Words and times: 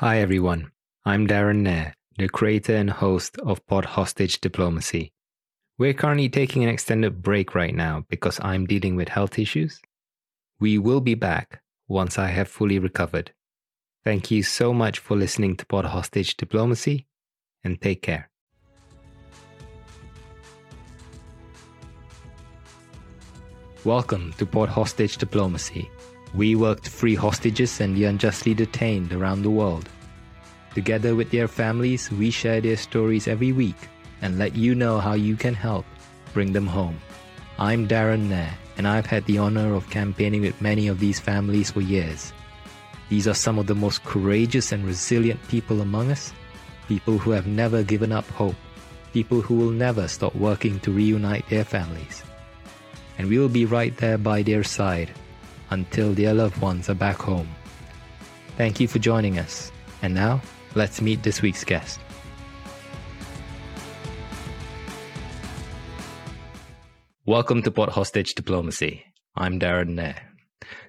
Hi, 0.00 0.20
everyone. 0.20 0.72
I'm 1.04 1.26
Darren 1.26 1.56
Nair, 1.56 1.92
the 2.16 2.26
creator 2.26 2.74
and 2.74 2.88
host 2.88 3.36
of 3.40 3.66
Pod 3.66 3.84
Hostage 3.84 4.40
Diplomacy. 4.40 5.12
We're 5.76 5.92
currently 5.92 6.30
taking 6.30 6.64
an 6.64 6.70
extended 6.70 7.20
break 7.20 7.54
right 7.54 7.74
now 7.74 8.06
because 8.08 8.40
I'm 8.42 8.64
dealing 8.64 8.96
with 8.96 9.10
health 9.10 9.38
issues. 9.38 9.82
We 10.58 10.78
will 10.78 11.02
be 11.02 11.14
back 11.14 11.60
once 11.86 12.18
I 12.18 12.28
have 12.28 12.48
fully 12.48 12.78
recovered. 12.78 13.32
Thank 14.02 14.30
you 14.30 14.42
so 14.42 14.72
much 14.72 14.98
for 14.98 15.18
listening 15.18 15.54
to 15.56 15.66
Pod 15.66 15.84
Hostage 15.84 16.34
Diplomacy 16.38 17.06
and 17.62 17.78
take 17.78 18.00
care. 18.00 18.30
Welcome 23.84 24.32
to 24.38 24.46
Pod 24.46 24.70
Hostage 24.70 25.18
Diplomacy. 25.18 25.90
We 26.32 26.54
work 26.54 26.82
to 26.82 26.90
free 26.90 27.16
hostages 27.16 27.80
and 27.80 27.96
the 27.96 28.04
unjustly 28.04 28.54
detained 28.54 29.12
around 29.12 29.42
the 29.42 29.50
world. 29.50 29.88
Together 30.74 31.16
with 31.16 31.32
their 31.32 31.48
families, 31.48 32.10
we 32.12 32.30
share 32.30 32.60
their 32.60 32.76
stories 32.76 33.26
every 33.26 33.50
week 33.50 33.88
and 34.22 34.38
let 34.38 34.54
you 34.54 34.76
know 34.76 35.00
how 35.00 35.14
you 35.14 35.34
can 35.34 35.54
help 35.54 35.84
bring 36.32 36.52
them 36.52 36.68
home. 36.68 37.00
I'm 37.58 37.88
Darren 37.88 38.28
Nair, 38.28 38.54
and 38.76 38.86
I've 38.86 39.06
had 39.06 39.24
the 39.26 39.38
honor 39.38 39.74
of 39.74 39.90
campaigning 39.90 40.42
with 40.42 40.60
many 40.62 40.86
of 40.86 41.00
these 41.00 41.18
families 41.18 41.72
for 41.72 41.80
years. 41.80 42.32
These 43.08 43.26
are 43.26 43.34
some 43.34 43.58
of 43.58 43.66
the 43.66 43.74
most 43.74 44.04
courageous 44.04 44.70
and 44.70 44.86
resilient 44.86 45.40
people 45.48 45.80
among 45.80 46.12
us, 46.12 46.32
people 46.86 47.18
who 47.18 47.32
have 47.32 47.48
never 47.48 47.82
given 47.82 48.12
up 48.12 48.28
hope, 48.30 48.54
people 49.12 49.40
who 49.40 49.56
will 49.56 49.72
never 49.72 50.06
stop 50.06 50.36
working 50.36 50.78
to 50.80 50.92
reunite 50.92 51.48
their 51.48 51.64
families. 51.64 52.22
And 53.18 53.28
we 53.28 53.38
will 53.38 53.48
be 53.48 53.66
right 53.66 53.96
there 53.96 54.16
by 54.16 54.42
their 54.42 54.62
side 54.62 55.10
until 55.70 56.12
their 56.12 56.34
loved 56.34 56.60
ones 56.60 56.88
are 56.88 56.94
back 56.94 57.16
home. 57.16 57.48
Thank 58.56 58.80
you 58.80 58.88
for 58.88 58.98
joining 58.98 59.38
us. 59.38 59.72
And 60.02 60.14
now, 60.14 60.40
let's 60.74 61.00
meet 61.00 61.22
this 61.22 61.42
week's 61.42 61.64
guest. 61.64 62.00
Welcome 67.26 67.62
to 67.62 67.70
Pod 67.70 67.90
Hostage 67.90 68.34
Diplomacy. 68.34 69.04
I'm 69.36 69.60
Darren 69.60 69.90
Nair. 69.90 70.16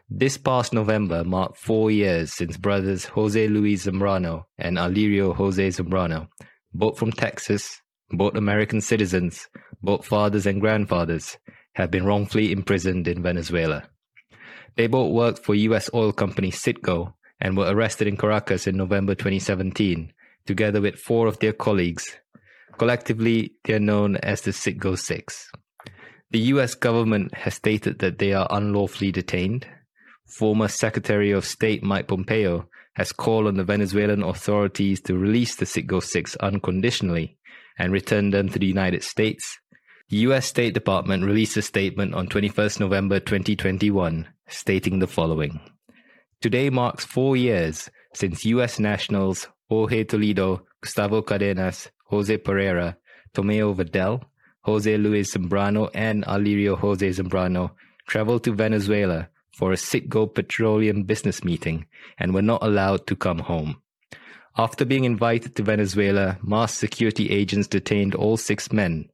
This 0.10 0.38
past 0.38 0.74
November 0.74 1.24
marked 1.24 1.58
four 1.58 1.92
years 1.92 2.34
since 2.34 2.58
brothers 2.58 3.06
Jose 3.06 3.48
Luis 3.48 3.86
Zambrano 3.86 4.44
and 4.58 4.78
Alirio 4.78 5.36
Jose 5.36 5.68
Zambrano, 5.68 6.28
both 6.74 6.98
from 6.98 7.12
Texas, 7.12 7.82
both 8.10 8.36
American 8.36 8.82
citizens, 8.82 9.48
both 9.82 10.06
fathers 10.06 10.46
and 10.46 10.60
grandfathers, 10.60 11.38
have 11.76 11.92
been 11.92 12.06
wrongfully 12.06 12.52
imprisoned 12.52 13.08
in 13.08 13.24
Venezuela. 13.24 13.88
They 14.76 14.88
both 14.88 15.12
worked 15.12 15.46
for 15.46 15.56
US 15.56 15.90
oil 15.94 16.12
company 16.12 16.52
Citgo 16.52 17.14
and 17.40 17.58
were 17.58 17.70
arrested 17.70 18.08
in 18.08 18.18
Caracas 18.18 18.68
in 18.68 18.78
November 18.78 19.16
2017, 19.16 20.14
together 20.46 20.82
with 20.82 21.00
four 21.00 21.28
of 21.28 21.40
their 21.40 21.54
colleagues. 21.54 22.16
Collectively, 22.78 23.54
they 23.64 23.74
are 23.74 23.80
known 23.80 24.18
as 24.18 24.42
the 24.42 24.52
Citgo 24.52 24.98
Six. 24.98 25.52
The 26.32 26.40
US 26.54 26.76
government 26.76 27.34
has 27.36 27.56
stated 27.56 28.00
that 28.00 28.20
they 28.20 28.34
are 28.34 28.48
unlawfully 28.50 29.12
detained 29.12 29.68
former 30.32 30.70
Secretary 30.70 31.32
of 31.32 31.46
State 31.46 31.84
Mike 31.84 32.08
Pompeo 32.08 32.68
has 32.94 33.12
called 33.12 33.48
on 33.48 33.58
the 33.58 33.64
Venezuelan 33.64 34.24
authorities 34.24 35.02
to 35.02 35.18
release 35.18 35.56
the 35.56 35.66
Citgo 35.66 36.02
Six 36.02 36.36
unconditionally 36.38 37.38
and 37.78 37.92
return 37.92 38.32
them 38.32 38.50
to 38.50 38.60
the 38.60 38.66
United 38.66 39.04
States. 39.04 39.60
US 40.14 40.48
State 40.48 40.74
Department 40.74 41.24
released 41.24 41.56
a 41.56 41.62
statement 41.62 42.14
on 42.14 42.28
21st 42.28 42.82
November 42.82 43.22
2021 43.22 44.28
stating 44.46 45.00
the 45.00 45.08
following 45.08 45.62
Today 46.42 46.70
marks 46.70 47.06
four 47.06 47.38
years 47.38 47.90
since 48.14 48.44
US 48.44 48.78
nationals 48.78 49.48
Jorge 49.70 50.04
Toledo, 50.04 50.66
Gustavo 50.82 51.22
Cárdenas, 51.22 51.88
Jose 52.08 52.36
Pereira, 52.40 52.98
Tomeu 53.34 53.74
Vadell, 53.74 54.22
Jose 54.64 54.98
Luis 54.98 55.34
Zambrano, 55.34 55.90
and 55.94 56.26
Alirio 56.26 56.78
Jose 56.78 57.08
Zambrano 57.08 57.72
traveled 58.06 58.44
to 58.44 58.52
Venezuela 58.52 59.30
for 59.56 59.72
a 59.72 59.78
Citgo 59.78 60.28
petroleum 60.36 61.04
business 61.04 61.42
meeting 61.42 61.86
and 62.18 62.34
were 62.34 62.42
not 62.42 62.62
allowed 62.62 63.08
to 63.08 63.16
come 63.16 63.40
home. 63.40 63.82
After 64.58 64.84
being 64.84 65.06
invited 65.06 65.56
to 65.56 65.64
Venezuela, 65.64 66.38
mass 66.44 66.74
security 66.74 67.30
agents 67.30 67.70
detained 67.70 68.14
all 68.14 68.36
six 68.36 68.74
men 68.74 69.08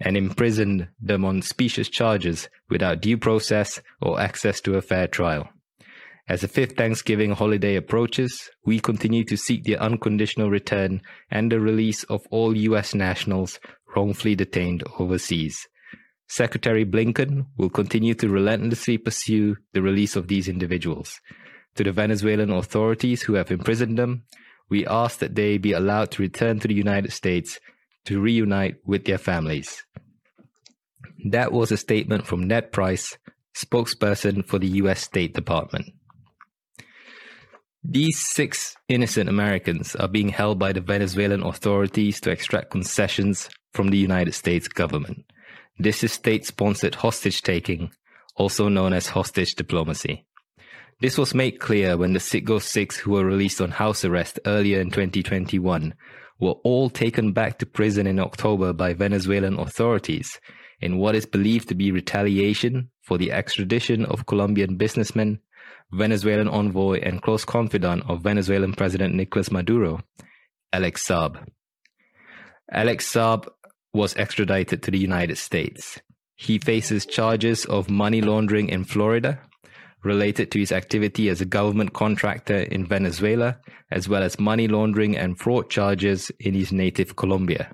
and 0.00 0.16
imprisoned 0.16 0.88
them 1.00 1.24
on 1.24 1.42
specious 1.42 1.88
charges 1.88 2.48
without 2.68 3.02
due 3.02 3.18
process 3.18 3.80
or 4.00 4.20
access 4.20 4.60
to 4.62 4.76
a 4.76 4.82
fair 4.82 5.06
trial. 5.06 5.48
As 6.28 6.42
the 6.42 6.48
fifth 6.48 6.76
Thanksgiving 6.76 7.32
holiday 7.32 7.74
approaches, 7.74 8.50
we 8.64 8.78
continue 8.78 9.24
to 9.24 9.36
seek 9.36 9.64
the 9.64 9.76
unconditional 9.76 10.48
return 10.48 11.02
and 11.30 11.50
the 11.50 11.58
release 11.58 12.04
of 12.04 12.24
all 12.30 12.56
U.S. 12.56 12.94
nationals 12.94 13.58
wrongfully 13.96 14.36
detained 14.36 14.84
overseas. 14.98 15.66
Secretary 16.28 16.84
Blinken 16.84 17.46
will 17.58 17.70
continue 17.70 18.14
to 18.14 18.28
relentlessly 18.28 18.96
pursue 18.96 19.56
the 19.72 19.82
release 19.82 20.14
of 20.14 20.28
these 20.28 20.46
individuals. 20.46 21.20
To 21.74 21.82
the 21.82 21.90
Venezuelan 21.90 22.50
authorities 22.50 23.22
who 23.22 23.34
have 23.34 23.50
imprisoned 23.50 23.98
them, 23.98 24.22
we 24.68 24.86
ask 24.86 25.18
that 25.18 25.34
they 25.34 25.58
be 25.58 25.72
allowed 25.72 26.12
to 26.12 26.22
return 26.22 26.60
to 26.60 26.68
the 26.68 26.74
United 26.74 27.12
States 27.12 27.58
to 28.04 28.20
reunite 28.20 28.76
with 28.84 29.04
their 29.04 29.18
families. 29.18 29.84
That 31.24 31.52
was 31.52 31.70
a 31.70 31.76
statement 31.76 32.26
from 32.26 32.46
Ned 32.46 32.72
Price, 32.72 33.18
spokesperson 33.54 34.46
for 34.46 34.58
the 34.58 34.68
U.S. 34.68 35.02
State 35.02 35.34
Department. 35.34 35.92
These 37.82 38.18
six 38.18 38.76
innocent 38.88 39.28
Americans 39.28 39.94
are 39.96 40.08
being 40.08 40.28
held 40.28 40.58
by 40.58 40.72
the 40.72 40.80
Venezuelan 40.80 41.42
authorities 41.42 42.20
to 42.20 42.30
extract 42.30 42.70
concessions 42.70 43.48
from 43.72 43.88
the 43.88 43.98
United 43.98 44.32
States 44.32 44.68
government. 44.68 45.24
This 45.78 46.04
is 46.04 46.12
state 46.12 46.44
sponsored 46.44 46.96
hostage 46.96 47.42
taking, 47.42 47.90
also 48.36 48.68
known 48.68 48.92
as 48.92 49.08
hostage 49.08 49.54
diplomacy. 49.54 50.26
This 51.00 51.16
was 51.16 51.34
made 51.34 51.60
clear 51.60 51.96
when 51.96 52.12
the 52.12 52.18
Citgo 52.18 52.60
Six, 52.60 52.98
who 52.98 53.12
were 53.12 53.24
released 53.24 53.60
on 53.62 53.70
house 53.70 54.04
arrest 54.04 54.38
earlier 54.44 54.80
in 54.80 54.90
2021, 54.90 55.94
were 56.38 56.56
all 56.64 56.90
taken 56.90 57.32
back 57.32 57.58
to 57.58 57.66
prison 57.66 58.06
in 58.06 58.18
October 58.18 58.74
by 58.74 58.92
Venezuelan 58.92 59.58
authorities 59.58 60.38
in 60.80 60.98
what 60.98 61.14
is 61.14 61.26
believed 61.26 61.68
to 61.68 61.74
be 61.74 61.92
retaliation 61.92 62.90
for 63.02 63.18
the 63.18 63.32
extradition 63.32 64.04
of 64.04 64.26
Colombian 64.26 64.76
businessman, 64.76 65.40
Venezuelan 65.92 66.48
envoy, 66.48 67.00
and 67.00 67.22
close 67.22 67.44
confidant 67.44 68.02
of 68.08 68.22
Venezuelan 68.22 68.72
President 68.74 69.14
Nicolas 69.14 69.50
Maduro, 69.50 70.00
Alex 70.72 71.06
Saab. 71.06 71.48
Alex 72.72 73.12
Saab 73.12 73.48
was 73.92 74.16
extradited 74.16 74.82
to 74.82 74.90
the 74.90 74.98
United 74.98 75.36
States. 75.36 76.00
He 76.36 76.58
faces 76.58 77.04
charges 77.04 77.64
of 77.66 77.90
money 77.90 78.22
laundering 78.22 78.68
in 78.68 78.84
Florida 78.84 79.40
related 80.02 80.50
to 80.50 80.58
his 80.58 80.72
activity 80.72 81.28
as 81.28 81.40
a 81.40 81.44
government 81.44 81.92
contractor 81.92 82.56
in 82.56 82.86
Venezuela, 82.86 83.58
as 83.90 84.08
well 84.08 84.22
as 84.22 84.38
money 84.38 84.66
laundering 84.66 85.16
and 85.16 85.38
fraud 85.38 85.68
charges 85.68 86.30
in 86.40 86.54
his 86.54 86.72
native 86.72 87.16
Colombia. 87.16 87.70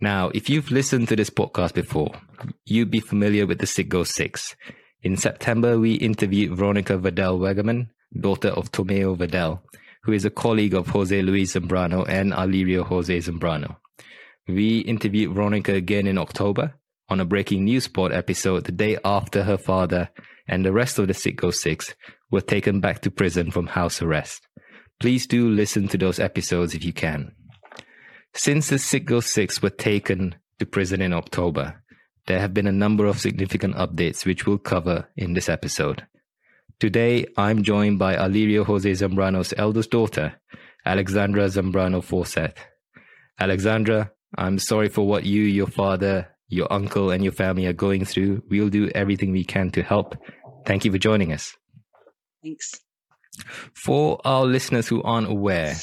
Now, 0.00 0.30
if 0.34 0.50
you've 0.50 0.70
listened 0.70 1.08
to 1.08 1.16
this 1.16 1.30
podcast 1.30 1.72
before, 1.74 2.12
you'd 2.66 2.90
be 2.90 3.00
familiar 3.00 3.46
with 3.46 3.58
the 3.58 3.66
Citgo 3.66 4.06
Six. 4.06 4.54
In 5.02 5.16
September, 5.16 5.78
we 5.78 5.94
interviewed 5.94 6.56
Veronica 6.56 6.98
Vadell 6.98 7.38
Weggeman, 7.38 7.88
daughter 8.20 8.48
of 8.48 8.70
Tomeu 8.72 9.16
Vadell, 9.16 9.60
who 10.02 10.12
is 10.12 10.24
a 10.24 10.30
colleague 10.30 10.74
of 10.74 10.88
Jose 10.88 11.22
Luis 11.22 11.54
Zambrano 11.54 12.06
and 12.08 12.32
Alirio 12.32 12.84
Jose 12.84 13.16
Zambrano. 13.18 13.76
We 14.46 14.80
interviewed 14.80 15.34
Veronica 15.34 15.72
again 15.72 16.06
in 16.06 16.18
October 16.18 16.74
on 17.08 17.20
a 17.20 17.24
breaking 17.24 17.64
news 17.64 17.84
spot 17.84 18.12
episode 18.12 18.64
the 18.64 18.72
day 18.72 18.98
after 19.04 19.44
her 19.44 19.56
father 19.56 20.10
and 20.46 20.64
the 20.64 20.72
rest 20.72 20.98
of 20.98 21.06
the 21.06 21.14
Citgo 21.14 21.52
Six 21.52 21.94
were 22.30 22.40
taken 22.40 22.80
back 22.80 23.00
to 23.00 23.10
prison 23.10 23.50
from 23.50 23.66
house 23.68 24.02
arrest. 24.02 24.46
Please 25.00 25.26
do 25.26 25.48
listen 25.48 25.88
to 25.88 25.98
those 25.98 26.18
episodes 26.18 26.74
if 26.74 26.84
you 26.84 26.92
can. 26.92 27.32
Since 28.36 28.68
the 28.68 28.76
Citgo 28.76 29.24
Six 29.24 29.62
were 29.62 29.70
taken 29.70 30.34
to 30.58 30.66
prison 30.66 31.00
in 31.00 31.14
October, 31.14 31.82
there 32.26 32.38
have 32.38 32.52
been 32.52 32.66
a 32.66 32.72
number 32.72 33.06
of 33.06 33.18
significant 33.18 33.74
updates 33.76 34.26
which 34.26 34.46
we'll 34.46 34.58
cover 34.58 35.08
in 35.16 35.32
this 35.32 35.48
episode. 35.48 36.06
Today, 36.78 37.24
I'm 37.38 37.62
joined 37.62 37.98
by 37.98 38.14
Alirio 38.14 38.66
Jose 38.66 38.90
Zambrano's 38.90 39.54
eldest 39.56 39.90
daughter, 39.90 40.34
Alexandra 40.84 41.46
Zambrano 41.46 42.04
Fawcett. 42.04 42.54
Alexandra, 43.40 44.12
I'm 44.36 44.58
sorry 44.58 44.90
for 44.90 45.06
what 45.06 45.24
you, 45.24 45.42
your 45.42 45.66
father, 45.66 46.28
your 46.48 46.70
uncle, 46.70 47.10
and 47.10 47.24
your 47.24 47.32
family 47.32 47.64
are 47.64 47.72
going 47.72 48.04
through. 48.04 48.42
We'll 48.50 48.68
do 48.68 48.90
everything 48.90 49.32
we 49.32 49.44
can 49.44 49.70
to 49.70 49.82
help. 49.82 50.14
Thank 50.66 50.84
you 50.84 50.92
for 50.92 50.98
joining 50.98 51.32
us. 51.32 51.56
Thanks. 52.42 52.70
For 53.74 54.20
our 54.26 54.44
listeners 54.44 54.88
who 54.88 55.02
aren't 55.02 55.30
aware, 55.30 55.74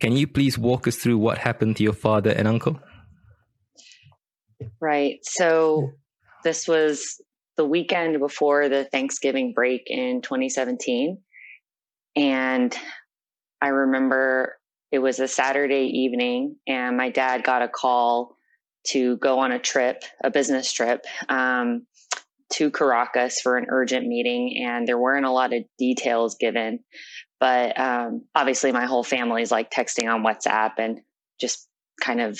can 0.00 0.16
you 0.16 0.26
please 0.26 0.58
walk 0.58 0.86
us 0.86 0.96
through 0.96 1.18
what 1.18 1.38
happened 1.38 1.76
to 1.76 1.82
your 1.82 1.92
father 1.92 2.30
and 2.30 2.46
uncle? 2.46 2.78
Right. 4.80 5.18
So, 5.22 5.90
this 6.44 6.68
was 6.68 7.20
the 7.56 7.64
weekend 7.64 8.18
before 8.18 8.68
the 8.68 8.84
Thanksgiving 8.84 9.52
break 9.54 9.84
in 9.86 10.20
2017. 10.22 11.18
And 12.14 12.76
I 13.60 13.68
remember 13.68 14.56
it 14.92 14.98
was 14.98 15.18
a 15.18 15.28
Saturday 15.28 15.90
evening, 15.92 16.56
and 16.66 16.96
my 16.96 17.10
dad 17.10 17.42
got 17.42 17.62
a 17.62 17.68
call 17.68 18.36
to 18.88 19.16
go 19.16 19.40
on 19.40 19.50
a 19.52 19.58
trip, 19.58 20.04
a 20.22 20.30
business 20.30 20.72
trip, 20.72 21.04
um, 21.28 21.86
to 22.52 22.70
Caracas 22.70 23.40
for 23.40 23.56
an 23.56 23.66
urgent 23.68 24.06
meeting. 24.06 24.64
And 24.64 24.86
there 24.86 24.98
weren't 24.98 25.26
a 25.26 25.32
lot 25.32 25.52
of 25.52 25.64
details 25.78 26.36
given. 26.38 26.80
But 27.38 27.78
um, 27.78 28.24
obviously, 28.34 28.72
my 28.72 28.86
whole 28.86 29.04
family's 29.04 29.50
like 29.50 29.70
texting 29.70 30.12
on 30.12 30.24
WhatsApp 30.24 30.72
and 30.78 31.00
just 31.40 31.68
kind 32.00 32.20
of 32.20 32.38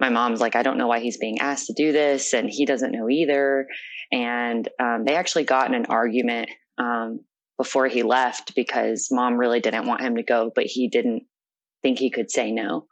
my 0.00 0.08
mom's 0.08 0.40
like, 0.40 0.56
I 0.56 0.62
don't 0.62 0.78
know 0.78 0.86
why 0.86 1.00
he's 1.00 1.18
being 1.18 1.40
asked 1.40 1.66
to 1.66 1.74
do 1.74 1.92
this, 1.92 2.32
and 2.32 2.48
he 2.48 2.66
doesn't 2.66 2.92
know 2.92 3.08
either. 3.08 3.66
And 4.10 4.68
um, 4.80 5.04
they 5.04 5.14
actually 5.14 5.44
got 5.44 5.68
in 5.68 5.74
an 5.74 5.86
argument 5.86 6.50
um, 6.78 7.20
before 7.58 7.88
he 7.88 8.02
left 8.02 8.54
because 8.54 9.08
mom 9.10 9.34
really 9.34 9.60
didn't 9.60 9.86
want 9.86 10.00
him 10.00 10.16
to 10.16 10.22
go, 10.22 10.50
but 10.54 10.64
he 10.64 10.88
didn't 10.88 11.24
think 11.82 11.98
he 11.98 12.10
could 12.10 12.30
say 12.30 12.50
no. 12.50 12.86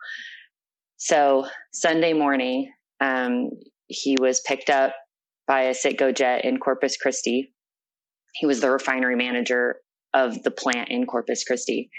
So 0.99 1.47
Sunday 1.73 2.13
morning, 2.13 2.73
um, 3.01 3.51
he 3.87 4.17
was 4.19 4.41
picked 4.41 4.71
up 4.71 4.95
by 5.47 5.63
a 5.63 5.75
Citgo 5.75 6.15
jet 6.15 6.45
in 6.45 6.59
Corpus 6.59 6.97
Christi. 6.97 7.53
He 8.35 8.47
was 8.47 8.61
the 8.61 8.71
refinery 8.71 9.17
manager 9.17 9.77
of 10.17 10.43
the 10.43 10.51
plant 10.51 10.89
in 10.89 11.07
Corpus 11.07 11.45
Christi 11.45 11.91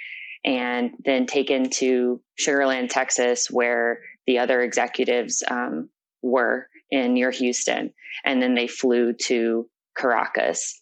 and 0.44 0.92
then 1.04 1.26
taken 1.26 1.70
to 1.70 2.22
Sugarland, 2.40 2.90
Texas, 2.90 3.48
where 3.50 4.00
the 4.26 4.40
other 4.40 4.62
executives 4.62 5.44
um, 5.50 5.90
were 6.22 6.68
in 6.90 7.14
near 7.14 7.32
Houston. 7.32 7.94
And 8.26 8.42
then 8.42 8.56
they 8.56 8.68
flew 8.68 9.14
to 9.14 9.70
Caracas. 9.96 10.80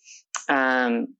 Um, 0.47 1.15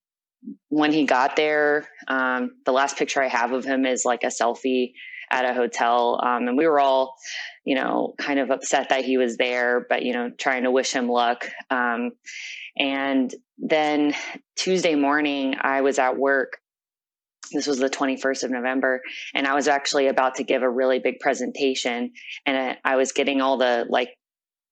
when 0.70 0.92
he 0.92 1.06
got 1.06 1.36
there, 1.36 1.88
um, 2.08 2.52
the 2.66 2.72
last 2.72 2.98
picture 2.98 3.22
I 3.22 3.28
have 3.28 3.52
of 3.52 3.66
him 3.66 3.86
is 3.86 4.06
like 4.06 4.24
a 4.24 4.28
selfie 4.28 4.94
at 5.32 5.46
a 5.46 5.54
hotel. 5.54 6.20
Um, 6.24 6.48
and 6.48 6.58
we 6.58 6.68
were 6.68 6.80
all, 6.80 7.16
you 7.64 7.76
know, 7.76 8.14
kind 8.18 8.40
of 8.40 8.52
upset 8.52 8.90
that 8.90 9.06
he 9.06 9.18
was 9.18 9.38
there, 9.38 9.86
but, 9.88 10.04
you 10.04 10.14
know, 10.14 10.32
trying 10.38 10.64
to 10.64 10.72
wish 10.72 10.92
him 10.92 11.08
luck. 11.10 11.50
Um, 11.70 12.12
and 12.78 13.34
then 13.58 14.14
Tuesday 14.56 14.96
morning, 14.96 15.56
I 15.60 15.82
was 15.82 16.00
at 16.00 16.18
work. 16.18 16.58
This 17.52 17.68
was 17.68 17.78
the 17.78 17.90
21st 17.90 18.44
of 18.44 18.52
November, 18.52 19.02
and 19.34 19.48
I 19.48 19.54
was 19.54 19.68
actually 19.68 20.08
about 20.08 20.36
to 20.36 20.44
give 20.44 20.64
a 20.64 20.70
really 20.70 21.00
big 21.00 21.20
presentation. 21.20 22.12
And 22.46 22.58
I, 22.58 22.94
I 22.94 22.96
was 22.96 23.12
getting 23.12 23.40
all 23.40 23.58
the 23.58 23.86
like, 23.88 24.10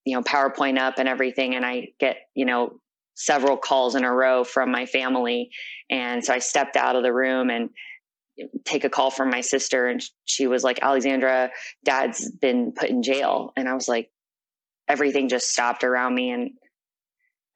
you 0.05 0.15
know, 0.15 0.23
PowerPoint 0.23 0.79
up 0.79 0.95
and 0.97 1.07
everything. 1.07 1.55
And 1.55 1.65
I 1.65 1.89
get, 1.99 2.17
you 2.33 2.45
know, 2.45 2.79
several 3.15 3.57
calls 3.57 3.95
in 3.95 4.03
a 4.03 4.11
row 4.11 4.43
from 4.43 4.71
my 4.71 4.85
family. 4.85 5.51
And 5.89 6.25
so 6.25 6.33
I 6.33 6.39
stepped 6.39 6.75
out 6.75 6.95
of 6.95 7.03
the 7.03 7.13
room 7.13 7.49
and 7.49 7.69
take 8.65 8.83
a 8.83 8.89
call 8.89 9.11
from 9.11 9.29
my 9.29 9.41
sister 9.41 9.87
and 9.87 10.03
she 10.25 10.47
was 10.47 10.63
like 10.63 10.79
alexandra 10.81 11.51
dad's 11.85 12.29
been 12.31 12.71
put 12.71 12.89
in 12.89 13.03
jail. 13.03 13.51
And 13.55 13.67
i 13.69 13.73
was 13.73 13.87
like 13.87 14.09
everything 14.87 15.29
just 15.29 15.51
stopped 15.51 15.83
around 15.83 16.15
me. 16.15 16.31
And 16.31 16.51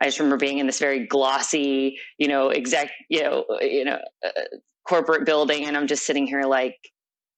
i 0.01 0.05
just 0.05 0.19
remember 0.19 0.37
being 0.37 0.59
in 0.59 0.67
this 0.67 0.79
very 0.79 1.07
glossy 1.07 1.97
you 2.17 2.27
know 2.27 2.49
exec 2.49 2.91
you 3.09 3.23
know 3.23 3.45
you 3.61 3.85
know 3.85 3.99
uh, 4.25 4.41
corporate 4.87 5.25
building. 5.25 5.65
And 5.65 5.75
i'm 5.75 5.87
just 5.87 6.05
sitting 6.05 6.27
here 6.27 6.43
like 6.43 6.77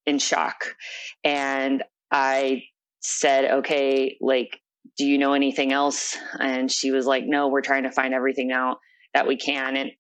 in 0.06 0.19
shock. 0.19 0.75
And 1.24 1.83
i 2.12 2.63
said 3.01 3.59
okay 3.59 4.18
like 4.21 4.59
do 4.97 5.06
you 5.06 5.18
know 5.18 5.33
anything 5.33 5.71
else? 5.71 6.18
And 6.39 6.69
she 6.69 6.92
was 6.92 7.06
like 7.06 7.24
no 7.25 7.47
we're 7.47 7.62
trying 7.62 7.83
to 7.83 7.92
find 7.92 8.13
everything 8.13 8.51
out 8.51 8.80
that 9.13 9.27
we 9.27 9.38
can. 9.38 9.75
And 9.75 9.92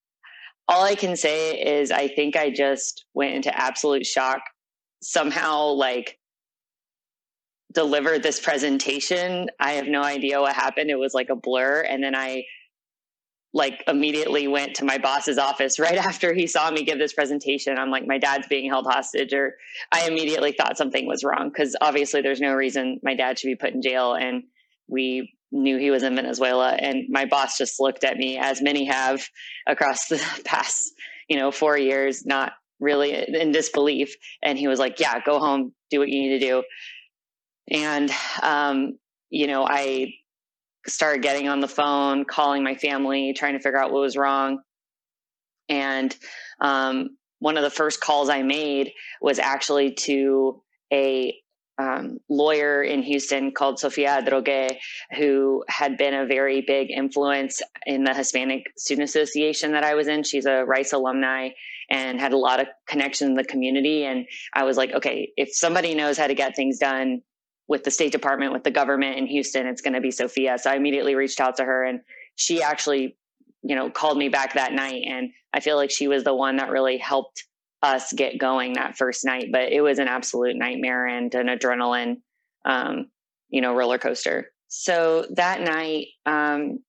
all 0.69 0.83
I 0.83 0.93
can 0.93 1.15
say 1.15 1.59
is 1.59 1.89
I 1.89 2.07
think 2.07 2.37
I 2.37 2.51
just 2.51 3.05
went 3.15 3.33
into 3.33 3.59
absolute 3.59 4.05
shock. 4.05 4.41
Somehow, 5.01 5.69
like, 5.69 6.19
delivered 7.73 8.21
this 8.21 8.39
presentation. 8.39 9.49
I 9.59 9.73
have 9.73 9.87
no 9.87 10.03
idea 10.03 10.39
what 10.39 10.53
happened. 10.53 10.91
It 10.91 10.99
was 10.99 11.13
like 11.15 11.29
a 11.29 11.35
blur. 11.35 11.81
And 11.81 12.03
then 12.03 12.15
I, 12.15 12.43
like, 13.51 13.83
immediately 13.87 14.47
went 14.47 14.75
to 14.75 14.85
my 14.85 14.99
boss's 14.99 15.39
office 15.39 15.79
right 15.79 15.97
after 16.05 16.35
he 16.35 16.45
saw 16.45 16.69
me 16.69 16.83
give 16.83 16.99
this 16.99 17.13
presentation. 17.13 17.79
I'm 17.79 17.89
like, 17.89 18.05
my 18.05 18.19
dad's 18.19 18.47
being 18.47 18.69
held 18.69 18.85
hostage, 18.85 19.33
or 19.33 19.55
I 19.91 20.07
immediately 20.07 20.51
thought 20.51 20.77
something 20.77 21.07
was 21.07 21.23
wrong 21.23 21.49
because 21.49 21.75
obviously 21.81 22.21
there's 22.21 22.41
no 22.41 22.53
reason 22.53 22.99
my 23.01 23.15
dad 23.15 23.39
should 23.39 23.47
be 23.47 23.55
put 23.55 23.73
in 23.73 23.81
jail. 23.81 24.13
And 24.13 24.43
we 24.87 25.33
knew 25.51 25.77
he 25.77 25.91
was 25.91 26.03
in 26.03 26.15
Venezuela. 26.15 26.71
And 26.71 27.05
my 27.09 27.25
boss 27.25 27.57
just 27.57 27.79
looked 27.79 28.03
at 28.03 28.17
me, 28.17 28.37
as 28.37 28.61
many 28.61 28.85
have 28.85 29.25
across 29.67 30.07
the 30.07 30.21
past, 30.45 30.93
you 31.27 31.37
know, 31.37 31.51
four 31.51 31.77
years, 31.77 32.25
not 32.25 32.53
really 32.79 33.13
in 33.13 33.51
disbelief. 33.51 34.15
And 34.41 34.57
he 34.57 34.67
was 34.67 34.79
like, 34.79 34.99
Yeah, 34.99 35.19
go 35.25 35.39
home, 35.39 35.73
do 35.89 35.99
what 35.99 36.09
you 36.09 36.21
need 36.21 36.39
to 36.39 36.45
do. 36.45 36.63
And, 37.71 38.11
um, 38.41 38.97
you 39.29 39.47
know, 39.47 39.65
I 39.65 40.13
started 40.87 41.21
getting 41.21 41.47
on 41.47 41.59
the 41.59 41.67
phone, 41.67 42.25
calling 42.25 42.63
my 42.63 42.75
family, 42.75 43.33
trying 43.33 43.53
to 43.53 43.59
figure 43.59 43.79
out 43.79 43.91
what 43.91 44.01
was 44.01 44.17
wrong. 44.17 44.61
And 45.67 46.15
um, 46.61 47.17
one 47.39 47.57
of 47.57 47.63
the 47.63 47.69
first 47.69 48.01
calls 48.01 48.29
I 48.29 48.41
made 48.41 48.91
was 49.21 49.39
actually 49.39 49.93
to 49.93 50.63
a 50.91 51.35
um, 51.79 52.19
lawyer 52.29 52.83
in 52.83 53.01
Houston 53.03 53.51
called 53.51 53.79
Sofia 53.79 54.21
Adrogué, 54.21 54.77
who 55.17 55.63
had 55.69 55.97
been 55.97 56.13
a 56.13 56.25
very 56.25 56.61
big 56.61 56.91
influence 56.91 57.61
in 57.85 58.03
the 58.03 58.13
Hispanic 58.13 58.65
Student 58.77 59.07
Association 59.07 59.71
that 59.71 59.83
I 59.83 59.95
was 59.95 60.07
in. 60.07 60.23
She's 60.23 60.45
a 60.45 60.65
Rice 60.65 60.91
alumni 60.91 61.49
and 61.89 62.19
had 62.19 62.33
a 62.33 62.37
lot 62.37 62.59
of 62.59 62.67
connections 62.85 63.29
in 63.29 63.35
the 63.35 63.45
community. 63.45 64.03
And 64.03 64.27
I 64.53 64.65
was 64.65 64.75
like, 64.75 64.91
okay, 64.91 65.31
if 65.37 65.49
somebody 65.53 65.95
knows 65.95 66.17
how 66.17 66.27
to 66.27 66.35
get 66.35 66.55
things 66.55 66.79
done 66.79 67.21
with 67.67 67.85
the 67.85 67.91
State 67.91 68.11
Department, 68.11 68.51
with 68.51 68.65
the 68.65 68.71
government 68.71 69.17
in 69.17 69.27
Houston, 69.27 69.65
it's 69.65 69.81
going 69.81 69.93
to 69.93 70.01
be 70.01 70.11
Sofia. 70.11 70.57
So 70.59 70.69
I 70.69 70.75
immediately 70.75 71.15
reached 71.15 71.39
out 71.39 71.57
to 71.57 71.63
her 71.63 71.85
and 71.85 72.01
she 72.35 72.61
actually, 72.61 73.15
you 73.63 73.75
know, 73.75 73.89
called 73.89 74.17
me 74.17 74.27
back 74.27 74.55
that 74.55 74.73
night. 74.73 75.03
And 75.07 75.29
I 75.53 75.61
feel 75.61 75.77
like 75.77 75.91
she 75.91 76.09
was 76.09 76.25
the 76.25 76.35
one 76.35 76.57
that 76.57 76.71
really 76.71 76.97
helped 76.97 77.45
us 77.81 78.11
get 78.13 78.39
going 78.39 78.73
that 78.73 78.97
first 78.97 79.25
night, 79.25 79.49
but 79.51 79.71
it 79.71 79.81
was 79.81 79.99
an 79.99 80.07
absolute 80.07 80.55
nightmare 80.55 81.05
and 81.05 81.33
an 81.35 81.47
adrenaline, 81.47 82.17
um, 82.65 83.09
you 83.49 83.61
know, 83.61 83.73
roller 83.73 83.97
coaster. 83.97 84.51
So 84.67 85.25
that 85.35 85.61
night, 85.61 86.07
um, 86.25 86.79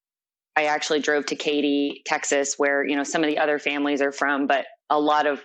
I 0.57 0.65
actually 0.65 1.01
drove 1.01 1.27
to 1.27 1.37
Katy, 1.37 2.03
Texas, 2.05 2.55
where, 2.59 2.85
you 2.87 2.97
know, 2.97 3.05
some 3.05 3.23
of 3.23 3.31
the 3.31 3.39
other 3.39 3.59
families 3.59 4.03
are 4.03 4.13
from, 4.13 4.47
but 4.47 4.67
a 4.91 5.01
lot 5.01 5.27
of 5.27 5.41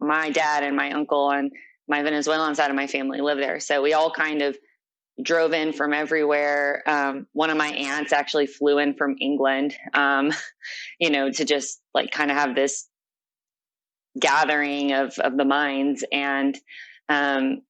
my 0.00 0.30
dad 0.30 0.64
and 0.64 0.76
my 0.76 0.92
uncle 0.92 1.30
and 1.30 1.52
my 1.88 2.02
Venezuelan 2.02 2.54
side 2.54 2.70
of 2.70 2.76
my 2.76 2.86
family 2.86 3.20
live 3.20 3.38
there. 3.38 3.60
So 3.60 3.82
we 3.82 3.94
all 3.94 4.10
kind 4.10 4.42
of 4.42 4.56
drove 5.22 5.52
in 5.52 5.72
from 5.72 5.92
everywhere. 5.92 6.82
Um, 6.86 7.26
one 7.32 7.50
of 7.50 7.56
my 7.56 7.68
aunts 7.68 8.12
actually 8.12 8.46
flew 8.46 8.78
in 8.78 8.94
from 8.94 9.16
England, 9.20 9.76
um, 9.94 10.32
you 10.98 11.10
know, 11.10 11.30
to 11.30 11.44
just 11.44 11.80
like 11.94 12.10
kind 12.10 12.30
of 12.30 12.36
have 12.36 12.54
this 12.54 12.86
gathering 14.20 14.92
of 14.92 15.18
of 15.18 15.36
the 15.36 15.44
minds. 15.44 16.04
And 16.12 16.56
um, 17.08 17.62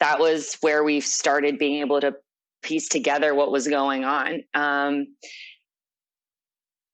that 0.00 0.18
was 0.18 0.56
where 0.60 0.82
we 0.82 1.00
started 1.00 1.58
being 1.58 1.80
able 1.80 2.00
to 2.00 2.14
piece 2.62 2.88
together 2.88 3.34
what 3.34 3.52
was 3.52 3.68
going 3.68 4.04
on. 4.04 4.42
Um, 4.54 5.06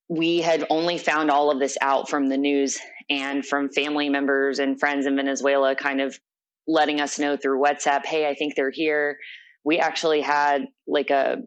we 0.09 0.41
had 0.41 0.67
only 0.71 0.99
found 0.99 1.31
all 1.31 1.51
of 1.51 1.61
this 1.61 1.77
out 1.81 2.09
from 2.09 2.29
the 2.29 2.39
news 2.39 2.79
and 3.11 3.45
from 3.45 3.71
family 3.71 4.09
members 4.09 4.59
and 4.59 4.81
friends 4.81 5.07
in 5.07 5.17
venezuela 5.17 5.75
kind 5.75 6.01
of 6.01 6.19
letting 6.67 7.01
us 7.01 7.19
know 7.19 7.37
through 7.37 7.63
whatsapp 7.63 8.05
hey 8.05 8.29
i 8.29 8.35
think 8.35 8.55
they're 8.55 8.71
here. 8.71 9.19
We 9.65 9.79
actually 9.79 10.23
had 10.23 10.67
like 10.87 11.11
a 11.11 11.39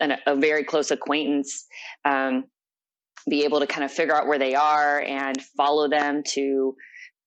an, 0.00 0.16
a 0.26 0.34
very 0.34 0.64
close 0.64 0.90
acquaintance 0.90 1.66
um, 2.04 2.44
be 3.28 3.44
able 3.44 3.60
to 3.60 3.66
kind 3.66 3.84
of 3.84 3.90
figure 3.90 4.14
out 4.14 4.26
where 4.26 4.38
they 4.38 4.54
are 4.54 5.00
and 5.00 5.40
follow 5.56 5.88
them 5.88 6.22
to 6.28 6.74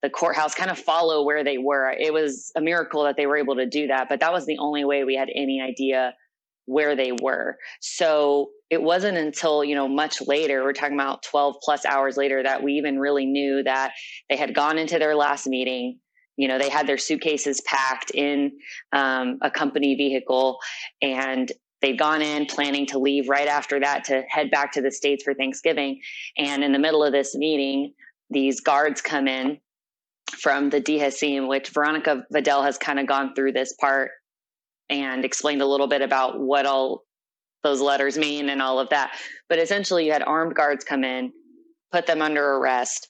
the 0.02 0.10
courthouse, 0.10 0.54
kind 0.54 0.70
of 0.70 0.78
follow 0.78 1.24
where 1.24 1.44
they 1.44 1.58
were. 1.58 1.90
It 1.92 2.14
was 2.14 2.52
a 2.56 2.62
miracle 2.62 3.04
that 3.06 3.16
they 3.16 3.26
were 3.26 3.38
able 3.38 3.56
to 3.56 3.66
do 3.66 3.88
that, 3.88 4.10
but 4.10 4.20
that 4.20 4.34
was 4.34 4.46
the 4.46 4.58
only 4.60 4.84
way 4.84 5.04
we 5.04 5.16
had 5.16 5.30
any 5.34 5.62
idea 5.62 6.14
where 6.66 6.96
they 6.96 7.12
were. 7.22 7.58
So 7.82 8.50
it 8.70 8.82
wasn't 8.82 9.18
until, 9.18 9.64
you 9.64 9.76
know, 9.76 9.88
much 9.88 10.22
later, 10.26 10.64
we're 10.64 10.74
talking 10.74 11.00
about 11.00 11.24
12 11.24 11.56
plus 11.64 11.86
hours 11.86 12.18
later, 12.18 12.44
that 12.44 12.64
we 12.64 12.74
even 12.74 13.00
really 13.00 13.26
knew 13.26 13.64
that 13.64 13.94
they 14.30 14.36
had 14.36 14.54
gone 14.54 14.78
into 14.78 15.00
their 15.00 15.16
last 15.16 15.48
meeting. 15.48 16.00
You 16.36 16.48
know, 16.48 16.58
they 16.58 16.70
had 16.70 16.88
their 16.88 16.98
suitcases 16.98 17.62
packed 17.62 18.12
in 18.12 18.54
um, 18.92 19.38
a 19.42 19.52
company 19.52 19.96
vehicle 19.96 20.58
and 21.02 21.52
they'd 21.84 22.00
gone 22.00 22.22
in 22.22 22.46
planning 22.46 22.86
to 22.88 22.98
leave 22.98 23.28
right 23.28 23.48
after 23.48 23.80
that 23.82 24.06
to 24.06 24.24
head 24.30 24.50
back 24.50 24.72
to 24.72 24.82
the 24.82 24.90
States 24.90 25.24
for 25.24 25.34
Thanksgiving. 25.34 26.02
And 26.38 26.63
in 26.63 26.72
the 26.72 26.80
middle 26.80 27.04
of 27.04 27.12
this 27.12 27.36
meeting, 27.36 27.94
these 28.30 28.62
guards 28.62 29.02
come 29.02 29.28
in 29.28 29.60
from 30.32 30.70
the 30.70 30.82
DGCIM, 30.82 31.48
which 31.48 31.70
Veronica 31.70 32.24
Vadell 32.34 32.63
has 32.63 32.78
kind 32.78 33.00
of 33.00 33.06
gone 33.06 33.36
through 33.36 33.52
this 33.52 33.74
part 33.74 34.12
and 34.90 35.25
explained 35.25 35.62
a 35.62 35.68
little 35.68 35.88
bit 35.88 36.02
about 36.02 36.40
what 36.40 36.66
all 36.66 37.04
those 37.63 37.82
letters 37.82 38.18
mean 38.18 38.50
and 38.50 38.62
all 38.62 38.80
of 38.80 38.90
that. 38.90 39.12
But 39.50 39.60
essentially, 39.60 40.06
you 40.06 40.13
had 40.13 40.24
armed 40.24 40.56
guards 40.56 40.86
come 40.86 41.04
in, 41.04 41.34
put 41.92 42.08
them 42.08 42.22
under 42.22 42.44
arrest, 42.56 43.10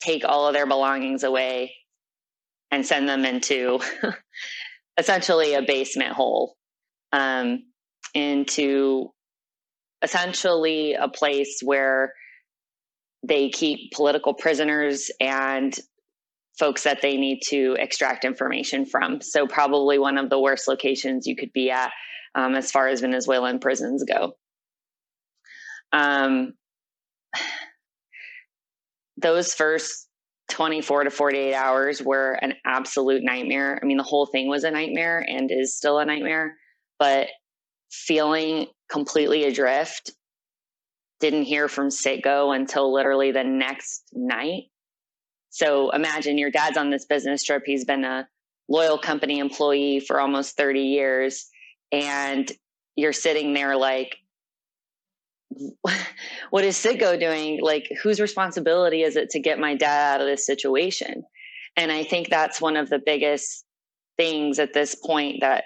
take 0.00 0.24
all 0.24 0.46
of 0.46 0.54
their 0.54 0.66
belongings 0.66 1.24
away 1.24 1.74
and 2.70 2.86
send 2.86 3.08
them 3.08 3.24
into 3.24 3.80
essentially 4.96 5.54
a 5.54 5.62
basement 5.62 6.12
hole 6.12 6.56
um, 7.12 7.64
into 8.16 9.12
essentially 10.02 10.94
a 10.94 11.08
place 11.08 11.60
where 11.62 12.14
they 13.22 13.50
keep 13.50 13.92
political 13.92 14.32
prisoners 14.32 15.10
and 15.20 15.78
folks 16.58 16.84
that 16.84 17.02
they 17.02 17.18
need 17.18 17.40
to 17.48 17.76
extract 17.78 18.24
information 18.24 18.86
from. 18.86 19.20
So, 19.20 19.46
probably 19.46 19.98
one 19.98 20.16
of 20.16 20.30
the 20.30 20.40
worst 20.40 20.66
locations 20.66 21.26
you 21.26 21.36
could 21.36 21.52
be 21.52 21.70
at 21.70 21.92
um, 22.34 22.54
as 22.54 22.70
far 22.70 22.88
as 22.88 23.02
Venezuelan 23.02 23.58
prisons 23.58 24.02
go. 24.04 24.32
Um, 25.92 26.54
those 29.18 29.52
first 29.52 30.08
24 30.50 31.04
to 31.04 31.10
48 31.10 31.54
hours 31.54 32.02
were 32.02 32.32
an 32.32 32.54
absolute 32.64 33.22
nightmare. 33.22 33.78
I 33.82 33.84
mean, 33.84 33.98
the 33.98 34.02
whole 34.02 34.26
thing 34.26 34.48
was 34.48 34.64
a 34.64 34.70
nightmare 34.70 35.24
and 35.28 35.50
is 35.50 35.76
still 35.76 35.98
a 35.98 36.06
nightmare, 36.06 36.54
but 36.98 37.28
feeling 37.90 38.66
completely 38.90 39.44
adrift, 39.44 40.12
didn't 41.20 41.44
hear 41.44 41.68
from 41.68 41.88
Citgo 41.88 42.54
until 42.54 42.92
literally 42.92 43.32
the 43.32 43.44
next 43.44 44.04
night. 44.12 44.64
So 45.50 45.90
imagine 45.90 46.38
your 46.38 46.50
dad's 46.50 46.76
on 46.76 46.90
this 46.90 47.06
business 47.06 47.42
trip. 47.42 47.62
He's 47.64 47.84
been 47.84 48.04
a 48.04 48.28
loyal 48.68 48.98
company 48.98 49.38
employee 49.38 50.00
for 50.00 50.20
almost 50.20 50.56
30 50.56 50.80
years, 50.80 51.48
and 51.90 52.50
you're 52.96 53.12
sitting 53.12 53.54
there 53.54 53.76
like, 53.76 54.16
what 56.50 56.64
is 56.64 56.76
Citgo 56.76 57.18
doing? 57.18 57.60
Like, 57.62 57.88
whose 58.02 58.20
responsibility 58.20 59.02
is 59.02 59.16
it 59.16 59.30
to 59.30 59.40
get 59.40 59.58
my 59.58 59.74
dad 59.74 60.16
out 60.16 60.20
of 60.20 60.26
this 60.26 60.44
situation? 60.44 61.24
And 61.76 61.92
I 61.92 62.04
think 62.04 62.28
that's 62.28 62.60
one 62.60 62.76
of 62.76 62.90
the 62.90 63.00
biggest 63.04 63.64
things 64.16 64.58
at 64.58 64.72
this 64.72 64.94
point 64.94 65.40
that 65.40 65.64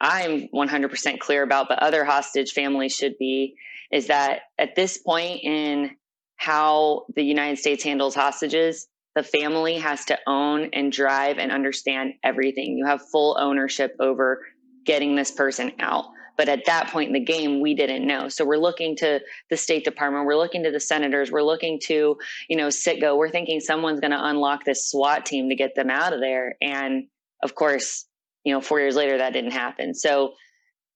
I'm 0.00 0.48
100% 0.48 1.18
clear 1.18 1.42
about, 1.42 1.68
but 1.68 1.78
other 1.80 2.04
hostage 2.04 2.52
families 2.52 2.94
should 2.94 3.18
be, 3.18 3.56
is 3.92 4.06
that 4.06 4.42
at 4.58 4.74
this 4.74 4.98
point 4.98 5.42
in 5.42 5.96
how 6.36 7.04
the 7.14 7.22
United 7.22 7.58
States 7.58 7.84
handles 7.84 8.14
hostages, 8.14 8.88
the 9.14 9.22
family 9.22 9.78
has 9.78 10.04
to 10.06 10.18
own 10.26 10.70
and 10.72 10.90
drive 10.90 11.38
and 11.38 11.52
understand 11.52 12.14
everything. 12.22 12.78
You 12.78 12.86
have 12.86 13.02
full 13.10 13.36
ownership 13.38 13.94
over 14.00 14.46
getting 14.86 15.16
this 15.16 15.30
person 15.30 15.72
out. 15.80 16.06
But 16.38 16.48
at 16.48 16.64
that 16.66 16.88
point 16.88 17.08
in 17.08 17.12
the 17.12 17.20
game, 17.20 17.60
we 17.60 17.74
didn't 17.74 18.06
know. 18.06 18.28
So 18.28 18.46
we're 18.46 18.56
looking 18.56 18.96
to 18.96 19.20
the 19.50 19.56
State 19.58 19.84
Department, 19.84 20.24
we're 20.24 20.38
looking 20.38 20.62
to 20.64 20.70
the 20.70 20.80
senators, 20.80 21.30
we're 21.30 21.42
looking 21.42 21.78
to, 21.84 22.16
you 22.48 22.56
know, 22.56 22.68
Citgo. 22.68 23.18
We're 23.18 23.28
thinking 23.28 23.60
someone's 23.60 24.00
going 24.00 24.12
to 24.12 24.24
unlock 24.24 24.64
this 24.64 24.88
SWAT 24.88 25.26
team 25.26 25.50
to 25.50 25.54
get 25.54 25.74
them 25.74 25.90
out 25.90 26.14
of 26.14 26.20
there. 26.20 26.56
And 26.62 27.08
of 27.42 27.54
course, 27.54 28.06
you 28.44 28.52
know, 28.52 28.60
four 28.60 28.80
years 28.80 28.96
later, 28.96 29.18
that 29.18 29.32
didn't 29.32 29.52
happen. 29.52 29.94
So 29.94 30.34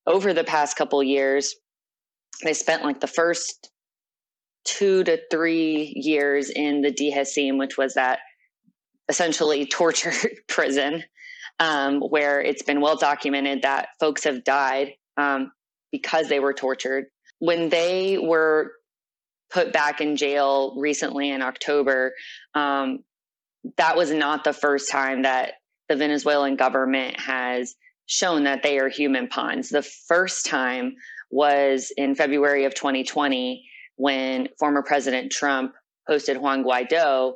over 0.06 0.32
the 0.32 0.44
past 0.44 0.76
couple 0.76 1.02
years, 1.02 1.54
they 2.42 2.54
spent 2.54 2.82
like 2.82 3.00
the 3.00 3.06
first 3.06 3.70
two 4.64 5.04
to 5.04 5.20
three 5.30 5.92
years 5.96 6.50
in 6.50 6.80
the 6.80 6.90
DGCIM, 6.90 7.58
which 7.58 7.76
was 7.76 7.94
that 7.94 8.20
essentially 9.08 9.66
torture 9.72 10.12
prison, 10.48 11.04
um, 11.60 12.00
where 12.00 12.40
it's 12.40 12.62
been 12.62 12.80
well 12.80 12.96
documented 12.96 13.62
that 13.62 13.88
folks 14.00 14.24
have 14.24 14.44
died 14.44 14.92
um, 15.16 15.52
because 15.92 16.28
they 16.28 16.40
were 16.40 16.54
tortured. 16.54 17.06
When 17.38 17.68
they 17.68 18.18
were 18.18 18.72
put 19.50 19.72
back 19.72 20.00
in 20.00 20.16
jail 20.16 20.74
recently 20.78 21.30
in 21.30 21.42
October, 21.42 22.14
um, 22.54 23.04
that 23.76 23.96
was 23.96 24.10
not 24.10 24.44
the 24.44 24.52
first 24.52 24.90
time 24.90 25.22
that 25.22 25.52
the 25.88 25.96
Venezuelan 25.96 26.56
government 26.56 27.18
has 27.20 27.74
shown 28.06 28.44
that 28.44 28.62
they 28.62 28.78
are 28.78 28.88
human 28.88 29.28
pawns. 29.28 29.68
The 29.68 29.82
first 29.82 30.46
time 30.46 30.96
was 31.30 31.92
in 31.96 32.14
February 32.14 32.64
of 32.64 32.74
2020 32.74 33.64
when 33.96 34.48
former 34.58 34.82
President 34.82 35.32
Trump 35.32 35.72
hosted 36.08 36.38
Juan 36.38 36.64
Guaido. 36.64 37.34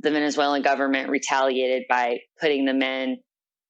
The 0.00 0.10
Venezuelan 0.10 0.62
government 0.62 1.10
retaliated 1.10 1.84
by 1.88 2.20
putting 2.40 2.64
the 2.64 2.74
men 2.74 3.18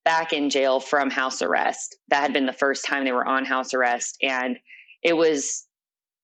back 0.04 0.32
in 0.32 0.50
jail 0.50 0.80
from 0.80 1.10
house 1.10 1.42
arrest. 1.42 1.96
That 2.08 2.22
had 2.22 2.32
been 2.32 2.46
the 2.46 2.52
first 2.52 2.84
time 2.84 3.04
they 3.04 3.12
were 3.12 3.26
on 3.26 3.44
house 3.44 3.74
arrest. 3.74 4.16
And 4.22 4.58
it 5.02 5.16
was, 5.16 5.66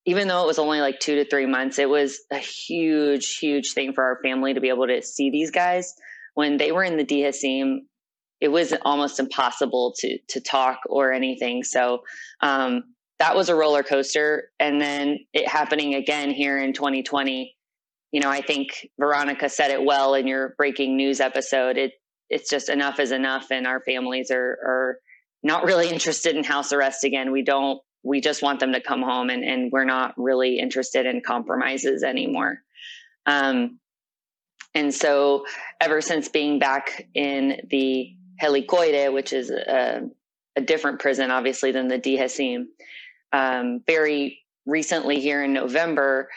even 0.05 0.27
though 0.27 0.43
it 0.43 0.47
was 0.47 0.59
only 0.59 0.81
like 0.81 0.99
two 0.99 1.15
to 1.15 1.29
three 1.29 1.45
months, 1.45 1.79
it 1.79 1.89
was 1.89 2.19
a 2.31 2.37
huge, 2.37 3.37
huge 3.37 3.73
thing 3.73 3.93
for 3.93 4.03
our 4.03 4.19
family 4.23 4.53
to 4.53 4.61
be 4.61 4.69
able 4.69 4.87
to 4.87 5.01
see 5.01 5.29
these 5.29 5.51
guys. 5.51 5.93
When 6.39 6.55
they 6.55 6.71
were 6.71 6.85
in 6.85 6.95
the 6.95 7.03
DGCIM, 7.03 7.79
it 8.39 8.47
was 8.47 8.73
almost 8.83 9.19
impossible 9.19 9.93
to 9.97 10.17
to 10.29 10.39
talk 10.39 10.79
or 10.87 11.11
anything. 11.11 11.65
So 11.65 12.03
um, 12.39 12.95
that 13.19 13.35
was 13.35 13.49
a 13.49 13.55
roller 13.55 13.83
coaster. 13.83 14.51
And 14.57 14.79
then 14.79 15.19
it 15.33 15.49
happening 15.49 15.95
again 15.95 16.29
here 16.29 16.57
in 16.57 16.71
2020. 16.71 17.57
You 18.13 18.21
know, 18.21 18.29
I 18.29 18.39
think 18.39 18.87
Veronica 18.97 19.49
said 19.49 19.71
it 19.71 19.83
well 19.83 20.15
in 20.15 20.27
your 20.27 20.55
breaking 20.57 20.95
news 20.95 21.19
episode. 21.19 21.77
It 21.77 21.91
it's 22.29 22.49
just 22.49 22.69
enough 22.69 23.01
is 23.01 23.11
enough 23.11 23.51
and 23.51 23.67
our 23.67 23.81
families 23.81 24.31
are 24.31 24.57
are 24.63 24.99
not 25.43 25.65
really 25.65 25.89
interested 25.93 26.37
in 26.37 26.45
house 26.45 26.71
arrest 26.71 27.03
again 27.03 27.33
we 27.33 27.43
don't 27.43 27.81
we 28.03 28.21
just 28.21 28.41
want 28.41 28.59
them 28.59 28.71
to 28.71 28.79
come 28.79 29.01
home 29.01 29.29
and 29.31 29.43
and 29.43 29.71
we're 29.71 29.83
not 29.83 30.13
really 30.15 30.59
interested 30.59 31.07
in 31.07 31.21
compromises 31.25 32.03
anymore 32.03 32.59
um 33.25 33.79
and 34.75 34.93
so 34.93 35.45
ever 35.81 36.01
since 36.01 36.29
being 36.29 36.59
back 36.59 37.07
in 37.13 37.61
the 37.69 38.15
helicoide 38.41 39.13
which 39.13 39.33
is 39.33 39.49
a, 39.49 40.01
a 40.55 40.61
different 40.61 40.99
prison 40.99 41.31
obviously 41.31 41.71
than 41.71 41.87
the 41.87 41.99
DGCIM 41.99 42.65
um 43.33 43.81
very 43.85 44.39
recently 44.65 45.19
here 45.19 45.43
in 45.43 45.53
november 45.53 46.29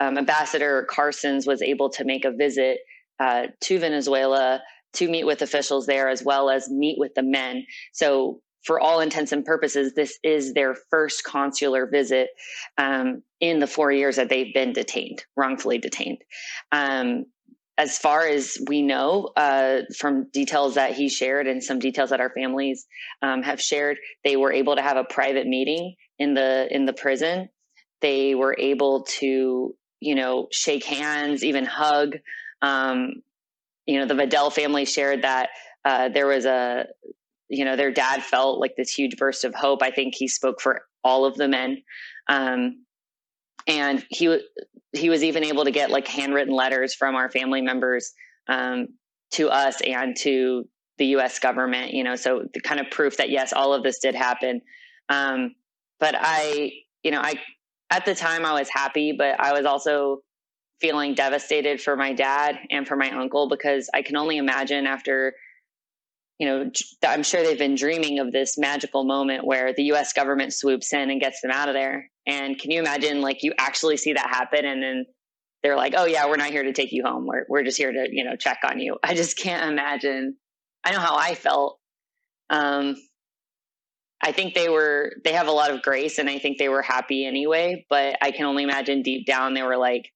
um, 0.00 0.16
ambassador 0.16 0.86
carstens 0.90 1.46
was 1.46 1.60
able 1.60 1.90
to 1.90 2.04
make 2.04 2.24
a 2.24 2.30
visit 2.30 2.78
uh, 3.18 3.48
to 3.60 3.78
venezuela 3.78 4.62
to 4.92 5.08
meet 5.08 5.24
with 5.24 5.42
officials 5.42 5.86
there 5.86 6.08
as 6.08 6.22
well 6.22 6.50
as 6.50 6.68
meet 6.68 6.98
with 6.98 7.14
the 7.14 7.22
men. 7.22 7.66
So, 7.92 8.40
for 8.64 8.78
all 8.78 9.00
intents 9.00 9.32
and 9.32 9.44
purposes, 9.44 9.94
this 9.94 10.18
is 10.22 10.52
their 10.52 10.74
first 10.90 11.24
consular 11.24 11.86
visit 11.86 12.28
um, 12.76 13.22
in 13.40 13.58
the 13.58 13.66
four 13.66 13.90
years 13.90 14.16
that 14.16 14.28
they've 14.28 14.52
been 14.52 14.72
detained, 14.72 15.24
wrongfully 15.36 15.78
detained. 15.78 16.18
Um, 16.72 17.26
as 17.78 17.96
far 17.96 18.26
as 18.26 18.58
we 18.68 18.82
know, 18.82 19.30
uh, 19.36 19.82
from 19.96 20.28
details 20.30 20.74
that 20.74 20.92
he 20.92 21.08
shared 21.08 21.46
and 21.46 21.64
some 21.64 21.78
details 21.78 22.10
that 22.10 22.20
our 22.20 22.28
families 22.28 22.86
um, 23.22 23.42
have 23.42 23.58
shared, 23.58 23.96
they 24.22 24.36
were 24.36 24.52
able 24.52 24.76
to 24.76 24.82
have 24.82 24.98
a 24.98 25.04
private 25.04 25.46
meeting 25.46 25.94
in 26.18 26.34
the 26.34 26.68
in 26.70 26.84
the 26.84 26.92
prison. 26.92 27.48
They 28.02 28.34
were 28.34 28.54
able 28.58 29.04
to, 29.20 29.74
you 29.98 30.14
know, 30.14 30.48
shake 30.52 30.84
hands, 30.84 31.42
even 31.42 31.64
hug. 31.64 32.18
Um, 32.60 33.22
you 33.86 33.98
know, 33.98 34.06
the 34.06 34.22
Vadell 34.22 34.52
family 34.52 34.84
shared 34.84 35.22
that 35.22 35.48
uh, 35.82 36.10
there 36.10 36.26
was 36.26 36.44
a, 36.44 36.86
you 37.50 37.64
know, 37.64 37.76
their 37.76 37.90
dad 37.90 38.22
felt 38.22 38.60
like 38.60 38.74
this 38.76 38.92
huge 38.92 39.16
burst 39.16 39.44
of 39.44 39.54
hope. 39.54 39.82
I 39.82 39.90
think 39.90 40.14
he 40.14 40.28
spoke 40.28 40.60
for 40.60 40.82
all 41.04 41.24
of 41.24 41.36
the 41.36 41.48
men. 41.48 41.82
Um, 42.28 42.84
and 43.66 44.04
he 44.08 44.40
he 44.92 45.10
was 45.10 45.22
even 45.22 45.44
able 45.44 45.64
to 45.64 45.70
get 45.70 45.90
like 45.90 46.08
handwritten 46.08 46.54
letters 46.54 46.94
from 46.94 47.14
our 47.14 47.30
family 47.30 47.60
members 47.60 48.12
um, 48.48 48.88
to 49.32 49.48
us 49.48 49.80
and 49.82 50.16
to 50.18 50.64
the 50.98 51.06
U.S. 51.06 51.38
government. 51.38 51.92
You 51.92 52.04
know, 52.04 52.16
so 52.16 52.44
the 52.54 52.60
kind 52.60 52.80
of 52.80 52.90
proof 52.90 53.16
that 53.18 53.30
yes, 53.30 53.52
all 53.52 53.74
of 53.74 53.82
this 53.82 53.98
did 53.98 54.14
happen. 54.14 54.62
Um, 55.08 55.54
but 55.98 56.14
I, 56.18 56.72
you 57.02 57.10
know, 57.10 57.20
I 57.20 57.34
at 57.90 58.06
the 58.06 58.14
time 58.14 58.46
I 58.46 58.52
was 58.52 58.68
happy, 58.68 59.12
but 59.12 59.38
I 59.40 59.52
was 59.52 59.66
also 59.66 60.22
feeling 60.80 61.14
devastated 61.14 61.80
for 61.80 61.96
my 61.96 62.12
dad 62.12 62.56
and 62.70 62.86
for 62.88 62.96
my 62.96 63.10
uncle 63.10 63.48
because 63.48 63.90
I 63.92 64.02
can 64.02 64.16
only 64.16 64.38
imagine 64.38 64.86
after, 64.86 65.34
you 66.40 66.46
know, 66.46 66.70
I'm 67.06 67.22
sure 67.22 67.42
they've 67.42 67.58
been 67.58 67.74
dreaming 67.74 68.18
of 68.18 68.32
this 68.32 68.56
magical 68.56 69.04
moment 69.04 69.44
where 69.44 69.74
the 69.74 69.82
US 69.92 70.14
government 70.14 70.54
swoops 70.54 70.90
in 70.94 71.10
and 71.10 71.20
gets 71.20 71.42
them 71.42 71.50
out 71.50 71.68
of 71.68 71.74
there. 71.74 72.10
And 72.26 72.58
can 72.58 72.70
you 72.70 72.80
imagine, 72.80 73.20
like, 73.20 73.42
you 73.42 73.52
actually 73.58 73.98
see 73.98 74.14
that 74.14 74.26
happen 74.26 74.64
and 74.64 74.82
then 74.82 75.04
they're 75.62 75.76
like, 75.76 75.92
oh, 75.94 76.06
yeah, 76.06 76.26
we're 76.26 76.38
not 76.38 76.48
here 76.48 76.62
to 76.62 76.72
take 76.72 76.92
you 76.92 77.04
home. 77.04 77.26
We're, 77.26 77.44
we're 77.50 77.62
just 77.62 77.76
here 77.76 77.92
to, 77.92 78.08
you 78.10 78.24
know, 78.24 78.36
check 78.36 78.60
on 78.64 78.80
you. 78.80 78.96
I 79.04 79.12
just 79.12 79.36
can't 79.36 79.70
imagine. 79.70 80.36
I 80.82 80.92
know 80.92 80.98
how 80.98 81.14
I 81.14 81.34
felt. 81.34 81.78
Um, 82.48 82.96
I 84.22 84.32
think 84.32 84.54
they 84.54 84.70
were, 84.70 85.12
they 85.22 85.34
have 85.34 85.46
a 85.46 85.52
lot 85.52 85.70
of 85.70 85.82
grace 85.82 86.18
and 86.18 86.30
I 86.30 86.38
think 86.38 86.56
they 86.56 86.70
were 86.70 86.80
happy 86.80 87.26
anyway, 87.26 87.84
but 87.90 88.16
I 88.22 88.30
can 88.30 88.46
only 88.46 88.62
imagine 88.62 89.02
deep 89.02 89.26
down 89.26 89.52
they 89.52 89.62
were 89.62 89.76
like, 89.76 90.08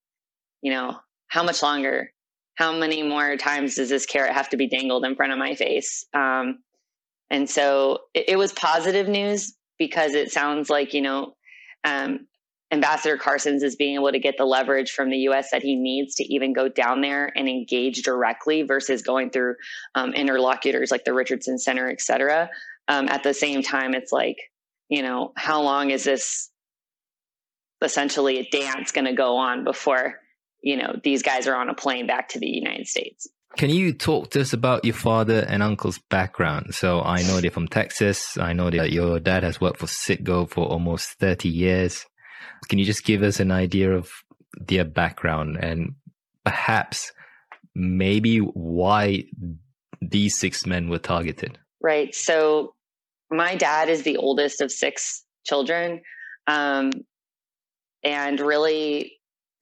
you 0.62 0.72
know, 0.72 0.96
how 1.28 1.42
much 1.42 1.62
longer? 1.62 2.13
How 2.56 2.72
many 2.72 3.02
more 3.02 3.36
times 3.36 3.74
does 3.74 3.88
this 3.88 4.06
carrot 4.06 4.32
have 4.32 4.48
to 4.50 4.56
be 4.56 4.68
dangled 4.68 5.04
in 5.04 5.16
front 5.16 5.32
of 5.32 5.38
my 5.38 5.54
face? 5.54 6.04
Um, 6.14 6.58
and 7.30 7.48
so 7.48 8.00
it, 8.14 8.28
it, 8.28 8.36
was 8.36 8.52
positive 8.52 9.08
news 9.08 9.54
because 9.78 10.14
it 10.14 10.30
sounds 10.30 10.70
like, 10.70 10.94
you 10.94 11.02
know, 11.02 11.34
um, 11.82 12.26
Ambassador 12.70 13.16
Carstens 13.16 13.62
is 13.62 13.76
being 13.76 13.94
able 13.94 14.10
to 14.10 14.18
get 14.18 14.36
the 14.36 14.44
leverage 14.44 14.90
from 14.90 15.10
the 15.10 15.18
U.S. 15.18 15.50
that 15.52 15.62
he 15.62 15.76
needs 15.76 16.14
to 16.16 16.24
even 16.24 16.52
go 16.52 16.68
down 16.68 17.00
there 17.00 17.32
and 17.36 17.48
engage 17.48 18.02
directly 18.02 18.62
versus 18.62 19.02
going 19.02 19.30
through 19.30 19.54
um, 19.94 20.12
interlocutors 20.12 20.90
like 20.90 21.04
the 21.04 21.14
Richardson 21.14 21.58
Center, 21.58 21.88
et 21.88 22.00
cetera. 22.00 22.50
Um, 22.88 23.08
at 23.08 23.22
the 23.22 23.34
same 23.34 23.62
time, 23.62 23.94
it's 23.94 24.12
like, 24.12 24.36
you 24.88 25.02
know, 25.02 25.32
how 25.36 25.62
long 25.62 25.90
is 25.90 26.04
this 26.04 26.50
essentially 27.82 28.38
a 28.38 28.48
dance 28.50 28.92
going 28.92 29.04
to 29.04 29.12
go 29.12 29.36
on 29.36 29.64
before, 29.64 30.20
you 30.64 30.78
know, 30.78 30.98
these 31.04 31.22
guys 31.22 31.46
are 31.46 31.54
on 31.54 31.68
a 31.68 31.74
plane 31.74 32.06
back 32.06 32.30
to 32.30 32.38
the 32.38 32.48
United 32.48 32.88
States? 32.88 33.28
Can 33.58 33.68
you 33.68 33.92
talk 33.92 34.30
to 34.30 34.40
us 34.40 34.54
about 34.54 34.84
your 34.84 34.94
father 34.94 35.44
and 35.46 35.62
uncle's 35.62 35.98
background? 36.10 36.74
So 36.74 37.02
I 37.02 37.22
know 37.22 37.40
they're 37.40 37.50
from 37.50 37.68
Texas. 37.68 38.36
I 38.38 38.54
know 38.54 38.70
that 38.70 38.90
your 38.90 39.20
dad 39.20 39.44
has 39.44 39.60
worked 39.60 39.78
for 39.78 39.86
Citgo 39.86 40.48
for 40.48 40.66
almost 40.66 41.10
30 41.20 41.50
years. 41.50 42.06
Can 42.68 42.78
you 42.78 42.84
just 42.86 43.04
give 43.04 43.22
us 43.22 43.38
an 43.38 43.52
idea 43.52 43.92
of 43.92 44.10
their 44.58 44.84
background 44.84 45.58
and 45.60 45.94
perhaps 46.44 47.12
maybe 47.74 48.38
why 48.38 49.24
these 50.00 50.36
six 50.36 50.66
men 50.66 50.88
were 50.88 50.98
targeted? 50.98 51.58
Right. 51.82 52.14
So 52.14 52.74
my 53.30 53.54
dad 53.54 53.90
is 53.90 54.02
the 54.02 54.16
oldest 54.16 54.62
of 54.62 54.72
six 54.72 55.24
children. 55.44 56.00
Um, 56.46 56.90
and 58.02 58.40
really, 58.40 59.12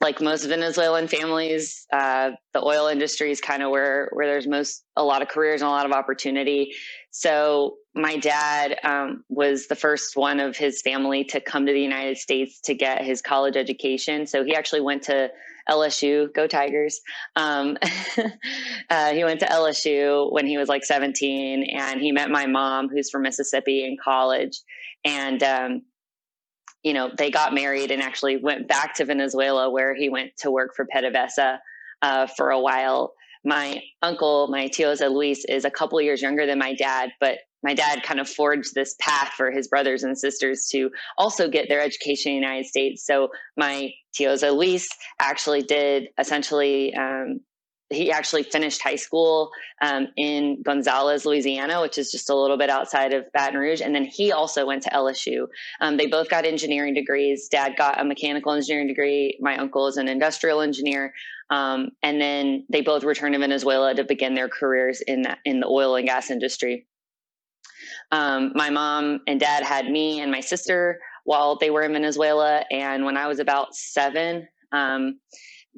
like 0.03 0.21
most 0.21 0.45
Venezuelan 0.45 1.07
families, 1.07 1.87
uh, 1.93 2.33
the 2.53 2.63
oil 2.63 2.89
industry 2.89 3.31
is 3.31 3.41
kind 3.41 3.63
of 3.63 3.71
where 3.71 4.11
where 4.13 4.27
there's 4.27 4.49
most 4.49 4.85
a 4.97 5.05
lot 5.05 5.23
of 5.23 5.29
careers 5.29 5.63
and 5.63 5.69
a 5.69 5.71
lot 5.71 5.87
of 5.87 5.93
opportunity. 5.93 6.73
So 7.13 7.77
my 7.95 8.17
dad 8.17 8.79
um, 8.83 9.25
was 9.29 9.69
the 9.69 9.77
first 9.77 10.17
one 10.17 10.41
of 10.41 10.57
his 10.57 10.83
family 10.83 11.25
to 11.27 11.41
come 11.41 11.67
to 11.67 11.73
the 11.73 11.81
United 11.81 12.19
States 12.19 12.61
to 12.63 12.75
get 12.75 13.05
his 13.05 13.23
college 13.23 13.57
education. 13.57 14.27
So 14.27 14.45
he 14.45 14.57
actually 14.57 14.81
went 14.81 15.03
to 15.05 15.31
LSU, 15.71 16.33
go 16.35 16.49
Tigers. 16.49 17.01
Um, 17.37 17.79
uh, 18.91 19.13
he 19.13 19.23
went 19.23 19.41
to 19.41 19.47
LSU 19.47 20.33
when 20.33 20.47
he 20.47 20.59
was 20.59 20.69
like 20.69 20.85
17, 20.85 21.65
and 21.79 22.01
he 22.01 22.11
met 22.11 22.31
my 22.31 22.47
mom, 22.47 22.89
who's 22.89 23.11
from 23.11 23.23
Mississippi, 23.23 23.85
in 23.85 23.97
college. 24.03 24.61
And 25.05 25.43
um, 25.43 25.83
you 26.83 26.93
know, 26.93 27.11
they 27.17 27.31
got 27.31 27.55
married 27.55 27.91
and 27.91 28.03
actually 28.03 28.37
went 28.37 28.69
back 28.69 28.95
to 28.95 29.05
Venezuela, 29.05 29.71
where 29.71 29.95
he 29.95 30.09
went 30.09 30.37
to 30.39 30.51
work 30.51 30.75
for 30.75 30.87
PDVSA 30.87 31.59
uh, 32.03 32.27
for 32.27 32.51
a 32.51 32.61
while. 32.61 33.15
My 33.45 33.83
uncle, 34.03 34.49
my 34.49 34.69
tioza 34.69 35.11
Luis, 35.11 35.45
is 35.45 35.65
a 35.65 35.71
couple 35.71 36.01
years 36.01 36.23
younger 36.23 36.47
than 36.47 36.59
my 36.59 36.75
dad, 36.75 37.11
but 37.21 37.39
my 37.63 37.75
dad 37.75 38.03
kind 38.03 38.21
of 38.21 38.29
forged 38.29 38.75
this 38.75 38.97
path 39.01 39.33
for 39.37 39.51
his 39.51 39.69
brothers 39.69 40.03
and 40.03 40.19
sisters 40.19 40.69
to 40.73 40.91
also 41.17 41.49
get 41.49 41.69
their 41.69 41.81
education 41.81 42.33
in 42.33 42.41
the 42.41 42.47
United 42.47 42.67
States. 42.67 43.07
So 43.07 43.29
my 43.57 43.93
tioza 44.19 44.55
Luis 44.55 44.89
actually 45.21 45.63
did 45.63 46.09
essentially 46.19 46.95
um, 46.95 47.41
he 47.93 48.11
actually 48.11 48.43
finished 48.43 48.83
high 48.83 48.97
school 48.97 49.51
um, 49.81 50.09
in 50.17 50.63
Gonzales, 50.63 51.25
Louisiana, 51.25 51.81
which 51.81 51.99
is 51.99 52.11
just 52.11 52.31
a 52.31 52.35
little 52.35 52.57
bit 52.57 52.71
outside 52.71 53.13
of 53.13 53.31
Baton 53.33 53.59
Rouge. 53.59 53.81
And 53.81 53.95
then 53.95 54.05
he 54.05 54.33
also 54.33 54.67
went 54.67 54.83
to 54.85 54.91
LSU. 54.91 55.47
Um, 55.81 55.97
they 55.97 56.07
both 56.07 56.29
got 56.29 56.45
engineering 56.45 56.95
degrees. 56.95 57.49
Dad 57.49 57.75
got 57.77 58.01
a 58.01 58.05
mechanical 58.05 58.53
engineering 58.53 58.89
degree. 58.89 59.39
My 59.41 59.57
uncle 59.57 59.87
is 59.87 59.97
an 59.97 60.09
industrial 60.09 60.61
engineer. 60.61 61.13
Um, 61.51 61.91
and 62.03 62.21
then 62.21 62.65
they 62.71 62.81
both 62.81 63.05
returned 63.05 63.35
to 63.35 63.39
Venezuela 63.39 63.95
to 63.95 64.05
begin 64.05 64.35
their 64.35 64.49
careers 64.49 65.01
in 65.03 65.23
that, 65.23 65.39
in 65.45 65.61
the 65.61 65.67
oil 65.67 65.97
and 65.97 66.07
gas 66.07 66.31
industry. 66.31 66.87
Um, 68.11 68.53
my 68.55 68.71
mom 68.71 69.21
and 69.27 69.39
dad 69.39 69.65
had 69.65 69.91
me 69.91 70.21
and 70.21 70.31
my 70.31 70.41
sister 70.41 70.99
while 71.25 71.57
they 71.57 71.71
were 71.71 71.83
in 71.83 71.93
Venezuela. 71.93 72.65
And 72.71 73.05
when 73.05 73.17
I 73.17 73.27
was 73.27 73.39
about 73.39 73.75
seven, 73.75 74.49
um, 74.73 75.19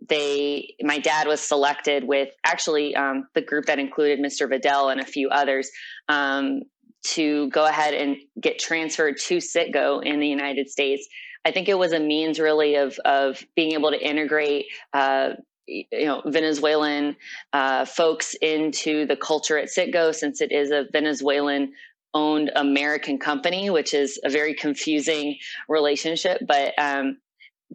they, 0.09 0.75
my 0.83 0.99
dad 0.99 1.27
was 1.27 1.41
selected 1.41 2.05
with 2.05 2.29
actually 2.45 2.95
um, 2.95 3.27
the 3.35 3.41
group 3.41 3.67
that 3.67 3.79
included 3.79 4.19
Mr. 4.21 4.49
Vadell 4.49 4.91
and 4.91 5.01
a 5.01 5.05
few 5.05 5.29
others 5.31 5.71
um, 6.09 6.63
to 7.05 7.49
go 7.51 7.67
ahead 7.67 7.95
and 7.95 8.17
get 8.40 8.59
transferred 8.59 9.19
to 9.19 9.38
Citgo 9.38 10.05
in 10.05 10.21
the 10.21 10.29
United 10.29 10.69
States. 10.69 11.07
I 11.45 11.51
think 11.51 11.69
it 11.69 11.79
was 11.79 11.93
a 11.93 12.01
means 12.01 12.40
really 12.40 12.77
of 12.77 12.99
of 13.05 13.45
being 13.55 13.73
able 13.73 13.90
to 13.90 14.03
integrate 14.03 14.67
uh, 14.95 15.31
you 15.67 16.07
know 16.07 16.23
Venezuelan 16.25 17.17
uh, 17.53 17.85
folks 17.85 18.35
into 18.40 19.07
the 19.07 19.17
culture 19.17 19.59
at 19.59 19.69
Citgo 19.69 20.14
since 20.14 20.40
it 20.40 20.53
is 20.53 20.71
a 20.71 20.87
Venezuelan 20.93 21.73
owned 22.14 22.51
American 22.55 23.19
company, 23.19 23.71
which 23.71 23.93
is 23.93 24.21
a 24.25 24.31
very 24.31 24.55
confusing 24.55 25.37
relationship. 25.69 26.40
But 26.47 26.73
um, 26.79 27.19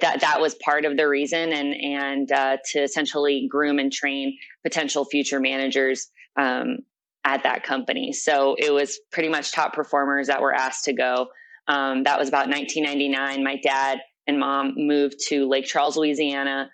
that 0.01 0.21
that 0.21 0.41
was 0.41 0.55
part 0.55 0.85
of 0.85 0.97
the 0.97 1.07
reason, 1.07 1.51
and 1.53 1.73
and 1.73 2.31
uh, 2.31 2.57
to 2.71 2.79
essentially 2.79 3.47
groom 3.49 3.79
and 3.79 3.91
train 3.91 4.37
potential 4.63 5.05
future 5.05 5.39
managers 5.39 6.07
um, 6.35 6.79
at 7.23 7.43
that 7.43 7.63
company. 7.63 8.13
So 8.13 8.55
it 8.57 8.71
was 8.71 8.99
pretty 9.11 9.29
much 9.29 9.51
top 9.51 9.73
performers 9.73 10.27
that 10.27 10.41
were 10.41 10.53
asked 10.53 10.85
to 10.85 10.93
go. 10.93 11.27
Um, 11.67 12.03
that 12.03 12.17
was 12.17 12.29
about 12.29 12.47
1999. 12.47 13.43
My 13.43 13.57
dad 13.57 13.99
and 14.27 14.39
mom 14.39 14.73
moved 14.75 15.19
to 15.27 15.47
Lake 15.47 15.65
Charles, 15.65 15.97
Louisiana, 15.97 16.69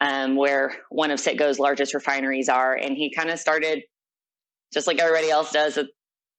um, 0.00 0.36
where 0.36 0.74
one 0.90 1.10
of 1.10 1.20
Citgo's 1.20 1.58
largest 1.58 1.94
refineries 1.94 2.48
are, 2.48 2.74
and 2.74 2.96
he 2.96 3.12
kind 3.12 3.30
of 3.30 3.38
started 3.38 3.82
just 4.72 4.86
like 4.86 4.98
everybody 4.98 5.30
else 5.30 5.52
does 5.52 5.78
at 5.78 5.86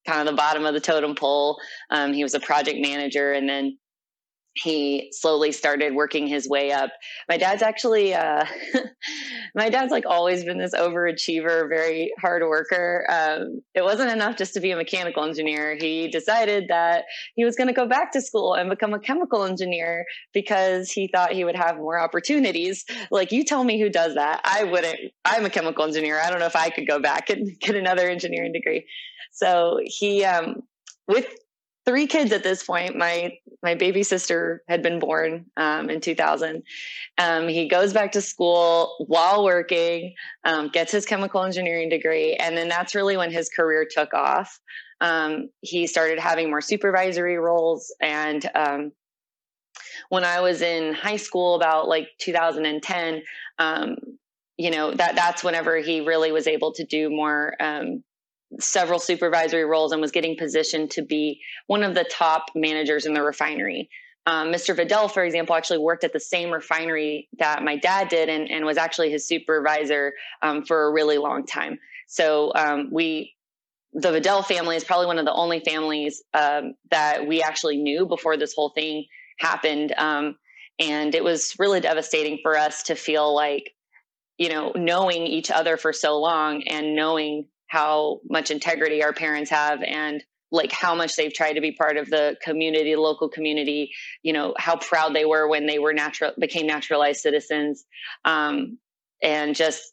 kind 0.06 0.20
of 0.20 0.28
the 0.28 0.38
bottom 0.38 0.66
of 0.66 0.74
the 0.74 0.80
totem 0.80 1.16
pole. 1.16 1.60
Um, 1.90 2.14
he 2.14 2.24
was 2.24 2.34
a 2.34 2.40
project 2.40 2.80
manager 2.80 3.32
and 3.32 3.50
then 3.50 3.78
he 4.56 5.10
slowly 5.12 5.52
started 5.52 5.94
working 5.94 6.28
his 6.28 6.48
way 6.48 6.72
up. 6.72 6.90
My 7.28 7.38
dad's 7.38 7.62
actually, 7.62 8.14
uh, 8.14 8.46
my 9.56 9.70
dad's 9.70 9.92
like 9.92 10.06
always 10.06 10.46
been 10.46 10.58
this 10.58 10.74
overachiever, 10.74 11.68
very 11.68 12.14
hard 12.20 12.42
worker. 12.42 13.06
Um, 13.10 13.62
it 13.74 13.84
wasn't 13.84 14.12
enough 14.12 14.38
just 14.38 14.54
to 14.54 14.62
be 14.62 14.72
a 14.72 14.78
mechanical 14.78 15.26
engineer. 15.26 15.76
He 15.78 16.08
decided 16.08 16.70
that 16.70 17.04
he 17.36 17.44
was 17.44 17.58
going 17.58 17.68
to 17.68 17.74
go 17.74 17.86
back 17.86 18.14
to 18.14 18.22
school 18.22 18.54
and 18.54 18.70
become 18.70 18.94
a 18.94 19.00
chemical 19.00 19.44
engineer 19.44 20.06
because 20.34 20.90
he 20.90 21.10
thought 21.10 21.34
he 21.34 21.44
would 21.44 21.58
have 21.58 21.76
more 21.76 22.00
opportunities. 22.00 22.86
Like, 23.12 23.34
you 23.34 23.44
tell 23.44 23.66
me 23.66 23.80
who 23.80 23.90
does 23.90 24.16
that. 24.16 24.40
I 24.46 24.64
wouldn't. 24.64 25.00
I'm 25.26 25.46
a 25.46 25.50
chemical 25.50 25.84
engineer. 25.84 26.20
I 26.22 26.30
don't 26.30 26.40
know 26.40 26.46
if 26.46 26.56
I 26.56 26.70
could 26.70 26.88
go 26.88 27.00
back 27.00 27.30
and 27.30 27.50
get 27.60 27.76
another 27.76 28.10
engineering 28.10 28.54
degree. 28.54 28.86
So 29.34 29.80
he, 29.84 30.24
um, 30.24 30.64
with 31.10 31.28
three 31.86 32.08
kids 32.08 32.32
at 32.32 32.44
this 32.44 32.64
point. 32.64 32.98
My 32.98 33.38
my 33.62 33.76
baby 33.76 34.04
sister 34.04 34.64
had 34.68 34.82
been 34.82 35.00
born 35.00 35.46
um, 35.58 35.90
in 35.90 36.02
2000. 36.02 36.64
Um, 37.18 37.48
he 37.48 37.68
goes 37.68 37.94
back 37.94 38.12
to 38.14 38.22
school 38.22 39.06
while 39.08 39.44
working, 39.44 40.14
um, 40.44 40.70
gets 40.70 40.92
his 40.92 41.06
chemical 41.06 41.44
engineering 41.44 41.90
degree, 41.90 42.36
and 42.36 42.58
then 42.58 42.68
that's 42.68 42.96
really 42.96 43.18
when 43.18 43.32
his 43.32 43.50
career 43.50 43.88
took 43.90 44.14
off. 44.14 44.60
Um, 45.02 45.50
he 45.62 45.88
started 45.88 46.20
having 46.20 46.50
more 46.50 46.62
supervisory 46.62 47.38
roles, 47.38 47.94
and 48.02 48.50
um, 48.56 48.92
when 50.10 50.24
I 50.24 50.42
was 50.42 50.62
in 50.62 50.94
high 50.94 51.18
school, 51.18 51.56
about 51.56 51.88
like 51.88 52.10
2010. 52.20 53.24
Um, 53.58 53.98
you 54.58 54.72
know 54.72 54.94
that 54.94 55.16
that's 55.16 55.44
whenever 55.44 55.76
he 55.78 56.00
really 56.00 56.32
was 56.32 56.48
able 56.48 56.72
to 56.72 56.86
do 56.86 57.10
more 57.10 57.56
several 58.60 59.00
supervisory 59.00 59.66
roles 59.66 59.92
and 59.92 60.02
was 60.02 60.12
getting 60.12 60.38
positioned 60.38 60.92
to 60.92 61.02
be 61.02 61.42
one 61.68 61.84
of 61.84 61.96
the 61.96 62.04
top 62.04 62.46
managers 62.56 63.06
in 63.06 63.14
the 63.14 63.22
refinery. 63.22 63.90
Um, 64.28 64.52
Mr. 64.52 64.76
Vadell, 64.76 65.12
for 65.12 65.24
example, 65.24 65.56
actually 65.56 65.78
worked 65.78 66.04
at 66.04 66.14
the 66.14 66.20
same 66.20 66.50
refinery 66.50 67.30
that 67.38 67.64
my 67.64 67.78
dad 67.78 68.08
did 68.08 68.28
and, 68.28 68.50
and 68.50 68.66
was 68.66 68.78
actually 68.78 69.12
his 69.12 69.28
supervisor 69.28 70.14
um, 70.42 70.64
for 70.66 70.86
a 70.86 70.92
really 70.92 71.18
long 71.18 71.46
time. 71.46 71.78
So 72.08 72.52
um, 72.56 72.90
we, 72.92 73.36
the 73.94 74.10
Vadell 74.10 74.44
family 74.44 74.76
is 74.76 74.84
probably 74.84 75.08
one 75.08 75.20
of 75.20 75.26
the 75.26 75.34
only 75.34 75.60
families 75.60 76.24
um, 76.34 76.74
that 76.90 77.28
we 77.28 77.44
actually 77.44 77.78
knew 77.78 78.08
before 78.08 78.36
this 78.36 78.54
whole 78.56 78.70
thing 78.70 79.06
happened. 79.38 79.94
Um, 79.96 80.38
and 80.80 81.14
it 81.14 81.24
was 81.24 81.56
really 81.60 81.80
devastating 81.80 82.40
for 82.42 82.58
us 82.58 82.84
to 82.84 82.96
feel 82.96 83.34
like, 83.34 83.72
you 84.38 84.50
know, 84.50 84.74
knowing 84.76 85.26
each 85.28 85.52
other 85.52 85.78
for 85.78 85.94
so 85.94 86.20
long 86.20 86.64
and 86.64 86.96
knowing 86.96 87.48
how 87.76 88.22
much 88.30 88.52
integrity 88.52 89.04
our 89.04 89.12
parents 89.12 89.52
have 89.52 89.84
and 89.84 90.24
like 90.50 90.72
how 90.72 90.96
much 90.96 91.18
they've 91.18 91.34
tried 91.34 91.54
to 91.54 91.62
be 91.62 91.74
part 91.74 91.98
of 91.98 92.10
the 92.10 92.38
community, 92.42 92.96
local 92.96 93.28
community, 93.28 93.92
you 94.24 94.32
know, 94.32 94.54
how 94.58 94.78
proud 94.78 95.14
they 95.14 95.26
were 95.26 95.46
when 95.50 95.66
they 95.66 95.78
were 95.78 95.92
natural, 95.92 96.32
became 96.40 96.66
naturalized 96.66 97.20
citizens. 97.20 97.84
Um, 98.24 98.78
and 99.22 99.58
just, 99.58 99.92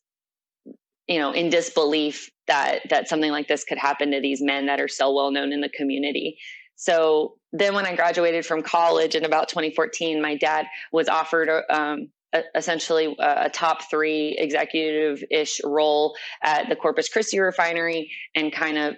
you 1.09 1.19
know, 1.19 1.33
in 1.33 1.51
disbelief 1.51 2.31
that, 2.47 2.89
that 2.91 3.09
something 3.09 3.33
like 3.33 3.49
this 3.49 3.65
could 3.65 3.79
happen 3.79 4.13
to 4.13 4.21
these 4.21 4.41
men 4.41 4.67
that 4.67 4.79
are 4.79 4.87
so 4.87 5.13
well 5.13 5.33
known 5.33 5.53
in 5.53 5.61
the 5.61 5.69
community. 5.69 6.39
So 6.77 7.35
then 7.53 7.75
when 7.75 7.85
I 7.85 7.97
graduated 7.97 8.47
from 8.47 8.63
college 8.63 9.17
in 9.17 9.25
about 9.25 9.49
2014, 9.49 10.23
my 10.23 10.37
dad 10.37 10.67
was 10.93 11.09
offered 11.09 11.51
um, 11.69 12.11
essentially 12.55 13.15
a, 13.19 13.51
top 13.51 13.91
three 13.91 14.37
executive 14.39 15.23
ish 15.31 15.61
role 15.65 16.15
at 16.43 16.69
the 16.69 16.77
Corpus 16.77 17.09
Christi 17.09 17.39
refinery 17.41 18.11
and 18.35 18.53
kind 18.53 18.79
of 18.79 18.97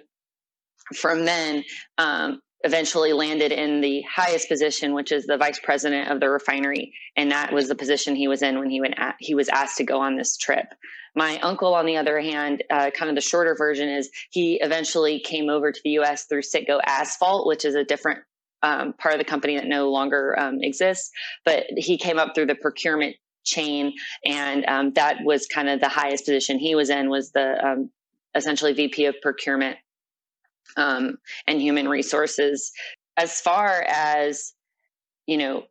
from 0.93 1.25
then 1.25 1.63
um, 1.97 2.39
eventually 2.65 3.13
landed 3.13 3.51
in 3.51 3.81
the 3.81 4.01
highest 4.03 4.49
position, 4.49 4.93
which 4.93 5.11
is 5.11 5.25
the 5.25 5.37
vice 5.37 5.59
president 5.59 6.09
of 6.09 6.19
the 6.19 6.29
refinery, 6.29 6.93
and 7.15 7.31
that 7.31 7.53
was 7.53 7.67
the 7.67 7.75
position 7.75 8.15
he 8.15 8.27
was 8.27 8.41
in 8.41 8.59
when 8.59 8.69
he 8.69 8.81
went 8.81 8.95
at, 8.97 9.15
he 9.19 9.35
was 9.35 9.49
asked 9.49 9.77
to 9.77 9.83
go 9.83 9.99
on 9.99 10.15
this 10.15 10.35
trip. 10.35 10.65
My 11.15 11.39
uncle, 11.39 11.73
on 11.75 11.85
the 11.85 11.97
other 11.97 12.19
hand, 12.19 12.63
uh, 12.69 12.89
kind 12.89 13.09
of 13.09 13.15
the 13.15 13.21
shorter 13.21 13.55
version 13.55 13.87
is 13.87 14.09
he 14.31 14.55
eventually 14.61 15.19
came 15.19 15.49
over 15.49 15.71
to 15.71 15.79
the 15.83 15.91
U.S. 15.91 16.25
through 16.25 16.41
Citgo 16.41 16.79
Asphalt, 16.85 17.47
which 17.47 17.65
is 17.65 17.75
a 17.75 17.85
different 17.85 18.19
um, 18.63 18.93
part 18.93 19.13
of 19.13 19.19
the 19.19 19.25
company 19.25 19.55
that 19.55 19.67
no 19.67 19.91
longer 19.91 20.37
um, 20.37 20.57
exists. 20.61 21.11
But 21.45 21.65
he 21.77 21.97
came 21.97 22.17
up 22.17 22.33
through 22.35 22.47
the 22.47 22.55
procurement 22.55 23.15
chain, 23.45 23.93
and 24.25 24.65
um, 24.65 24.93
that 24.93 25.17
was 25.23 25.47
kind 25.47 25.69
of 25.69 25.79
the 25.79 25.89
highest 25.89 26.25
position 26.25 26.59
he 26.59 26.75
was 26.75 26.89
in 26.89 27.09
was 27.09 27.31
the 27.31 27.65
um, 27.65 27.89
essentially 28.35 28.73
VP 28.73 29.05
of 29.05 29.15
procurement 29.21 29.77
um, 30.77 31.17
and 31.47 31.61
human 31.61 31.87
resources. 31.87 32.71
As 33.17 33.39
far 33.39 33.85
as 33.87 34.53
you 35.25 35.37
know, 35.37 35.63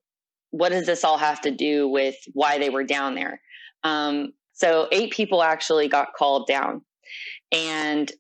what 0.51 0.71
does 0.71 0.87
this 0.87 1.05
all 1.05 1.19
have 1.19 1.41
to 1.43 1.51
do 1.51 1.89
with 1.89 2.17
why 2.33 2.59
they 2.59 2.71
were 2.71 2.85
down 2.85 3.15
there? 3.15 3.41
Um, 3.83 4.33
so 4.53 4.89
eight 4.93 5.13
people 5.13 5.43
actually 5.43 5.89
got 5.89 6.15
called 6.17 6.47
down, 6.47 6.83
and 7.53 8.11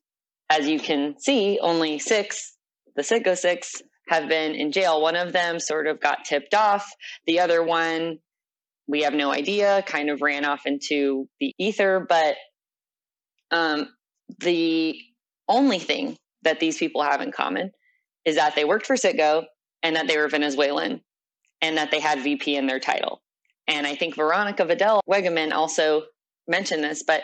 as 0.50 0.68
you 0.68 0.78
can 0.78 1.18
see, 1.18 1.58
only 1.62 1.98
six, 1.98 2.56
the 2.96 3.02
Citgo 3.02 3.36
six, 3.36 3.82
have 4.08 4.28
been 4.28 4.54
in 4.54 4.72
jail. 4.72 5.00
One 5.00 5.16
of 5.16 5.32
them 5.32 5.58
sort 5.58 5.86
of 5.86 6.00
got 6.00 6.24
tipped 6.24 6.54
off. 6.54 6.90
The 7.26 7.40
other 7.40 7.62
one, 7.62 8.18
we 8.87 9.03
have 9.03 9.14
no 9.14 9.33
idea, 9.33 9.83
kind 9.87 10.11
of 10.11 10.23
ran 10.23 10.44
off 10.44 10.66
into 10.66 11.29
the 11.40 11.55
ether. 11.59 12.05
But 12.07 12.37
um, 13.51 13.88
the 14.40 14.99
only 15.49 15.79
thing 15.79 16.16
that 16.42 16.61
these 16.61 16.79
people 16.79 17.03
have 17.03 17.20
in 17.20 17.33
common 17.33 17.70
is 18.25 18.37
that 18.37 18.55
they 18.55 18.64
worked 18.64 18.87
for 18.87 18.97
Citgo 18.97 19.44
and 19.83 19.97
that 19.97 20.07
they 20.09 20.16
were 20.16 20.29
Venezuelan 20.29 21.01
and 21.62 21.77
that 21.79 21.90
they 21.90 22.01
had 22.01 22.20
VP 22.20 22.57
in 22.57 22.66
their 22.66 22.81
title. 22.81 23.23
And 23.66 23.87
I 23.87 23.94
think 23.94 24.16
Veronica 24.16 24.64
Vadell 24.64 25.01
Weggeman 25.09 25.53
also 25.53 26.03
mentioned 26.47 26.85
this, 26.85 27.03
but 27.03 27.23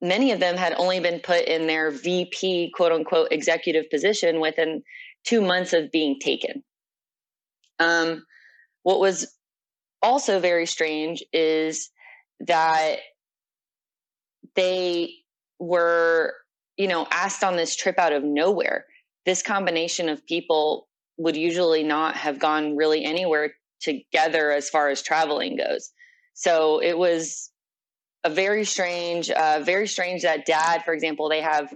many 0.00 0.30
of 0.32 0.40
them 0.40 0.56
had 0.56 0.74
only 0.76 1.00
been 1.00 1.20
put 1.20 1.44
in 1.46 1.66
their 1.66 1.90
VP 1.90 2.72
quote 2.74 2.92
unquote 2.92 3.28
executive 3.32 3.90
position 3.90 4.40
within 4.40 4.82
two 5.24 5.40
months 5.40 5.72
of 5.72 5.90
being 5.90 6.18
taken. 6.20 6.62
Um, 7.80 8.24
what 8.82 9.00
was 9.00 9.34
also 10.04 10.38
very 10.38 10.66
strange 10.66 11.24
is 11.32 11.90
that 12.40 12.96
they 14.54 15.14
were, 15.58 16.34
you 16.76 16.86
know, 16.86 17.06
asked 17.10 17.42
on 17.42 17.56
this 17.56 17.74
trip 17.74 17.98
out 17.98 18.12
of 18.12 18.22
nowhere. 18.22 18.84
This 19.24 19.42
combination 19.42 20.10
of 20.10 20.24
people 20.26 20.88
would 21.16 21.36
usually 21.36 21.82
not 21.82 22.16
have 22.16 22.38
gone 22.38 22.76
really 22.76 23.04
anywhere 23.04 23.54
together 23.80 24.50
as 24.50 24.68
far 24.68 24.90
as 24.90 25.02
traveling 25.02 25.56
goes. 25.56 25.90
So 26.34 26.80
it 26.82 26.98
was 26.98 27.50
a 28.24 28.30
very 28.30 28.64
strange, 28.64 29.30
uh, 29.30 29.60
very 29.64 29.86
strange 29.86 30.22
that 30.22 30.44
dad, 30.44 30.84
for 30.84 30.92
example, 30.92 31.28
they 31.28 31.40
have 31.40 31.72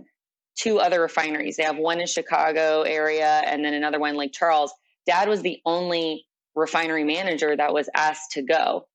two 0.56 0.80
other 0.80 1.00
refineries. 1.00 1.56
They 1.56 1.62
have 1.62 1.78
one 1.78 2.00
in 2.00 2.06
Chicago 2.06 2.82
area 2.82 3.42
and 3.46 3.64
then 3.64 3.74
another 3.74 3.98
one 3.98 4.10
in 4.10 4.16
Lake 4.16 4.32
Charles. 4.32 4.72
Dad 5.06 5.28
was 5.28 5.40
the 5.40 5.60
only 5.64 6.26
refinery 6.58 7.04
manager 7.04 7.56
that 7.56 7.72
was 7.72 7.88
asked 7.94 8.32
to 8.32 8.42
go 8.42 8.86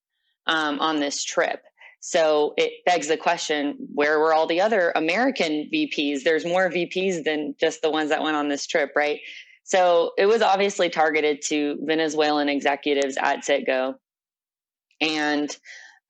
um, 0.46 0.80
on 0.80 1.00
this 1.00 1.24
trip. 1.24 1.62
So 2.06 2.54
it 2.58 2.86
begs 2.86 3.08
the 3.08 3.16
question 3.16 3.78
where 3.94 4.20
were 4.20 4.34
all 4.34 4.46
the 4.46 4.60
other 4.60 4.92
American 4.94 5.70
VPs? 5.74 6.24
There's 6.24 6.46
more 6.46 6.70
VPs 6.70 7.24
than 7.24 7.56
just 7.58 7.82
the 7.82 7.90
ones 7.90 8.10
that 8.10 8.22
went 8.22 8.36
on 8.36 8.50
this 8.50 8.68
trip, 8.68 8.92
right? 8.96 9.22
So 9.64 10.12
it 10.18 10.26
was 10.26 10.42
obviously 10.42 10.90
targeted 10.90 11.42
to 11.44 11.78
Venezuelan 11.82 12.50
executives 12.50 13.16
at 13.18 13.46
Citgo. 13.46 13.96
And 15.00 15.56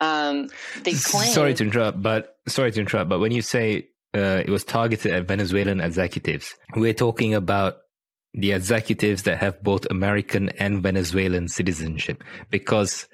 um, 0.01 0.47
they 0.83 0.93
claim. 0.93 1.31
Sorry 1.31 1.53
to 1.53 1.63
interrupt, 1.63 2.01
but 2.01 2.37
sorry 2.47 2.71
to 2.71 2.79
interrupt, 2.79 3.09
but 3.09 3.19
when 3.19 3.31
you 3.31 3.43
say 3.43 3.89
uh, 4.15 4.41
it 4.43 4.49
was 4.49 4.63
targeted 4.63 5.13
at 5.13 5.27
Venezuelan 5.27 5.79
executives, 5.79 6.55
we're 6.75 6.93
talking 6.93 7.35
about 7.35 7.77
the 8.33 8.51
executives 8.51 9.23
that 9.23 9.37
have 9.37 9.61
both 9.63 9.85
American 9.89 10.49
and 10.49 10.81
Venezuelan 10.81 11.47
citizenship 11.47 12.23
because 12.49 13.07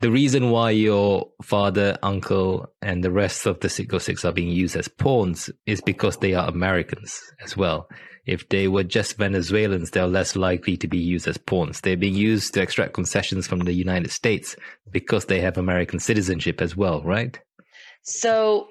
the 0.00 0.10
reason 0.10 0.50
why 0.50 0.70
your 0.70 1.28
father, 1.42 1.98
uncle, 2.02 2.72
and 2.80 3.02
the 3.02 3.10
rest 3.10 3.46
of 3.46 3.58
the 3.60 3.68
Citgo 3.68 3.94
oh 3.94 3.98
Six 3.98 4.24
are 4.24 4.32
being 4.32 4.50
used 4.50 4.76
as 4.76 4.86
pawns 4.86 5.50
is 5.66 5.80
because 5.80 6.18
they 6.18 6.34
are 6.34 6.48
Americans 6.48 7.20
as 7.42 7.56
well. 7.56 7.88
If 8.24 8.48
they 8.48 8.68
were 8.68 8.84
just 8.84 9.16
Venezuelans, 9.16 9.90
they're 9.90 10.06
less 10.06 10.36
likely 10.36 10.76
to 10.76 10.86
be 10.86 10.98
used 10.98 11.26
as 11.26 11.38
pawns. 11.38 11.80
They're 11.80 11.96
being 11.96 12.14
used 12.14 12.54
to 12.54 12.62
extract 12.62 12.92
concessions 12.92 13.48
from 13.48 13.60
the 13.60 13.72
United 13.72 14.12
States 14.12 14.54
because 14.90 15.24
they 15.24 15.40
have 15.40 15.56
American 15.56 15.98
citizenship 15.98 16.60
as 16.60 16.76
well, 16.76 17.02
right? 17.02 17.40
So 18.02 18.68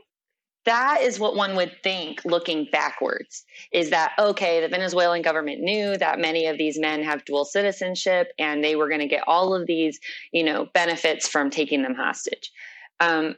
that 0.67 0.99
is 1.01 1.17
what 1.17 1.35
one 1.35 1.55
would 1.55 1.71
think 1.81 2.23
looking 2.25 2.67
backwards 2.71 3.45
is 3.71 3.89
that 3.89 4.11
okay 4.19 4.61
the 4.61 4.67
venezuelan 4.67 5.21
government 5.21 5.61
knew 5.61 5.97
that 5.97 6.19
many 6.19 6.45
of 6.45 6.57
these 6.57 6.77
men 6.77 7.01
have 7.01 7.25
dual 7.25 7.45
citizenship 7.45 8.31
and 8.37 8.63
they 8.63 8.75
were 8.75 8.89
going 8.89 8.99
to 8.99 9.07
get 9.07 9.23
all 9.27 9.55
of 9.55 9.65
these 9.65 9.99
you 10.31 10.43
know 10.43 10.67
benefits 10.73 11.27
from 11.27 11.49
taking 11.49 11.81
them 11.81 11.95
hostage. 11.95 12.51
Um, 12.99 13.35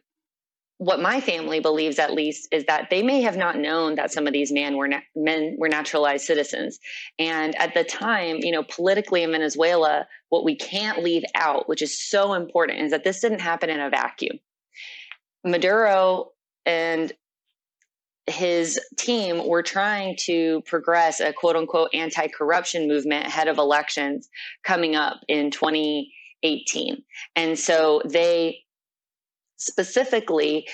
what 0.78 1.02
my 1.02 1.20
family 1.20 1.60
believes 1.60 2.00
at 2.00 2.14
least 2.14 2.48
is 2.54 2.64
that 2.66 2.90
they 2.90 3.04
may 3.04 3.22
have 3.22 3.36
not 3.36 3.58
known 3.58 3.96
that 3.96 4.14
some 4.14 4.28
of 4.28 4.34
these 4.34 4.50
men 4.50 4.78
were 4.78 4.88
na- 4.88 5.02
men 5.14 5.58
were 5.60 5.68
naturalized 5.68 6.26
citizens. 6.26 6.80
And 7.20 7.54
at 7.62 7.74
the 7.74 7.84
time 7.84 8.38
you 8.38 8.52
know 8.52 8.64
politically 8.64 9.24
in 9.24 9.32
venezuela 9.32 10.08
what 10.30 10.46
we 10.46 10.56
can't 10.56 11.04
leave 11.04 11.24
out 11.36 11.70
which 11.70 11.82
is 11.82 12.00
so 12.00 12.34
important 12.34 12.80
is 12.80 12.92
that 12.92 13.04
this 13.04 13.20
didn't 13.20 13.42
happen 13.42 13.70
in 13.70 13.80
a 13.80 13.90
vacuum. 13.90 14.40
Maduro 15.44 16.32
and 16.70 17.12
his 18.28 18.80
team 18.96 19.48
were 19.48 19.64
trying 19.64 20.16
to 20.16 20.62
progress 20.68 21.20
a 21.20 21.34
quote 21.34 21.56
unquote 21.56 21.90
anti 21.96 22.28
corruption 22.28 22.88
movement 22.88 23.26
ahead 23.26 23.48
of 23.48 23.58
elections 23.58 24.30
coming 24.64 24.96
up 24.96 25.20
in 25.28 25.50
2018. 25.50 27.04
And 27.36 27.58
so 27.58 28.04
they 28.06 28.60
specifically, 29.58 30.68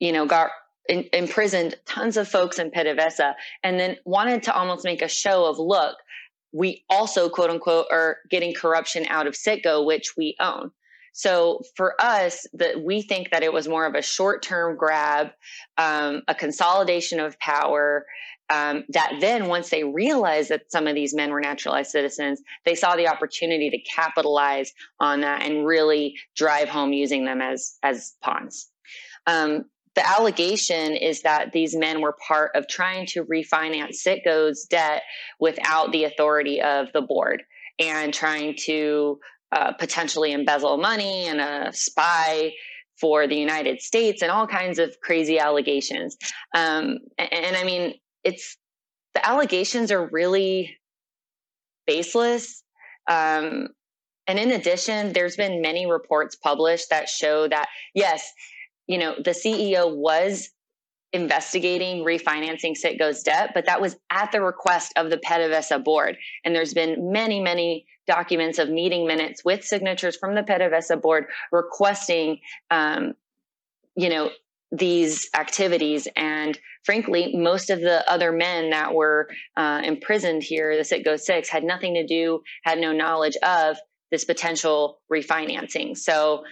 you 0.00 0.10
know, 0.10 0.24
got 0.24 0.50
in, 0.88 1.04
imprisoned 1.12 1.74
tons 1.84 2.16
of 2.16 2.26
folks 2.26 2.58
in 2.58 2.70
PDVSA 2.70 3.34
and 3.62 3.78
then 3.78 3.98
wanted 4.06 4.42
to 4.44 4.54
almost 4.54 4.84
make 4.84 5.02
a 5.02 5.08
show 5.08 5.44
of 5.44 5.58
look, 5.58 5.96
we 6.54 6.82
also 6.88 7.28
quote 7.28 7.50
unquote 7.50 7.88
are 7.92 8.16
getting 8.30 8.54
corruption 8.54 9.04
out 9.10 9.26
of 9.26 9.34
Citgo, 9.34 9.84
which 9.84 10.16
we 10.16 10.34
own. 10.40 10.70
So 11.16 11.62
for 11.76 11.94
us, 11.98 12.46
that 12.52 12.82
we 12.84 13.00
think 13.00 13.30
that 13.30 13.42
it 13.42 13.50
was 13.50 13.66
more 13.66 13.86
of 13.86 13.94
a 13.94 14.02
short 14.02 14.42
term 14.42 14.76
grab, 14.76 15.28
um, 15.78 16.20
a 16.28 16.34
consolidation 16.34 17.20
of 17.20 17.38
power. 17.38 18.04
Um, 18.50 18.84
that 18.90 19.14
then, 19.18 19.48
once 19.48 19.70
they 19.70 19.82
realized 19.82 20.50
that 20.50 20.70
some 20.70 20.86
of 20.86 20.94
these 20.94 21.14
men 21.14 21.30
were 21.30 21.40
naturalized 21.40 21.90
citizens, 21.90 22.42
they 22.66 22.74
saw 22.74 22.96
the 22.96 23.08
opportunity 23.08 23.70
to 23.70 23.78
capitalize 23.78 24.74
on 25.00 25.22
that 25.22 25.40
and 25.40 25.66
really 25.66 26.16
drive 26.36 26.68
home 26.68 26.92
using 26.92 27.24
them 27.24 27.40
as 27.40 27.78
as 27.82 28.12
pawns. 28.22 28.68
Um, 29.26 29.64
the 29.94 30.06
allegation 30.06 30.96
is 30.96 31.22
that 31.22 31.52
these 31.52 31.74
men 31.74 32.02
were 32.02 32.14
part 32.28 32.50
of 32.54 32.68
trying 32.68 33.06
to 33.06 33.24
refinance 33.24 33.94
Citgo's 33.94 34.66
debt 34.66 35.02
without 35.40 35.92
the 35.92 36.04
authority 36.04 36.60
of 36.60 36.88
the 36.92 37.00
board 37.00 37.42
and 37.78 38.12
trying 38.12 38.54
to 38.66 39.18
uh, 39.52 39.72
potentially 39.72 40.32
embezzle 40.32 40.76
money 40.76 41.26
and 41.26 41.40
a 41.40 41.70
spy 41.72 42.52
for 43.00 43.26
the 43.26 43.36
United 43.36 43.80
States 43.80 44.22
and 44.22 44.30
all 44.30 44.46
kinds 44.46 44.78
of 44.78 44.96
crazy 45.02 45.38
allegations. 45.38 46.16
Um, 46.54 46.98
and, 47.18 47.32
and 47.32 47.56
I 47.56 47.64
mean, 47.64 47.94
it's 48.24 48.56
the 49.14 49.26
allegations 49.26 49.90
are 49.92 50.08
really 50.10 50.76
baseless. 51.86 52.62
Um, 53.08 53.68
and 54.26 54.38
in 54.38 54.50
addition, 54.50 55.12
there's 55.12 55.36
been 55.36 55.62
many 55.62 55.86
reports 55.86 56.34
published 56.36 56.90
that 56.90 57.08
show 57.08 57.46
that, 57.48 57.68
yes, 57.94 58.32
you 58.86 58.98
know, 58.98 59.14
the 59.16 59.30
CEO 59.30 59.94
was 59.94 60.50
investigating 61.12 62.04
refinancing 62.04 62.76
Citgo's 62.76 63.22
debt, 63.22 63.52
but 63.54 63.66
that 63.66 63.80
was 63.80 63.96
at 64.10 64.32
the 64.32 64.42
request 64.42 64.92
of 64.96 65.10
the 65.10 65.16
PDVSA 65.18 65.82
board. 65.84 66.18
And 66.44 66.54
there's 66.54 66.74
been 66.74 67.12
many, 67.12 67.40
many 67.40 67.86
documents 68.06 68.58
of 68.58 68.68
meeting 68.68 69.06
minutes 69.06 69.44
with 69.44 69.64
signatures 69.64 70.16
from 70.16 70.34
the 70.34 70.42
PDVSA 70.42 71.00
board 71.00 71.26
requesting, 71.52 72.40
um, 72.70 73.14
you 73.96 74.08
know, 74.08 74.30
these 74.72 75.28
activities. 75.34 76.08
And 76.16 76.58
frankly, 76.84 77.34
most 77.36 77.70
of 77.70 77.80
the 77.80 78.08
other 78.10 78.32
men 78.32 78.70
that 78.70 78.94
were 78.94 79.28
uh, 79.56 79.82
imprisoned 79.84 80.42
here, 80.42 80.76
the 80.76 80.82
Citgo 80.82 81.18
Six, 81.18 81.48
had 81.48 81.64
nothing 81.64 81.94
to 81.94 82.06
do, 82.06 82.42
had 82.62 82.78
no 82.78 82.92
knowledge 82.92 83.36
of 83.42 83.76
this 84.10 84.24
potential 84.24 84.98
refinancing. 85.12 85.96
So 85.96 86.44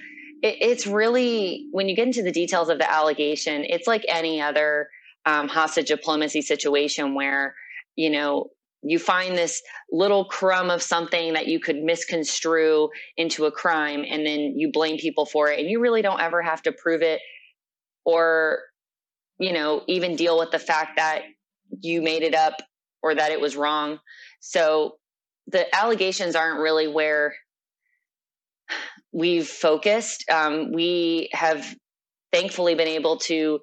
it, 0.43 0.57
it's 0.61 0.87
really, 0.87 1.67
when 1.73 1.89
you 1.89 1.97
get 1.97 2.07
into 2.07 2.23
the 2.23 2.33
details 2.33 2.69
of 2.69 2.79
the 2.79 2.91
allegation, 2.91 3.65
it's 3.65 3.87
like 3.87 4.05
any 4.09 4.41
other 4.41 4.89
um, 5.27 5.49
hostage 5.49 5.89
diplomacy 5.89 6.43
situation 6.43 7.15
where, 7.15 7.55
you 7.97 8.11
know, 8.11 8.51
you 8.87 8.99
find 8.99 9.37
this 9.37 9.63
little 9.91 10.27
crumb 10.27 10.71
of 10.71 10.83
something 10.83 11.33
that 11.33 11.47
you 11.47 11.59
could 11.59 11.77
misconstrue 11.77 12.89
into 13.17 13.47
a 13.47 13.53
crime 13.53 14.05
and 14.09 14.27
then 14.27 14.59
you 14.59 14.71
blame 14.73 14.99
people 14.99 15.25
for 15.25 15.51
it 15.51 15.59
and 15.59 15.69
you 15.69 15.81
really 15.81 16.03
don't 16.03 16.21
ever 16.21 16.43
have 16.43 16.63
to 16.63 16.73
prove 16.73 17.03
it 17.03 17.21
or 18.05 18.61
you 19.39 19.53
know 19.53 19.83
even 19.89 20.17
deal 20.17 20.39
with 20.39 20.51
the 20.51 20.59
fact 20.59 20.97
that 20.97 21.23
you 21.81 22.03
made 22.03 22.23
it 22.23 22.35
up 22.35 22.55
or 23.03 23.15
that 23.15 23.31
it 23.31 23.41
was 23.41 23.57
wrong. 23.57 23.99
So 24.41 24.97
the 25.47 25.73
allegations 25.77 26.35
aren't 26.35 26.61
really 26.61 26.89
where 26.89 27.35
we've 29.13 29.47
focused. 29.47 30.25
Um, 30.31 30.73
we 30.73 31.29
have 31.33 31.75
thankfully 32.33 32.75
been 32.75 32.89
able 32.89 33.19
to 33.19 33.61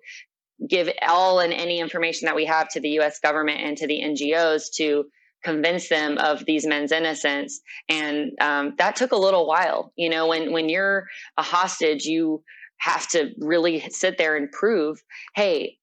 give 0.67 0.89
all 1.07 1.39
and 1.39 1.53
any 1.53 1.79
information 1.79 2.25
that 2.25 2.35
we 2.35 2.45
have 2.45 2.69
to 2.69 2.79
the 2.79 2.99
US 2.99 3.19
government 3.19 3.61
and 3.61 3.77
to 3.77 3.87
the 3.87 4.01
NGOs 4.01 4.71
to 4.75 5.05
convince 5.43 5.89
them 5.89 6.17
of 6.17 6.45
these 6.45 6.67
men's 6.67 6.91
innocence. 6.91 7.61
And 7.89 8.31
um, 8.39 8.75
that 8.77 8.95
took 8.95 9.11
a 9.11 9.17
little 9.17 9.47
while. 9.47 9.91
You 9.95 10.09
know, 10.09 10.27
when, 10.27 10.51
when 10.51 10.69
you're 10.69 11.07
a 11.37 11.41
hostage, 11.41 12.05
you 12.05 12.43
have 12.77 13.07
to 13.09 13.31
really 13.39 13.79
sit 13.89 14.17
there 14.17 14.35
and 14.35 14.51
prove, 14.51 15.01
hey, 15.35 15.77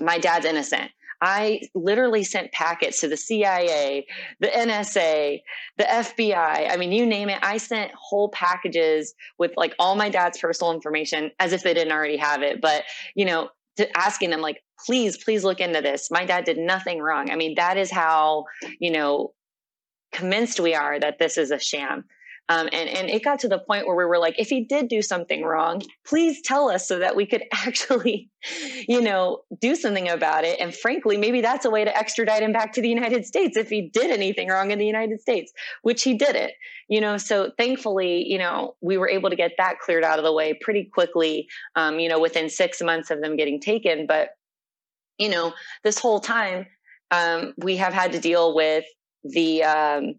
my 0.00 0.18
dad's 0.18 0.46
innocent. 0.46 0.90
I 1.22 1.60
literally 1.74 2.24
sent 2.24 2.52
packets 2.52 3.00
to 3.00 3.08
the 3.08 3.16
CIA, 3.16 4.06
the 4.40 4.46
NSA, 4.46 5.40
the 5.76 5.84
FBI. 5.84 6.70
I 6.70 6.76
mean, 6.78 6.92
you 6.92 7.04
name 7.04 7.28
it. 7.28 7.38
I 7.42 7.58
sent 7.58 7.92
whole 7.94 8.30
packages 8.30 9.14
with 9.38 9.52
like 9.56 9.74
all 9.78 9.96
my 9.96 10.08
dad's 10.08 10.38
personal 10.38 10.72
information 10.72 11.30
as 11.38 11.52
if 11.52 11.62
they 11.62 11.74
didn't 11.74 11.92
already 11.92 12.16
have 12.16 12.42
it. 12.42 12.62
But, 12.62 12.84
you 13.14 13.26
know, 13.26 13.50
asking 13.94 14.30
them 14.30 14.40
like 14.40 14.62
please 14.86 15.16
please 15.16 15.44
look 15.44 15.60
into 15.60 15.80
this. 15.80 16.10
My 16.10 16.24
dad 16.24 16.44
did 16.44 16.58
nothing 16.58 17.00
wrong. 17.00 17.30
I 17.30 17.36
mean 17.36 17.54
that 17.56 17.76
is 17.76 17.90
how 17.90 18.44
you 18.78 18.90
know 18.90 19.32
convinced 20.12 20.60
we 20.60 20.74
are 20.74 20.98
that 20.98 21.18
this 21.18 21.38
is 21.38 21.50
a 21.50 21.58
sham 21.58 22.04
um, 22.50 22.68
and 22.72 22.88
and 22.88 23.08
it 23.08 23.22
got 23.22 23.38
to 23.38 23.48
the 23.48 23.60
point 23.60 23.86
where 23.86 23.94
we 23.94 24.04
were 24.04 24.18
like 24.18 24.38
if 24.38 24.48
he 24.48 24.64
did 24.64 24.88
do 24.88 25.00
something 25.00 25.44
wrong 25.44 25.80
please 26.04 26.42
tell 26.42 26.68
us 26.68 26.86
so 26.86 26.98
that 26.98 27.14
we 27.16 27.24
could 27.24 27.44
actually 27.52 28.28
you 28.88 29.00
know 29.00 29.40
do 29.60 29.74
something 29.74 30.08
about 30.08 30.44
it. 30.44 30.60
And 30.60 30.74
frankly 30.74 31.16
maybe 31.16 31.40
that's 31.40 31.64
a 31.64 31.70
way 31.70 31.84
to 31.84 31.96
extradite 31.96 32.42
him 32.42 32.52
back 32.52 32.72
to 32.74 32.82
the 32.82 32.88
united 32.88 33.24
states 33.24 33.56
if 33.56 33.70
he 33.70 33.88
did 33.88 34.10
anything 34.10 34.48
wrong 34.48 34.70
in 34.72 34.78
the 34.78 34.86
united 34.86 35.20
states 35.20 35.52
which 35.82 36.02
he 36.02 36.14
didn't 36.14 36.52
you 36.88 37.00
know? 37.00 37.18
So 37.18 37.52
thankfully 37.56 38.26
you 38.28 38.38
know 38.38 38.74
we 38.80 38.98
were 38.98 39.08
able 39.08 39.30
to 39.30 39.36
get 39.36 39.52
that 39.58 39.78
cleared 39.78 40.04
out 40.04 40.18
of 40.18 40.24
the 40.24 40.32
way 40.32 40.58
pretty 40.60 40.84
quickly 40.84 41.48
um, 41.76 42.00
you 42.00 42.08
know 42.08 42.20
within 42.20 42.50
six 42.50 42.82
months 42.82 43.10
of 43.10 43.20
them 43.22 43.36
getting 43.36 43.60
taken. 43.60 44.06
But 44.06 44.30
you 45.18 45.28
know 45.28 45.52
this 45.84 45.98
whole 45.98 46.18
time 46.18 46.66
um, 47.12 47.54
we 47.58 47.76
have 47.76 47.92
had 47.92 48.12
to 48.12 48.20
deal 48.20 48.54
with 48.54 48.84
the 49.22 49.62
um, 49.64 50.14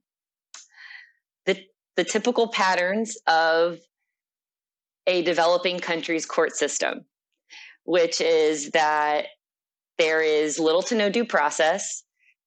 the 2.01 2.09
typical 2.09 2.47
patterns 2.47 3.15
of 3.27 3.77
a 5.05 5.21
developing 5.21 5.79
country's 5.79 6.25
court 6.25 6.55
system, 6.55 7.05
which 7.83 8.19
is 8.19 8.71
that 8.71 9.27
there 9.99 10.19
is 10.19 10.57
little 10.57 10.81
to 10.81 10.95
no 10.95 11.11
due 11.11 11.25
process 11.25 12.01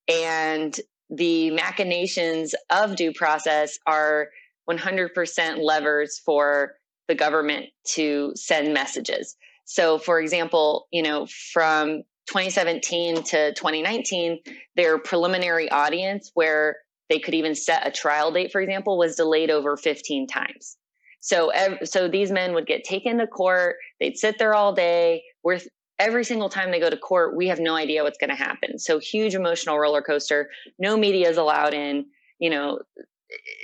and 0.09 0.77
the 1.09 1.51
machinations 1.51 2.53
of 2.69 2.97
due 2.97 3.13
process 3.13 3.79
are 3.87 4.27
100% 4.69 5.63
levers 5.63 6.19
for 6.25 6.73
the 7.07 7.15
government 7.15 7.67
to 7.93 8.33
send 8.35 8.73
messages. 8.73 9.37
So, 9.63 9.99
for 9.99 10.19
example, 10.19 10.87
you 10.91 11.01
know, 11.01 11.27
from 11.53 12.03
2017 12.27 13.23
to 13.23 13.53
2019, 13.53 14.39
their 14.75 14.97
preliminary 14.97 15.71
audience, 15.71 16.29
where 16.33 16.75
they 17.09 17.19
could 17.19 17.33
even 17.33 17.55
set 17.55 17.87
a 17.87 17.91
trial 17.91 18.31
date, 18.31 18.51
for 18.51 18.61
example, 18.61 18.97
was 18.97 19.15
delayed 19.15 19.51
over 19.51 19.77
15 19.77 20.27
times. 20.27 20.77
So, 21.19 21.51
so 21.83 22.07
these 22.07 22.31
men 22.31 22.53
would 22.53 22.67
get 22.67 22.83
taken 22.83 23.17
to 23.17 23.27
court. 23.27 23.77
They'd 23.99 24.17
sit 24.17 24.37
there 24.37 24.53
all 24.53 24.73
day. 24.73 25.23
With 25.43 25.67
every 25.97 26.23
single 26.23 26.49
time 26.49 26.71
they 26.71 26.79
go 26.79 26.89
to 26.89 26.97
court, 26.97 27.35
we 27.35 27.47
have 27.47 27.59
no 27.59 27.75
idea 27.75 28.03
what's 28.03 28.17
going 28.17 28.29
to 28.29 28.35
happen. 28.35 28.77
So, 28.77 28.99
huge 28.99 29.33
emotional 29.33 29.79
roller 29.79 30.01
coaster. 30.01 30.49
No 30.77 30.95
media 30.97 31.29
is 31.29 31.37
allowed 31.37 31.73
in. 31.73 32.05
You 32.39 32.49
know, 32.49 32.79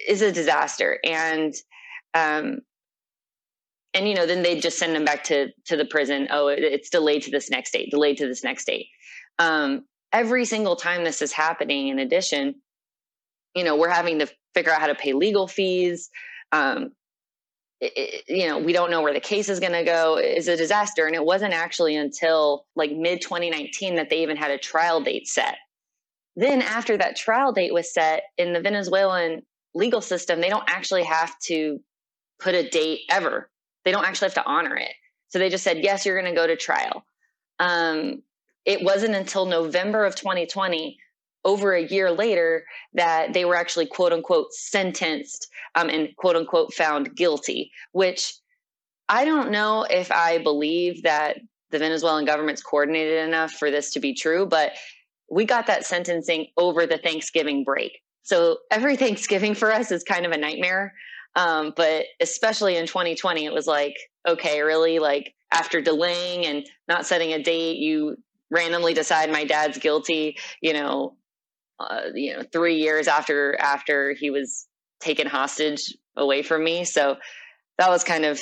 is 0.08 0.22
a 0.22 0.32
disaster. 0.32 0.98
And, 1.04 1.54
um, 2.14 2.62
and 3.94 4.08
you 4.08 4.16
know, 4.16 4.26
then 4.26 4.42
they 4.42 4.60
just 4.60 4.80
send 4.80 4.96
them 4.96 5.06
back 5.06 5.24
to 5.26 5.50
to 5.66 5.78
the 5.78 5.86
prison. 5.86 6.30
Oh, 6.32 6.48
it's 6.48 6.90
delayed 6.90 7.24
to 7.24 7.32
this 7.32 7.50
next 7.50 7.74
date. 7.74 7.92
Delayed 7.92 8.18
to 8.18 8.28
this 8.28 8.44
next 8.44 8.66
date. 8.66 8.88
Um, 9.38 9.86
every 10.12 10.46
single 10.46 10.76
time 10.76 11.04
this 11.04 11.22
is 11.22 11.32
happening, 11.32 11.90
in 11.90 12.00
addition, 12.00 12.56
you 13.56 13.64
know, 13.64 13.76
we're 13.76 13.90
having 13.90 14.20
to 14.20 14.28
figure 14.54 14.72
out 14.72 14.82
how 14.82 14.88
to 14.88 14.96
pay 14.96 15.14
legal 15.14 15.48
fees. 15.48 16.10
Um, 16.52 16.92
it, 17.80 18.24
you 18.28 18.48
know, 18.48 18.60
we 18.60 18.74
don't 18.74 18.92
know 18.92 19.02
where 19.02 19.14
the 19.14 19.20
case 19.20 19.50
is 19.50 19.60
going 19.60 19.74
to 19.74 19.84
go. 19.84 20.18
Is 20.18 20.48
a 20.48 20.56
disaster. 20.56 21.06
And 21.06 21.16
it 21.16 21.24
wasn't 21.24 21.54
actually 21.54 21.96
until 21.96 22.66
like 22.76 22.92
mid 22.92 23.22
2019 23.22 23.96
that 23.96 24.10
they 24.10 24.22
even 24.22 24.38
had 24.38 24.52
a 24.52 24.58
trial 24.58 25.02
date 25.02 25.28
set. 25.28 25.58
Then, 26.36 26.62
after 26.62 26.98
that 26.98 27.16
trial 27.16 27.52
date 27.52 27.74
was 27.74 27.94
set 27.94 28.24
in 28.38 28.54
the 28.54 28.62
Venezuelan 28.62 29.42
legal 29.74 30.02
system, 30.02 30.40
they 30.40 30.50
don't 30.50 30.70
actually 30.70 31.04
have 31.04 31.38
to 31.48 31.80
put 32.40 32.56
a 32.56 32.70
date 32.70 33.02
ever. 33.10 33.50
They 33.84 33.92
don't 33.92 34.06
actually 34.06 34.28
have 34.28 34.36
to 34.36 34.46
honor 34.46 34.76
it. 34.76 34.92
So 35.30 35.40
they 35.40 35.50
just 35.50 35.64
said, 35.64 35.80
yes, 35.80 36.06
you're 36.06 36.20
going 36.20 36.34
to 36.34 36.40
go 36.40 36.48
to 36.48 36.56
trial. 36.56 37.06
Um, 37.60 38.22
it 38.66 38.84
wasn't 38.84 39.16
until 39.16 39.46
November 39.46 40.06
of 40.06 40.16
2020 40.16 40.98
over 41.44 41.74
a 41.74 41.84
year 41.84 42.12
later 42.12 42.64
that 42.94 43.34
they 43.34 43.46
were 43.46 43.56
actually 43.56 43.86
quote 43.86 44.14
unquote 44.14 44.54
sentenced 44.54 45.48
um, 45.76 45.90
and 45.90 46.16
quote 46.18 46.36
unquote 46.36 46.74
found 46.74 47.16
guilty, 47.16 47.72
which 47.92 48.34
I 49.10 49.26
don't 49.26 49.52
know 49.52 49.84
if 49.84 50.12
I 50.12 50.38
believe 50.38 51.04
that 51.04 51.38
the 51.72 51.80
Venezuelan 51.80 52.26
government's 52.26 52.62
coordinated 52.62 53.26
enough 53.28 53.52
for 53.52 53.72
this 53.72 53.92
to 53.94 54.00
be 54.00 54.14
true, 54.14 54.46
but 54.46 54.74
we 55.30 55.46
got 55.46 55.68
that 55.68 55.86
sentencing 55.86 56.48
over 56.58 56.86
the 56.86 56.98
Thanksgiving 56.98 57.64
break. 57.64 58.00
So 58.24 58.58
every 58.70 58.96
Thanksgiving 58.98 59.56
for 59.56 59.72
us 59.72 59.92
is 59.92 60.04
kind 60.04 60.26
of 60.26 60.32
a 60.32 60.38
nightmare. 60.38 60.94
Um, 61.36 61.74
but 61.76 62.06
especially 62.20 62.76
in 62.76 62.88
2020, 62.88 63.46
it 63.46 63.54
was 63.54 63.66
like, 63.66 63.96
okay, 64.28 64.62
really? 64.62 65.00
Like 65.00 65.34
after 65.52 65.82
delaying 65.82 66.46
and 66.46 66.66
not 66.88 67.06
setting 67.06 67.32
a 67.34 67.42
date, 67.42 67.78
you 67.78 68.18
randomly 68.50 68.94
decide 68.94 69.32
my 69.32 69.46
dad's 69.46 69.78
guilty, 69.78 70.38
you 70.62 70.74
know, 70.74 71.16
uh, 71.90 72.10
you 72.14 72.36
know, 72.36 72.44
three 72.52 72.76
years 72.76 73.08
after 73.08 73.56
after 73.60 74.14
he 74.14 74.30
was 74.30 74.68
taken 75.00 75.28
hostage 75.28 75.96
away 76.16 76.44
from 76.44 76.64
me. 76.64 76.84
So 76.84 77.18
that 77.78 77.90
was 77.90 78.04
kind 78.04 78.26
of 78.26 78.40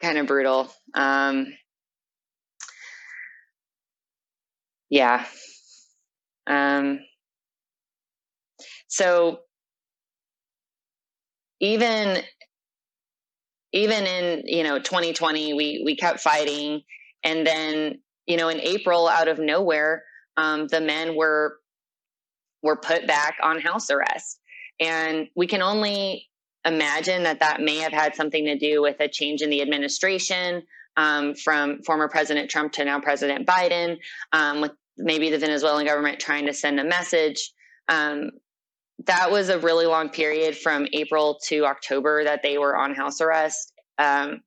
kind 0.00 0.18
of 0.18 0.26
brutal. 0.26 0.70
Um, 0.94 1.46
yeah. 4.90 5.24
Um, 6.46 7.00
so 8.88 9.40
even 11.60 12.22
even 13.72 14.04
in 14.04 14.42
you 14.44 14.62
know 14.62 14.78
2020 14.78 15.54
we 15.54 15.82
we 15.84 15.96
kept 15.96 16.20
fighting 16.20 16.82
and 17.24 17.46
then 17.46 17.98
you 18.26 18.36
know 18.36 18.48
in 18.48 18.60
april 18.60 19.08
out 19.08 19.28
of 19.28 19.38
nowhere 19.38 20.02
um, 20.36 20.66
the 20.66 20.80
men 20.80 21.16
were 21.16 21.58
were 22.62 22.76
put 22.76 23.06
back 23.06 23.36
on 23.42 23.60
house 23.60 23.90
arrest. 23.90 24.40
And 24.80 25.28
we 25.36 25.46
can 25.46 25.62
only 25.62 26.28
imagine 26.64 27.24
that 27.24 27.40
that 27.40 27.60
may 27.60 27.78
have 27.78 27.92
had 27.92 28.14
something 28.14 28.44
to 28.46 28.58
do 28.58 28.82
with 28.82 28.96
a 29.00 29.08
change 29.08 29.42
in 29.42 29.50
the 29.50 29.62
administration 29.62 30.62
um, 30.96 31.34
from 31.34 31.82
former 31.82 32.08
President 32.08 32.50
Trump 32.50 32.72
to 32.72 32.84
now 32.84 33.00
President 33.00 33.46
Biden, 33.46 33.98
um, 34.32 34.60
with 34.60 34.72
maybe 34.96 35.30
the 35.30 35.38
Venezuelan 35.38 35.86
government 35.86 36.20
trying 36.20 36.46
to 36.46 36.52
send 36.52 36.78
a 36.78 36.84
message. 36.84 37.52
Um, 37.88 38.30
that 39.06 39.30
was 39.30 39.48
a 39.48 39.58
really 39.58 39.86
long 39.86 40.10
period 40.10 40.56
from 40.56 40.86
April 40.92 41.40
to 41.44 41.64
October 41.64 42.24
that 42.24 42.42
they 42.42 42.58
were 42.58 42.76
on 42.76 42.94
house 42.94 43.20
arrest. 43.20 43.72
Um, 43.98 44.42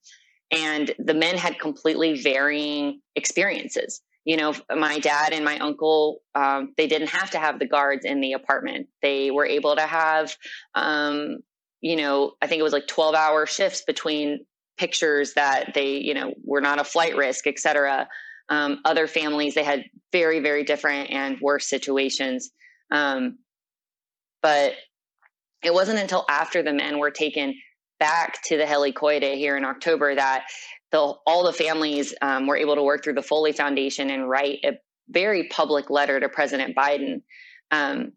and 0.52 0.94
the 1.00 1.14
men 1.14 1.38
had 1.38 1.60
completely 1.60 2.22
varying 2.22 3.02
experiences 3.16 4.02
you 4.26 4.38
know, 4.38 4.56
my 4.76 4.98
dad 5.00 5.34
and 5.34 5.46
my 5.46 5.60
uncle, 5.60 6.20
um, 6.34 6.74
they 6.78 6.88
didn't 6.88 7.10
have 7.10 7.30
to 7.32 7.38
have 7.38 7.60
the 7.60 7.68
guards 7.68 8.06
in 8.06 8.22
the 8.22 8.34
apartment. 8.34 8.88
They 9.04 9.30
were 9.30 9.46
able 9.46 9.76
to 9.76 9.84
have, 9.84 10.36
um, 10.74 11.38
you 11.80 11.96
know, 11.96 12.34
I 12.42 12.48
think 12.48 12.60
it 12.60 12.64
was 12.64 12.74
like 12.74 12.88
12 12.88 13.14
hour 13.14 13.46
shifts 13.46 13.84
between 13.86 14.46
pictures 14.78 15.34
that 15.36 15.74
they, 15.76 15.98
you 15.98 16.16
know, 16.16 16.34
were 16.44 16.60
not 16.60 16.80
a 16.80 16.84
flight 16.84 17.16
risk, 17.16 17.46
et 17.46 17.60
cetera. 17.60 18.08
Um, 18.50 18.80
other 18.84 19.08
families, 19.08 19.54
they 19.54 19.64
had 19.64 19.86
very, 20.12 20.40
very 20.40 20.64
different 20.64 21.12
and 21.12 21.40
worse 21.40 21.70
situations. 21.70 22.50
Um, 22.92 23.38
but 24.42 24.74
it 25.64 25.74
wasn't 25.74 26.00
until 26.00 26.26
after 26.30 26.64
the 26.64 26.74
men 26.74 26.98
were 26.98 27.12
taken 27.12 27.56
back 28.00 28.42
to 28.46 28.58
the 28.58 28.64
helicoide 28.64 29.36
here 29.36 29.56
in 29.56 29.66
October 29.66 30.16
that 30.16 30.46
the, 30.96 31.14
all 31.28 31.44
the 31.44 31.52
families 31.52 32.14
um, 32.22 32.48
were 32.48 32.56
able 32.56 32.76
to 32.76 32.82
work 32.82 33.04
through 33.04 33.16
the 33.16 33.22
Foley 33.22 33.52
Foundation 33.52 34.10
and 34.10 34.30
write 34.30 34.60
a 34.64 34.80
very 35.10 35.50
public 35.50 35.90
letter 35.90 36.22
to 36.22 36.30
President 36.30 36.74
Biden. 36.74 37.22
Um, 37.70 38.14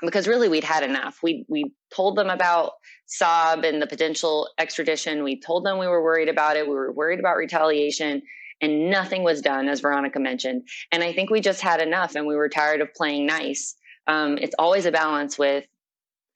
because 0.00 0.26
really 0.26 0.48
we'd 0.48 0.64
had 0.64 0.84
enough. 0.84 1.18
We 1.22 1.44
we 1.48 1.72
told 1.94 2.16
them 2.16 2.30
about 2.30 2.72
Saab 3.08 3.68
and 3.68 3.82
the 3.82 3.86
potential 3.86 4.48
extradition. 4.56 5.24
We 5.24 5.40
told 5.40 5.66
them 5.66 5.78
we 5.78 5.88
were 5.88 6.02
worried 6.02 6.28
about 6.28 6.56
it. 6.56 6.68
We 6.68 6.74
were 6.74 6.92
worried 6.92 7.18
about 7.18 7.36
retaliation, 7.36 8.22
and 8.62 8.90
nothing 8.90 9.24
was 9.24 9.42
done, 9.42 9.68
as 9.68 9.80
Veronica 9.80 10.20
mentioned. 10.20 10.68
And 10.92 11.02
I 11.02 11.12
think 11.12 11.30
we 11.30 11.40
just 11.40 11.60
had 11.60 11.80
enough, 11.80 12.14
and 12.14 12.28
we 12.28 12.36
were 12.36 12.48
tired 12.48 12.80
of 12.80 12.94
playing 12.94 13.26
nice. 13.26 13.74
Um, 14.06 14.38
it's 14.38 14.54
always 14.56 14.86
a 14.86 14.92
balance 14.92 15.36
with 15.36 15.64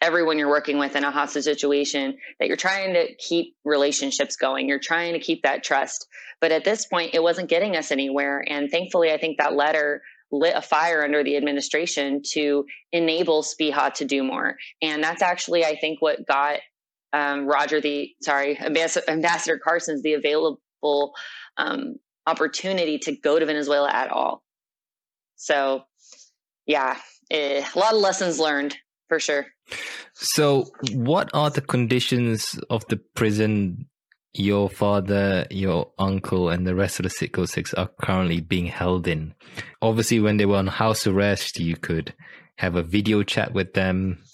everyone 0.03 0.37
you're 0.37 0.49
working 0.49 0.79
with 0.79 0.97
in 0.97 1.05
a 1.05 1.11
hostage 1.12 1.45
situation 1.45 2.19
that 2.41 2.49
you're 2.49 2.57
trying 2.57 2.93
to 2.95 3.15
keep 3.15 3.55
relationships 3.65 4.35
going. 4.35 4.69
You're 4.69 4.81
trying 4.81 5.12
to 5.12 5.21
keep 5.21 5.45
that 5.45 5.62
trust. 5.62 6.09
But 6.41 6.51
at 6.51 6.65
this 6.65 6.87
point, 6.87 7.15
it 7.15 7.23
wasn't 7.23 7.49
getting 7.49 7.77
us 7.77 7.93
anywhere. 7.93 8.45
And 8.47 8.69
thankfully, 8.69 9.12
I 9.12 9.19
think 9.19 9.38
that 9.38 9.55
letter 9.55 10.03
lit 10.33 10.55
a 10.57 10.61
fire 10.61 11.05
under 11.05 11.23
the 11.23 11.37
administration 11.37 12.23
to 12.33 12.65
enable 12.91 13.45
Spiha 13.45 13.95
to 13.95 14.05
do 14.05 14.25
more. 14.25 14.57
And 14.83 15.05
that's 15.05 15.23
actually, 15.23 15.65
I 15.65 15.77
think, 15.77 16.03
what 16.03 16.27
got 16.27 16.59
um, 17.12 17.47
Roger 17.47 17.81
the 17.81 18.11
sorry 18.23 18.59
Ambassador, 18.59 19.09
Ambassador 19.09 19.61
Carstens 19.65 20.03
the 20.03 20.15
available 20.15 21.12
um, 21.59 21.97
opportunity 22.27 22.99
to 23.01 23.15
go 23.15 23.38
to 23.38 23.47
Venezuela 23.47 23.91
at 23.91 24.11
all. 24.11 24.43
So, 25.37 25.85
yeah, 26.67 26.97
eh, 27.31 27.65
a 27.75 27.79
lot 27.79 27.95
of 27.95 28.01
lessons 28.01 28.41
learned 28.41 28.77
for 29.12 29.20
sure. 29.20 29.46
So, 30.14 30.64
what 30.94 31.29
are 31.35 31.51
the 31.51 31.61
conditions 31.61 32.59
of 32.70 32.87
the 32.87 32.96
prison 32.96 33.85
your 34.33 34.70
father, 34.70 35.46
your 35.51 35.92
uncle, 35.98 36.48
and 36.48 36.66
the 36.66 36.75
rest 36.75 36.98
of 36.98 37.03
the 37.03 37.11
Citgo 37.11 37.46
Six 37.46 37.75
are 37.75 37.90
currently 38.01 38.40
being 38.40 38.64
held 38.64 39.07
in. 39.07 39.35
Obviously, 39.83 40.20
when 40.20 40.38
they 40.38 40.46
were 40.46 40.57
on 40.57 40.66
house 40.66 41.07
arrest, 41.07 41.61
you 41.61 41.77
could 41.77 42.14
have 42.57 42.75
a 42.75 42.83
video 42.83 43.22
chat 43.22 43.53
with 43.53 43.75
them. 43.75 44.25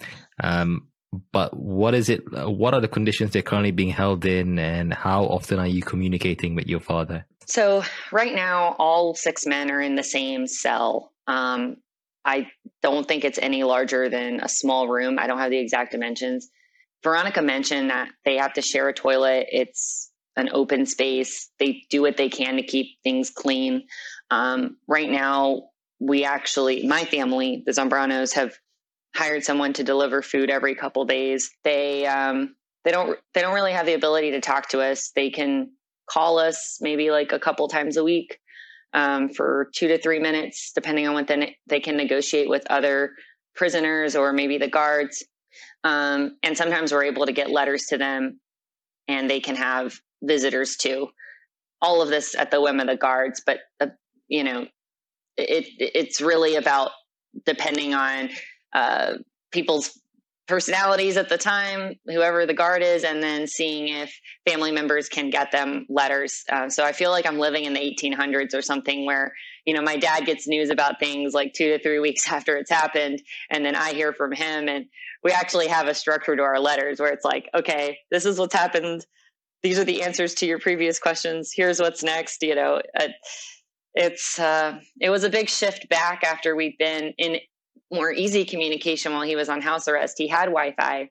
Um, 0.41 0.87
but 1.33 1.57
what 1.57 1.95
is 1.95 2.09
it? 2.09 2.21
What 2.31 2.75
are 2.75 2.81
the 2.81 2.87
conditions 2.87 3.33
they're 3.33 3.43
currently 3.43 3.73
being 3.73 3.91
held 3.91 4.25
in, 4.25 4.61
and 4.61 4.95
how 4.95 5.25
often 5.25 5.59
are 5.59 5.67
you 5.67 5.83
communicating 5.83 6.55
with 6.55 6.69
your 6.69 6.81
father? 6.81 7.27
So 7.47 7.83
right 8.13 8.37
now, 8.37 8.77
all 8.79 9.17
six 9.17 9.47
men 9.47 9.73
are 9.73 9.81
in 9.81 9.97
the 9.97 10.05
same 10.05 10.47
cell. 10.47 11.13
Um, 11.27 11.79
I 12.29 12.51
don't 12.83 13.09
think 13.09 13.25
it's 13.25 13.39
any 13.39 13.65
larger 13.65 14.11
than 14.11 14.41
a 14.41 14.51
small 14.51 14.87
room. 14.87 15.19
I 15.19 15.27
don't 15.27 15.39
have 15.39 15.51
the 15.51 15.59
exact 15.59 15.93
dimensions. 15.93 16.51
Veronica 17.03 17.41
mentioned 17.41 17.89
that 17.89 18.11
they 18.27 18.37
have 18.37 18.53
to 18.53 18.61
share 18.61 18.87
a 18.89 18.93
toilet. 18.93 19.47
It's 19.51 20.11
an 20.37 20.51
open 20.53 20.85
space. 20.85 21.49
They 21.59 21.85
do 21.89 22.03
what 22.03 22.19
they 22.19 22.29
can 22.29 22.57
to 22.57 22.63
keep 22.63 22.99
things 23.03 23.31
clean. 23.31 23.85
Um, 24.31 24.77
right 24.87 25.09
now, 25.11 25.71
we 26.01 26.25
actually, 26.25 26.87
my 26.87 27.07
family, 27.07 27.63
the 27.65 27.73
Zambranos, 27.73 28.35
have 28.35 28.53
hired 29.17 29.43
someone 29.43 29.73
to 29.73 29.83
deliver 29.83 30.21
food 30.21 30.51
every 30.51 30.75
couple 30.75 31.07
days. 31.07 31.51
They 31.65 32.05
um, 32.05 32.55
they 32.85 32.91
don't 32.91 33.19
they 33.33 33.41
don't 33.41 33.55
really 33.55 33.73
have 33.73 33.87
the 33.87 33.95
ability 33.95 34.33
to 34.33 34.41
talk 34.43 34.69
to 34.69 34.81
us. 34.81 35.13
They 35.17 35.31
can 35.31 35.71
call 36.11 36.39
us 36.39 36.77
maybe 36.83 37.11
like 37.11 37.33
a 37.33 37.39
couple 37.39 37.69
times 37.69 37.97
a 37.97 38.05
week 38.05 38.39
um, 38.95 39.29
for 39.29 39.71
two 39.75 39.89
to 39.89 39.99
three 39.99 40.19
minutes, 40.19 40.73
depending 40.75 41.07
on 41.07 41.15
what 41.15 41.27
they, 41.27 41.57
they 41.67 41.81
can 41.81 41.97
negotiate 41.97 42.49
with 42.49 42.67
other 42.71 43.13
prisoners 43.55 44.17
or 44.17 44.33
maybe 44.33 44.59
the 44.59 44.69
guards. 44.69 45.25
Um, 45.85 46.37
and 46.43 46.57
sometimes 46.57 46.93
we're 46.93 47.05
able 47.05 47.27
to 47.27 47.33
get 47.33 47.51
letters 47.51 47.87
to 47.87 47.99
them 47.99 48.41
and 49.09 49.29
they 49.29 49.41
can 49.41 49.57
have 49.57 49.99
visitors 50.23 50.77
too. 50.77 51.09
All 51.81 52.03
of 52.03 52.09
this 52.09 52.35
at 52.35 52.51
the 52.51 52.61
whim 52.61 52.81
of 52.81 52.87
the 52.87 52.97
guards, 52.97 53.43
but 53.45 53.61
uh, 53.81 53.87
you 54.27 54.45
know, 54.45 54.67
it 55.37 55.67
it's 55.79 56.21
really 56.21 56.57
about 56.57 56.91
depending 57.47 57.95
on 57.95 58.31
uh, 58.73 59.15
people's 59.53 59.99
personalities 60.49 61.19
at 61.19 61.29
the 61.29 61.37
time, 61.37 61.95
whoever 62.07 62.47
the 62.47 62.55
guard 62.55 62.83
is, 62.83 63.05
and 63.05 63.23
then 63.23 63.47
seeing 63.47 63.89
if 63.89 64.19
family 64.49 64.73
members 64.73 65.09
can 65.09 65.29
get 65.29 65.53
them 65.53 65.87
letters. 65.91 66.43
Uh, 66.51 66.71
so 66.71 66.85
I 66.85 66.93
feel 66.93 67.11
like 67.11 67.27
I'm 67.27 67.39
living 67.39 67.65
in 67.65 67.75
the 67.75 67.81
1800s 67.81 68.55
or 68.55 68.63
something 68.63 69.05
where, 69.05 69.33
you 69.67 69.75
know, 69.75 69.83
my 69.83 69.97
dad 69.97 70.25
gets 70.25 70.49
news 70.49 70.71
about 70.71 70.99
things 70.99 71.35
like 71.35 71.53
two 71.53 71.77
to 71.77 71.83
three 71.83 71.99
weeks 72.01 72.27
after 72.33 72.57
it's 72.57 72.71
happened. 72.71 73.21
And 73.51 73.65
then 73.65 73.77
I 73.77 73.93
hear 73.93 74.13
from 74.13 74.33
him. 74.33 74.69
And 74.69 74.87
we 75.23 75.31
actually 75.33 75.69
have 75.69 75.87
a 75.87 75.95
structure 75.95 76.35
to 76.35 76.43
our 76.43 76.59
letters 76.59 76.99
where 76.99 77.13
it's 77.13 77.25
like, 77.25 77.49
okay, 77.55 77.99
this 78.11 78.25
is 78.25 78.39
what's 78.39 78.55
happened. 78.55 79.05
These 79.63 79.79
are 79.79 79.85
the 79.85 80.03
answers 80.03 80.35
to 80.37 80.47
your 80.47 80.59
previous 80.59 80.99
questions. 80.99 81.53
Here's 81.55 81.81
what's 81.81 82.03
next. 82.03 82.43
You 82.43 82.55
know, 82.55 82.81
uh, 82.99 83.09
it's 83.95 84.39
uh, 84.39 84.79
it 85.01 85.11
was 85.11 85.25
a 85.25 85.31
big 85.31 85.49
shift 85.49 85.89
back 85.89 86.23
after 86.25 86.55
we've 86.55 86.79
been 86.79 87.13
in 87.19 87.39
more 87.93 88.13
easy 88.13 88.45
communication 88.45 89.13
while 89.13 89.23
he 89.23 89.37
was 89.37 89.49
on 89.49 89.61
house 89.61 89.89
arrest. 89.89 90.19
He 90.19 90.29
had 90.29 90.47
Wi-Fi. 90.47 91.11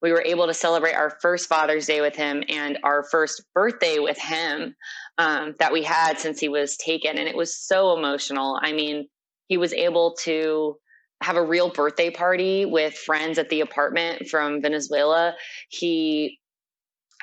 We 0.00 0.12
were 0.12 0.22
able 0.22 0.46
to 0.46 0.54
celebrate 0.54 0.94
our 0.94 1.16
first 1.22 1.48
Father's 1.48 1.86
Day 1.86 2.00
with 2.00 2.14
him 2.14 2.44
and 2.48 2.78
our 2.84 3.04
first 3.04 3.42
birthday 3.54 3.98
with 3.98 4.18
him 4.18 4.74
um, 5.18 5.54
that 5.58 5.72
we 5.72 5.82
had 5.82 6.20
since 6.20 6.38
he 6.38 6.48
was 6.48 6.76
taken, 6.76 7.18
and 7.18 7.28
it 7.28 7.36
was 7.36 7.56
so 7.56 7.96
emotional. 7.96 8.58
I 8.62 8.72
mean, 8.72 9.08
he 9.48 9.56
was 9.56 9.72
able 9.72 10.14
to 10.20 10.76
have 11.20 11.36
a 11.36 11.42
real 11.42 11.70
birthday 11.70 12.10
party 12.10 12.64
with 12.64 12.94
friends 12.94 13.38
at 13.38 13.48
the 13.48 13.60
apartment 13.60 14.28
from 14.28 14.62
Venezuela. 14.62 15.34
He 15.68 16.38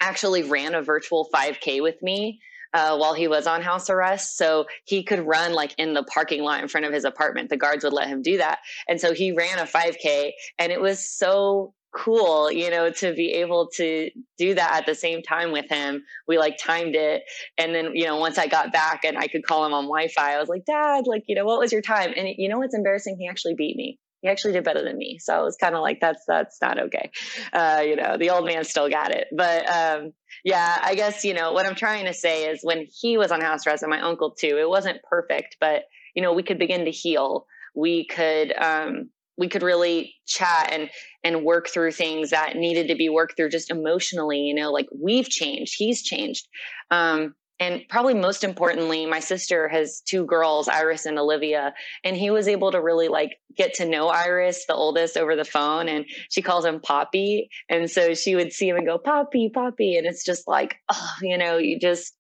actually 0.02 0.44
ran 0.44 0.76
a 0.76 0.82
virtual 0.82 1.30
5K 1.34 1.82
with 1.82 2.02
me 2.02 2.40
uh, 2.76 2.98
while 2.98 3.14
he 3.14 3.30
was 3.30 3.48
on 3.48 3.62
house 3.62 3.90
arrest. 3.90 4.38
So 4.38 4.66
he 4.84 5.02
could 5.02 5.26
run 5.26 5.54
like 5.54 5.74
in 5.78 5.94
the 5.94 6.04
parking 6.04 6.44
lot 6.44 6.62
in 6.62 6.68
front 6.68 6.86
of 6.86 6.92
his 6.92 7.06
apartment. 7.06 7.50
The 7.50 7.56
guards 7.56 7.86
would 7.86 7.94
let 7.94 8.10
him 8.10 8.22
do 8.22 8.38
that. 8.38 8.60
And 8.90 9.00
so 9.00 9.14
he 9.14 9.32
ran 9.32 9.60
a 9.60 9.64
5K 9.64 10.34
and 10.60 10.74
it 10.74 10.82
was 10.82 11.00
so 11.00 11.74
cool, 11.96 12.52
you 12.52 12.70
know, 12.70 12.90
to 12.92 13.14
be 13.14 13.32
able 13.32 13.70
to 13.76 14.10
do 14.38 14.54
that 14.54 14.74
at 14.74 14.86
the 14.86 14.94
same 14.94 15.24
time 15.24 15.54
with 15.54 15.70
him. 15.70 16.04
We 16.28 16.38
like 16.38 16.58
timed 16.58 16.96
it. 16.96 17.24
And 17.58 17.74
then, 17.74 17.96
you 17.96 18.04
know, 18.04 18.18
once 18.18 18.38
I 18.38 18.48
got 18.48 18.74
back 18.74 19.06
and 19.06 19.18
I 19.18 19.28
could 19.28 19.46
call 19.46 19.66
him 19.66 19.74
on 19.74 19.86
Wi 19.86 20.10
Fi, 20.10 20.36
I 20.36 20.40
was 20.40 20.50
like, 20.50 20.66
Dad, 20.66 21.08
like, 21.08 21.24
you 21.28 21.36
know, 21.36 21.46
what 21.46 21.60
was 21.60 21.72
your 21.72 21.82
time? 21.82 22.12
And 22.18 22.28
you 22.38 22.50
know 22.50 22.58
what's 22.58 22.76
embarrassing? 22.76 23.16
He 23.18 23.30
actually 23.30 23.56
beat 23.56 23.78
me. 23.78 23.98
He 24.22 24.30
actually 24.30 24.54
did 24.54 24.64
better 24.64 24.84
than 24.84 24.98
me. 24.98 25.20
So 25.20 25.36
I 25.36 25.42
was 25.42 25.56
kind 25.56 25.76
of 25.76 25.82
like, 25.82 26.00
that's, 26.02 26.24
that's 26.28 26.58
not 26.62 26.80
okay. 26.80 27.12
Uh, 27.54 27.84
you 27.86 27.96
know, 27.96 28.18
the 28.18 28.30
old 28.30 28.46
man 28.46 28.64
still 28.64 28.90
got 28.90 29.12
it. 29.12 29.28
But, 29.36 29.70
um, 29.70 30.14
yeah, 30.44 30.80
I 30.82 30.96
guess, 30.96 31.24
you 31.24 31.34
know, 31.34 31.54
what 31.54 31.68
I'm 31.68 31.76
trying 31.76 32.06
to 32.06 32.14
say 32.14 32.50
is 32.50 32.60
when 32.64 32.88
he 32.92 33.18
was 33.18 33.32
on 33.32 33.42
house 33.42 33.66
arrest 33.68 33.84
and 33.84 33.90
my 33.90 34.02
uncle 34.02 34.32
too, 34.32 34.58
it 34.60 34.70
wasn't 34.70 35.04
perfect, 35.10 35.58
but, 35.60 35.84
you 36.16 36.22
know, 36.22 36.34
we 36.34 36.44
could 36.44 36.60
begin 36.60 36.86
to 36.86 36.92
heal. 36.92 37.46
We 37.76 38.06
could, 38.08 38.54
um, 38.58 39.10
we 39.38 39.50
could 39.50 39.64
really 39.64 40.16
chat 40.26 40.70
and 40.72 40.90
and 41.24 41.44
work 41.44 41.68
through 41.68 41.92
things 41.92 42.30
that 42.30 42.56
needed 42.56 42.88
to 42.88 42.96
be 42.96 43.10
worked 43.10 43.36
through 43.36 43.50
just 43.50 43.70
emotionally 43.70 44.40
you 44.40 44.54
know 44.54 44.72
like 44.72 44.88
we've 44.98 45.30
changed 45.30 45.76
he's 45.78 46.02
changed 46.02 46.48
um, 46.92 47.36
and 47.60 47.82
probably 47.90 48.14
most 48.14 48.44
importantly 48.44 49.06
my 49.06 49.20
sister 49.20 49.68
has 49.68 50.02
two 50.02 50.26
girls 50.26 50.68
iris 50.68 51.06
and 51.06 51.18
olivia 51.18 51.74
and 52.04 52.16
he 52.16 52.30
was 52.30 52.48
able 52.48 52.72
to 52.72 52.82
really 52.82 53.08
like 53.08 53.38
get 53.56 53.74
to 53.74 53.86
know 53.86 54.08
iris 54.08 54.66
the 54.68 54.74
oldest 54.74 55.18
over 55.18 55.36
the 55.36 55.46
phone 55.46 55.88
and 55.88 56.06
she 56.30 56.42
calls 56.42 56.66
him 56.66 56.80
poppy 56.80 57.50
and 57.70 57.90
so 57.90 58.14
she 58.14 58.36
would 58.36 58.52
see 58.52 58.68
him 58.68 58.76
and 58.76 58.86
go 58.86 58.98
poppy 58.98 59.50
poppy 59.50 59.98
and 59.98 60.06
it's 60.06 60.24
just 60.24 60.48
like 60.48 60.76
oh 60.92 61.10
you 61.22 61.38
know 61.38 61.58
you 61.58 61.80
just 61.80 62.14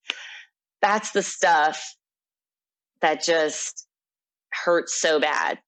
that's 0.81 1.11
the 1.11 1.23
stuff 1.23 1.95
that 3.01 3.23
just 3.23 3.87
hurts 4.51 4.99
so 4.99 5.19
bad 5.19 5.59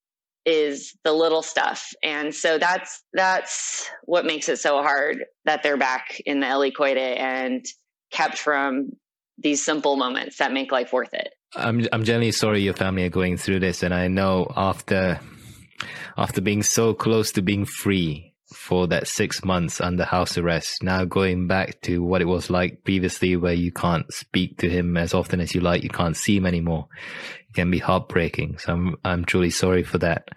is 0.46 0.98
the 1.04 1.12
little 1.12 1.42
stuff. 1.44 1.92
And 2.02 2.34
so 2.34 2.58
that's 2.58 3.04
that's 3.14 3.90
what 4.06 4.26
makes 4.26 4.48
it 4.48 4.58
so 4.60 4.82
hard 4.82 5.26
that 5.46 5.62
they're 5.62 5.78
back 5.78 6.22
in 6.26 6.40
the 6.40 6.46
helicoide 6.46 6.98
and 6.98 7.66
kept 8.12 8.38
from 8.38 8.92
these 9.38 9.64
simple 9.64 9.96
moments 9.96 10.38
that 10.38 10.52
make 10.52 10.72
life 10.72 10.94
worth 10.94 11.14
it. 11.14 11.34
I'm 11.56 11.88
I'm 11.92 12.04
genuinely 12.04 12.32
sorry 12.32 12.62
your 12.62 12.74
family 12.74 13.06
are 13.06 13.10
going 13.10 13.38
through 13.38 13.60
this 13.60 13.84
and 13.84 13.94
I 13.94 14.08
know 14.08 14.52
after 14.56 15.20
after 16.18 16.42
being 16.42 16.64
so 16.64 16.94
close 16.94 17.32
to 17.34 17.42
being 17.42 17.66
free 17.66 18.34
for 18.54 18.88
that 18.88 19.08
six 19.08 19.44
months 19.44 19.82
under 19.82 20.06
house 20.06 20.38
arrest, 20.38 20.82
now 20.82 21.04
going 21.04 21.48
back 21.48 21.82
to 21.82 22.02
what 22.02 22.22
it 22.22 22.26
was 22.26 22.50
like 22.50 22.84
previously 22.84 23.36
where 23.36 23.54
you 23.54 23.72
can't 23.72 24.12
speak 24.12 24.58
to 24.60 24.70
him 24.70 24.96
as 24.96 25.14
often 25.14 25.42
as 25.42 25.54
you 25.54 25.60
like, 25.60 25.84
you 25.84 25.90
can't 25.90 26.16
see 26.16 26.38
him 26.38 26.46
anymore 26.46 26.88
it 27.50 27.54
can 27.54 27.70
be 27.70 27.80
heartbreaking. 27.80 28.58
So 28.58 28.74
I'm 28.74 28.96
I'm 29.04 29.26
truly 29.26 29.50
sorry 29.50 29.84
for 29.84 29.98
that. 30.00 30.30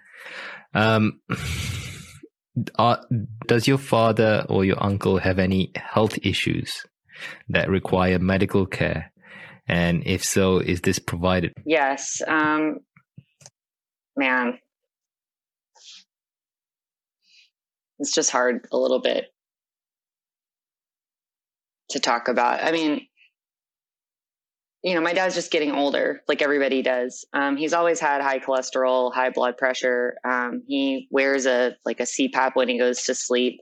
Um, 0.73 1.21
are, 2.77 3.01
does 3.47 3.67
your 3.67 3.77
father 3.77 4.45
or 4.49 4.65
your 4.65 4.83
uncle 4.83 5.17
have 5.17 5.39
any 5.39 5.71
health 5.75 6.19
issues 6.21 6.85
that 7.49 7.69
require 7.69 8.19
medical 8.19 8.65
care? 8.65 9.11
And 9.67 10.03
if 10.05 10.23
so, 10.23 10.57
is 10.57 10.81
this 10.81 10.99
provided? 10.99 11.53
Yes. 11.65 12.21
Um, 12.27 12.79
man, 14.17 14.57
it's 17.99 18.13
just 18.13 18.31
hard 18.31 18.67
a 18.71 18.77
little 18.77 18.99
bit 18.99 19.25
to 21.91 21.99
talk 21.99 22.27
about. 22.27 22.63
I 22.63 22.71
mean, 22.71 23.07
you 24.83 24.95
know, 24.95 25.01
my 25.01 25.13
dad's 25.13 25.35
just 25.35 25.51
getting 25.51 25.71
older, 25.71 26.21
like 26.27 26.41
everybody 26.41 26.81
does. 26.81 27.25
Um, 27.33 27.55
he's 27.55 27.73
always 27.73 27.99
had 27.99 28.21
high 28.21 28.39
cholesterol, 28.39 29.13
high 29.13 29.29
blood 29.29 29.57
pressure. 29.57 30.15
Um, 30.27 30.63
he 30.67 31.07
wears 31.11 31.45
a 31.45 31.75
like 31.85 31.99
a 31.99 32.03
CPAP 32.03 32.51
when 32.55 32.67
he 32.67 32.79
goes 32.79 33.03
to 33.03 33.13
sleep, 33.13 33.61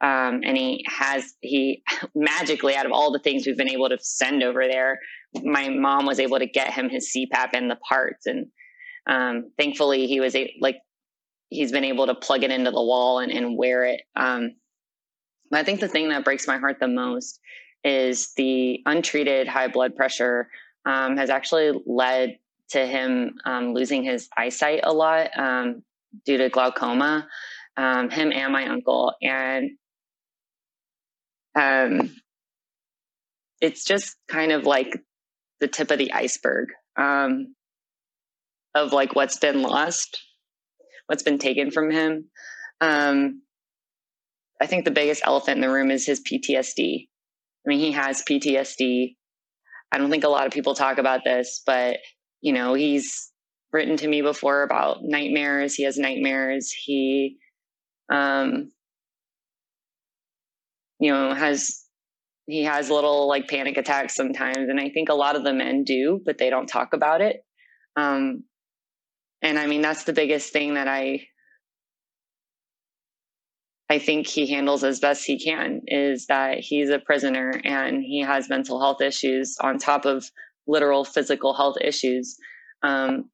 um, 0.00 0.40
and 0.44 0.56
he 0.56 0.84
has 0.88 1.34
he 1.40 1.82
magically 2.14 2.74
out 2.74 2.86
of 2.86 2.92
all 2.92 3.12
the 3.12 3.18
things 3.18 3.46
we've 3.46 3.56
been 3.56 3.70
able 3.70 3.88
to 3.88 3.98
send 4.00 4.42
over 4.42 4.66
there, 4.66 4.98
my 5.42 5.68
mom 5.68 6.06
was 6.06 6.20
able 6.20 6.38
to 6.38 6.46
get 6.46 6.72
him 6.72 6.88
his 6.88 7.10
CPAP 7.14 7.50
and 7.52 7.70
the 7.70 7.76
parts, 7.76 8.26
and 8.26 8.46
um, 9.06 9.50
thankfully 9.58 10.06
he 10.06 10.20
was 10.20 10.34
a, 10.34 10.54
like 10.60 10.76
he's 11.48 11.72
been 11.72 11.84
able 11.84 12.06
to 12.06 12.14
plug 12.14 12.42
it 12.42 12.50
into 12.50 12.70
the 12.70 12.82
wall 12.82 13.20
and, 13.20 13.32
and 13.32 13.56
wear 13.56 13.84
it. 13.84 14.02
Um, 14.16 14.56
but 15.50 15.60
I 15.60 15.62
think 15.62 15.80
the 15.80 15.88
thing 15.88 16.08
that 16.08 16.24
breaks 16.24 16.48
my 16.48 16.58
heart 16.58 16.78
the 16.80 16.88
most 16.88 17.40
is 17.84 18.32
the 18.36 18.80
untreated 18.84 19.46
high 19.46 19.68
blood 19.68 19.94
pressure 19.94 20.48
um, 20.84 21.16
has 21.16 21.30
actually 21.30 21.80
led 21.86 22.38
to 22.70 22.84
him 22.84 23.34
um, 23.44 23.72
losing 23.74 24.02
his 24.02 24.28
eyesight 24.36 24.80
a 24.82 24.92
lot 24.92 25.28
um, 25.38 25.82
due 26.24 26.36
to 26.38 26.48
glaucoma. 26.48 27.28
Um, 27.76 28.08
him 28.08 28.32
and 28.32 28.54
my 28.54 28.66
uncle, 28.68 29.12
and 29.20 29.72
um, 31.58 32.14
it's 33.60 33.84
just 33.84 34.16
kind 34.28 34.52
of 34.52 34.64
like 34.64 35.02
the 35.60 35.68
tip 35.68 35.90
of 35.90 35.98
the 35.98 36.12
iceberg 36.12 36.68
um, 36.96 37.54
of 38.74 38.92
like 38.92 39.16
what's 39.16 39.38
been 39.38 39.62
lost, 39.62 40.22
what's 41.06 41.22
been 41.22 41.38
taken 41.38 41.70
from 41.70 41.90
him. 41.90 42.30
I 44.60 44.66
think 44.66 44.84
the 44.84 44.90
biggest 44.90 45.22
elephant 45.24 45.56
in 45.56 45.60
the 45.60 45.70
room 45.70 45.90
is 45.90 46.06
his 46.06 46.20
PTSD. 46.20 47.08
I 47.66 47.68
mean, 47.68 47.78
he 47.78 47.92
has 47.92 48.22
PTSD. 48.22 49.16
I 49.92 49.98
don't 49.98 50.10
think 50.10 50.24
a 50.24 50.28
lot 50.28 50.46
of 50.46 50.52
people 50.52 50.74
talk 50.74 50.98
about 50.98 51.24
this, 51.24 51.62
but 51.66 51.98
you 52.40 52.52
know, 52.52 52.74
he's 52.74 53.30
written 53.72 53.96
to 53.98 54.08
me 54.08 54.22
before 54.22 54.62
about 54.62 55.02
nightmares. 55.02 55.74
He 55.74 55.84
has 55.84 55.98
nightmares. 55.98 56.70
He, 56.70 57.38
um, 58.10 58.70
you 60.98 61.12
know, 61.12 61.34
has 61.34 61.82
he 62.46 62.64
has 62.64 62.90
little 62.90 63.28
like 63.28 63.48
panic 63.48 63.76
attacks 63.76 64.14
sometimes, 64.14 64.68
and 64.68 64.80
I 64.80 64.90
think 64.90 65.08
a 65.08 65.14
lot 65.14 65.36
of 65.36 65.44
the 65.44 65.52
men 65.52 65.84
do, 65.84 66.20
but 66.24 66.38
they 66.38 66.50
don't 66.50 66.68
talk 66.68 66.92
about 66.94 67.20
it. 67.20 67.44
Um, 67.96 68.44
and 69.42 69.58
I 69.58 69.66
mean, 69.66 69.82
that's 69.82 70.04
the 70.04 70.12
biggest 70.12 70.52
thing 70.52 70.74
that 70.74 70.88
I 70.88 71.26
I 73.88 73.98
think 73.98 74.26
he 74.26 74.50
handles 74.50 74.82
as 74.82 74.98
best 74.98 75.24
he 75.24 75.38
can 75.38 75.82
is 75.86 76.26
that 76.26 76.58
he's 76.58 76.90
a 76.90 76.98
prisoner 76.98 77.60
and 77.64 78.02
he 78.02 78.20
has 78.20 78.48
mental 78.48 78.80
health 78.80 79.00
issues 79.00 79.56
on 79.60 79.78
top 79.78 80.04
of 80.04 80.28
literal 80.66 81.04
physical 81.04 81.54
health 81.54 81.76
issues. 81.80 82.36
Um, 82.82 83.30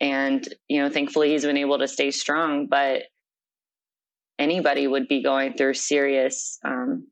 and, 0.00 0.46
you 0.68 0.82
know, 0.82 0.90
thankfully 0.90 1.30
he's 1.30 1.44
been 1.44 1.56
able 1.56 1.78
to 1.78 1.86
stay 1.86 2.10
strong, 2.10 2.66
but 2.68 3.04
anybody 4.42 4.86
would 4.86 5.08
be 5.08 5.22
going 5.22 5.54
through 5.54 5.74
serious 5.74 6.58
um, 6.64 7.08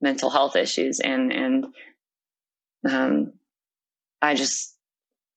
mental 0.00 0.30
health 0.30 0.56
issues. 0.56 1.00
And, 1.00 1.32
and 1.32 1.66
um, 2.88 3.32
I 4.20 4.34
just, 4.34 4.76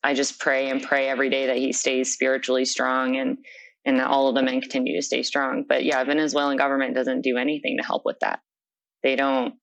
I 0.04 0.14
just 0.14 0.40
pray 0.40 0.70
and 0.70 0.82
pray 0.82 1.08
every 1.10 1.30
day 1.30 1.48
that 1.48 1.58
he 1.58 1.74
stays 1.74 2.14
spiritually 2.14 2.66
strong 2.66 3.18
and, 3.18 3.38
and 3.86 4.00
that 4.00 4.08
all 4.08 4.30
of 4.30 4.36
the 4.36 4.42
men 4.42 4.62
continue 4.62 4.96
to 4.96 5.06
stay 5.06 5.24
strong. 5.24 5.66
But 5.68 5.84
yeah, 5.84 6.04
Venezuelan 6.04 6.58
government 6.58 6.96
doesn't 6.96 7.22
do 7.22 7.38
anything 7.38 7.78
to 7.80 7.86
help 7.86 8.04
with 8.06 8.18
that. 8.22 8.40
They 9.04 9.16
don't, 9.16 9.56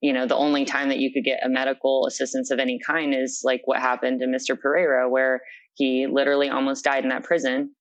you 0.00 0.12
know, 0.12 0.26
the 0.26 0.36
only 0.36 0.64
time 0.64 0.88
that 0.88 0.98
you 0.98 1.12
could 1.12 1.24
get 1.24 1.44
a 1.44 1.48
medical 1.48 2.06
assistance 2.06 2.50
of 2.50 2.58
any 2.58 2.78
kind 2.86 3.14
is 3.14 3.42
like 3.44 3.62
what 3.64 3.80
happened 3.80 4.20
to 4.20 4.26
Mr. 4.26 4.58
Pereira, 4.58 5.08
where 5.08 5.40
he 5.74 6.06
literally 6.06 6.48
almost 6.48 6.84
died 6.84 7.02
in 7.02 7.10
that 7.10 7.24
prison. 7.24 7.74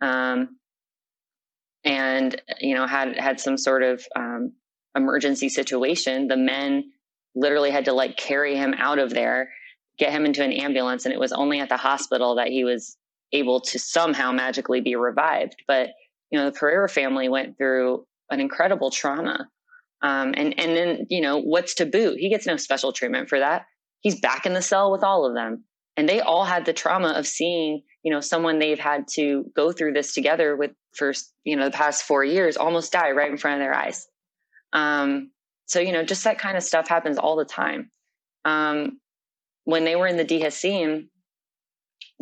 Um, 0.00 0.56
and, 1.84 2.40
you 2.60 2.74
know, 2.74 2.86
had, 2.86 3.16
had 3.18 3.40
some 3.40 3.58
sort 3.58 3.82
of, 3.82 4.04
um, 4.16 4.52
emergency 4.96 5.48
situation. 5.48 6.28
The 6.28 6.36
men 6.36 6.92
literally 7.34 7.70
had 7.70 7.86
to 7.86 7.92
like 7.92 8.16
carry 8.16 8.56
him 8.56 8.74
out 8.76 8.98
of 8.98 9.10
there, 9.10 9.50
get 9.98 10.12
him 10.12 10.24
into 10.24 10.42
an 10.42 10.52
ambulance. 10.52 11.04
And 11.04 11.12
it 11.12 11.20
was 11.20 11.32
only 11.32 11.60
at 11.60 11.68
the 11.68 11.76
hospital 11.76 12.36
that 12.36 12.48
he 12.48 12.64
was 12.64 12.96
able 13.32 13.60
to 13.60 13.78
somehow 13.78 14.32
magically 14.32 14.80
be 14.80 14.96
revived. 14.96 15.56
But 15.66 15.90
you 16.30 16.38
know, 16.38 16.46
the 16.46 16.58
Pereira 16.58 16.88
family 16.88 17.28
went 17.28 17.58
through 17.58 18.06
an 18.30 18.40
incredible 18.40 18.90
trauma. 18.90 19.48
Um, 20.02 20.34
and 20.36 20.58
and 20.58 20.76
then 20.76 21.06
you 21.08 21.20
know 21.20 21.38
what's 21.38 21.74
to 21.74 21.86
boot? 21.86 22.18
He 22.18 22.28
gets 22.28 22.46
no 22.46 22.56
special 22.56 22.92
treatment 22.92 23.28
for 23.28 23.38
that. 23.38 23.66
He's 24.00 24.20
back 24.20 24.44
in 24.44 24.52
the 24.52 24.62
cell 24.62 24.92
with 24.92 25.02
all 25.02 25.26
of 25.26 25.34
them, 25.34 25.64
and 25.96 26.08
they 26.08 26.20
all 26.20 26.44
had 26.44 26.66
the 26.66 26.72
trauma 26.72 27.10
of 27.10 27.26
seeing 27.26 27.82
you 28.04 28.12
know 28.12 28.20
someone 28.20 28.58
they've 28.58 28.78
had 28.78 29.08
to 29.08 29.50
go 29.56 29.72
through 29.72 29.94
this 29.94 30.14
together 30.14 30.54
with 30.54 30.70
for 30.94 31.12
you 31.42 31.56
know 31.56 31.64
the 31.64 31.76
past 31.76 32.04
four 32.04 32.22
years 32.22 32.56
almost 32.56 32.92
die 32.92 33.10
right 33.10 33.30
in 33.30 33.38
front 33.38 33.60
of 33.60 33.64
their 33.64 33.74
eyes. 33.74 34.06
Um, 34.72 35.30
so 35.66 35.80
you 35.80 35.92
know 35.92 36.04
just 36.04 36.24
that 36.24 36.38
kind 36.38 36.56
of 36.56 36.62
stuff 36.62 36.86
happens 36.86 37.18
all 37.18 37.34
the 37.34 37.44
time. 37.44 37.90
Um, 38.44 39.00
when 39.64 39.84
they 39.84 39.96
were 39.96 40.06
in 40.06 40.18
the 40.18 40.24
DGCIM, 40.24 41.08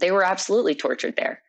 they 0.01 0.13
were 0.13 0.25
absolutely 0.25 0.77
tortured 0.77 1.17
there. 1.17 1.43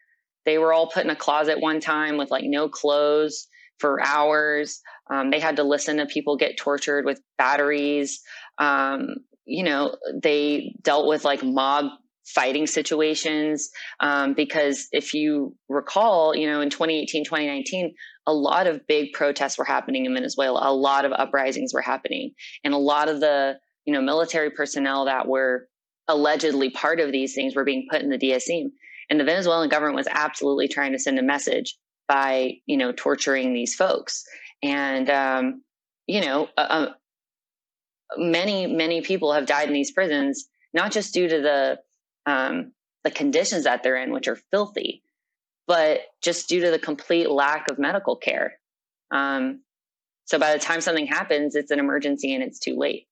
They 0.45 0.57
were 0.57 0.73
all 0.73 0.87
put 0.87 1.05
in 1.05 1.11
a 1.11 1.15
closet 1.15 1.61
one 1.61 1.79
time 1.79 2.17
with 2.17 2.31
like 2.31 2.43
no 2.43 2.67
clothes 2.67 3.47
for 3.79 4.01
hours. 4.01 4.81
Um, 5.11 5.29
they 5.29 5.39
had 5.39 5.57
to 5.57 5.63
listen 5.63 5.97
to 5.97 6.07
people 6.07 6.35
get 6.37 6.57
tortured 6.57 7.05
with 7.05 7.21
batteries. 7.37 8.21
Um, 8.57 9.17
you 9.45 9.63
know, 9.63 9.95
they 10.13 10.75
dealt 10.81 11.07
with 11.07 11.23
like 11.23 11.43
mob 11.43 11.85
fighting 12.25 12.67
situations 12.67 13.69
um, 13.99 14.33
because 14.33 14.87
if 14.91 15.13
you 15.13 15.55
recall, 15.69 16.35
you 16.35 16.47
know, 16.47 16.61
in 16.61 16.69
2018, 16.69 17.25
2019, 17.25 17.93
a 18.25 18.33
lot 18.33 18.67
of 18.67 18.85
big 18.87 19.11
protests 19.13 19.57
were 19.57 19.65
happening 19.65 20.05
in 20.05 20.13
Venezuela. 20.13 20.61
A 20.63 20.73
lot 20.73 21.05
of 21.05 21.11
uprisings 21.11 21.73
were 21.73 21.81
happening, 21.81 22.31
and 22.63 22.73
a 22.73 22.77
lot 22.77 23.09
of 23.09 23.19
the 23.19 23.57
you 23.85 23.93
know 23.93 24.01
military 24.01 24.49
personnel 24.49 25.05
that 25.05 25.27
were 25.27 25.67
allegedly 26.07 26.69
part 26.69 26.99
of 26.99 27.11
these 27.11 27.33
things 27.33 27.55
were 27.55 27.63
being 27.63 27.87
put 27.89 28.01
in 28.01 28.09
the 28.09 28.17
DSM. 28.17 28.71
And 29.09 29.19
the 29.19 29.23
Venezuelan 29.23 29.69
government 29.69 29.95
was 29.95 30.07
absolutely 30.09 30.67
trying 30.67 30.91
to 30.93 30.99
send 30.99 31.19
a 31.19 31.23
message 31.23 31.77
by, 32.07 32.55
you 32.65 32.77
know, 32.77 32.91
torturing 32.91 33.53
these 33.53 33.75
folks. 33.75 34.23
And, 34.61 35.09
um, 35.09 35.63
you 36.07 36.21
know, 36.21 36.49
uh, 36.57 36.61
uh, 36.61 36.93
many, 38.17 38.67
many 38.67 39.01
people 39.01 39.33
have 39.33 39.45
died 39.45 39.67
in 39.67 39.73
these 39.73 39.91
prisons, 39.91 40.45
not 40.73 40.91
just 40.91 41.13
due 41.13 41.27
to 41.27 41.41
the, 41.41 41.79
um, 42.25 42.73
the 43.03 43.11
conditions 43.11 43.65
that 43.65 43.83
they're 43.83 43.97
in, 43.97 44.11
which 44.11 44.27
are 44.27 44.39
filthy, 44.51 45.03
but 45.67 46.01
just 46.21 46.49
due 46.49 46.61
to 46.61 46.71
the 46.71 46.79
complete 46.79 47.29
lack 47.29 47.69
of 47.69 47.79
medical 47.79 48.15
care. 48.15 48.59
Um, 49.11 49.61
so 50.25 50.39
by 50.39 50.53
the 50.53 50.59
time 50.59 50.81
something 50.81 51.07
happens, 51.07 51.55
it's 51.55 51.71
an 51.71 51.79
emergency 51.79 52.33
and 52.33 52.43
it's 52.43 52.59
too 52.59 52.77
late. 52.77 53.07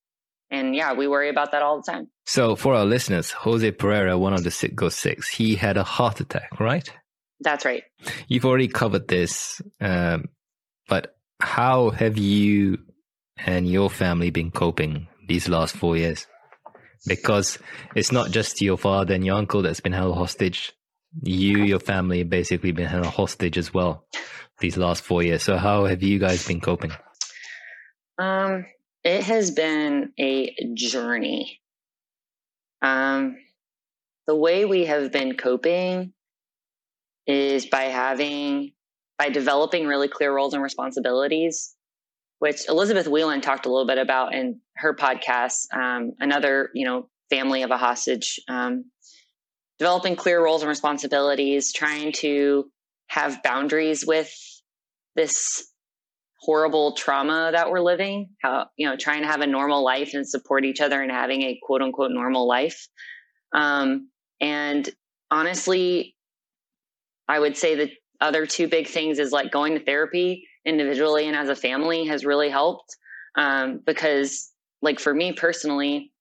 And 0.50 0.76
yeah, 0.76 0.94
we 0.94 1.08
worry 1.08 1.30
about 1.30 1.52
that 1.52 1.62
all 1.62 1.82
the 1.82 1.90
time. 1.90 2.10
So 2.26 2.56
for 2.56 2.74
our 2.74 2.86
listeners, 2.86 3.32
Jose 3.32 3.72
Pereira, 3.72 4.18
one 4.18 4.34
of 4.34 4.44
the 4.44 4.50
Citgo 4.50 4.92
Six, 4.92 5.30
he 5.30 5.56
had 5.56 5.78
a 5.78 5.84
heart 5.84 6.20
attack, 6.20 6.60
right? 6.60 6.90
That's 7.40 7.66
right. 7.66 7.84
You've 8.28 8.46
already 8.46 8.68
covered 8.68 9.08
this, 9.08 9.62
um, 9.80 10.26
but 10.88 11.16
how 11.40 11.90
have 11.90 12.18
you 12.18 12.80
and 13.38 13.68
your 13.68 13.90
family 13.90 14.30
been 14.30 14.52
coping 14.52 15.08
these 15.28 15.50
last 15.50 15.76
four 15.76 15.98
years? 15.98 16.28
Because 17.06 17.58
it's 17.96 18.12
not 18.12 18.30
just 18.32 18.62
your 18.62 18.78
father 18.78 19.14
and 19.16 19.26
your 19.26 19.36
uncle 19.36 19.62
that's 19.62 19.80
been 19.80 19.94
held 19.94 20.16
hostage. 20.16 20.74
You, 21.22 21.64
your 21.64 21.80
family, 21.80 22.24
basically 22.24 22.72
been 22.72 22.88
held 22.88 23.08
hostage 23.08 23.58
as 23.58 23.74
well 23.74 24.06
these 24.60 24.78
last 24.78 25.04
four 25.04 25.24
years. 25.24 25.44
So 25.44 25.58
how 25.58 25.86
have 25.86 26.04
you 26.04 26.20
guys 26.20 26.48
been 26.48 26.62
coping? 26.62 26.92
Um, 28.18 28.66
it 29.04 29.24
has 29.24 29.52
been 29.52 30.14
a 30.20 30.56
journey. 30.76 31.60
Um, 32.82 33.38
the 34.28 34.36
way 34.36 34.66
we 34.66 34.86
have 34.86 35.12
been 35.12 35.36
coping 35.36 36.14
is 37.26 37.66
by 37.66 37.84
having, 37.84 38.74
by 39.18 39.30
developing 39.30 39.88
really 39.88 40.08
clear 40.08 40.34
roles 40.34 40.54
and 40.54 40.64
responsibilities, 40.64 41.76
which 42.42 42.68
Elizabeth 42.68 43.08
Whelan 43.08 43.40
talked 43.40 43.68
a 43.68 43.70
little 43.70 43.86
bit 43.86 44.00
about 44.00 44.34
in 44.34 44.60
her 44.76 44.96
podcast. 44.96 45.72
Um, 45.72 46.14
another, 46.20 46.72
you 46.74 46.88
know, 46.88 47.08
family 47.30 47.62
of 47.62 47.70
a 47.70 47.78
hostage, 47.78 48.40
um, 48.48 48.86
developing 49.78 50.16
clear 50.16 50.44
roles 50.44 50.64
and 50.64 50.70
responsibilities, 50.70 51.72
trying 51.72 52.12
to 52.14 52.66
have 53.10 53.44
boundaries 53.44 54.04
with 54.08 54.34
this 55.16 55.72
horrible 56.40 56.94
trauma 56.94 57.52
that 57.52 57.70
we're 57.70 57.80
living, 57.80 58.30
how, 58.42 58.66
you 58.76 58.90
know, 58.90 58.96
trying 58.98 59.22
to 59.22 59.28
have 59.28 59.42
a 59.42 59.48
normal 59.48 59.84
life 59.84 60.16
and 60.16 60.28
support 60.28 60.66
each 60.66 60.82
other 60.82 61.00
and 61.00 61.12
having 61.12 61.44
a 61.44 61.60
quote 61.62 61.84
unquote 61.84 62.10
normal 62.10 62.48
life. 62.48 62.88
Um, 63.54 64.10
and 64.40 64.90
honestly, 65.30 66.16
I 67.28 67.38
would 67.38 67.56
say 67.56 67.76
the 67.76 67.92
other 68.20 68.48
two 68.48 68.68
big 68.68 68.88
things 68.88 69.20
is 69.20 69.32
like 69.32 69.52
going 69.52 69.78
to 69.78 69.86
therapy 69.86 70.48
individually 70.66 71.28
and 71.28 71.36
as 71.36 71.50
a 71.50 71.56
family 71.56 72.06
has 72.08 72.26
really 72.26 72.50
helped. 72.50 72.96
Um, 73.36 73.82
because 73.86 74.52
like 74.82 75.00
for 75.00 75.14
me 75.14 75.34
personally, 75.34 76.12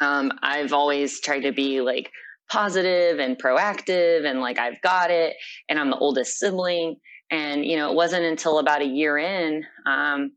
Um, 0.00 0.32
I've 0.42 0.72
always 0.72 1.20
tried 1.20 1.42
to 1.42 1.52
be 1.52 1.80
like 1.80 2.10
positive 2.50 3.20
and 3.20 3.40
proactive 3.40 4.26
and 4.28 4.40
like 4.40 4.58
I've 4.58 4.80
got 4.82 5.10
it. 5.10 5.36
And 5.68 5.78
I'm 5.78 5.90
the 5.90 5.96
oldest 6.06 6.38
sibling. 6.38 6.96
And, 7.30 7.64
you 7.64 7.76
know, 7.76 7.90
it 7.90 7.94
wasn't 7.94 8.24
until 8.24 8.58
about 8.58 8.82
a 8.82 8.94
year 9.00 9.16
in 9.16 9.64
um, 9.86 10.32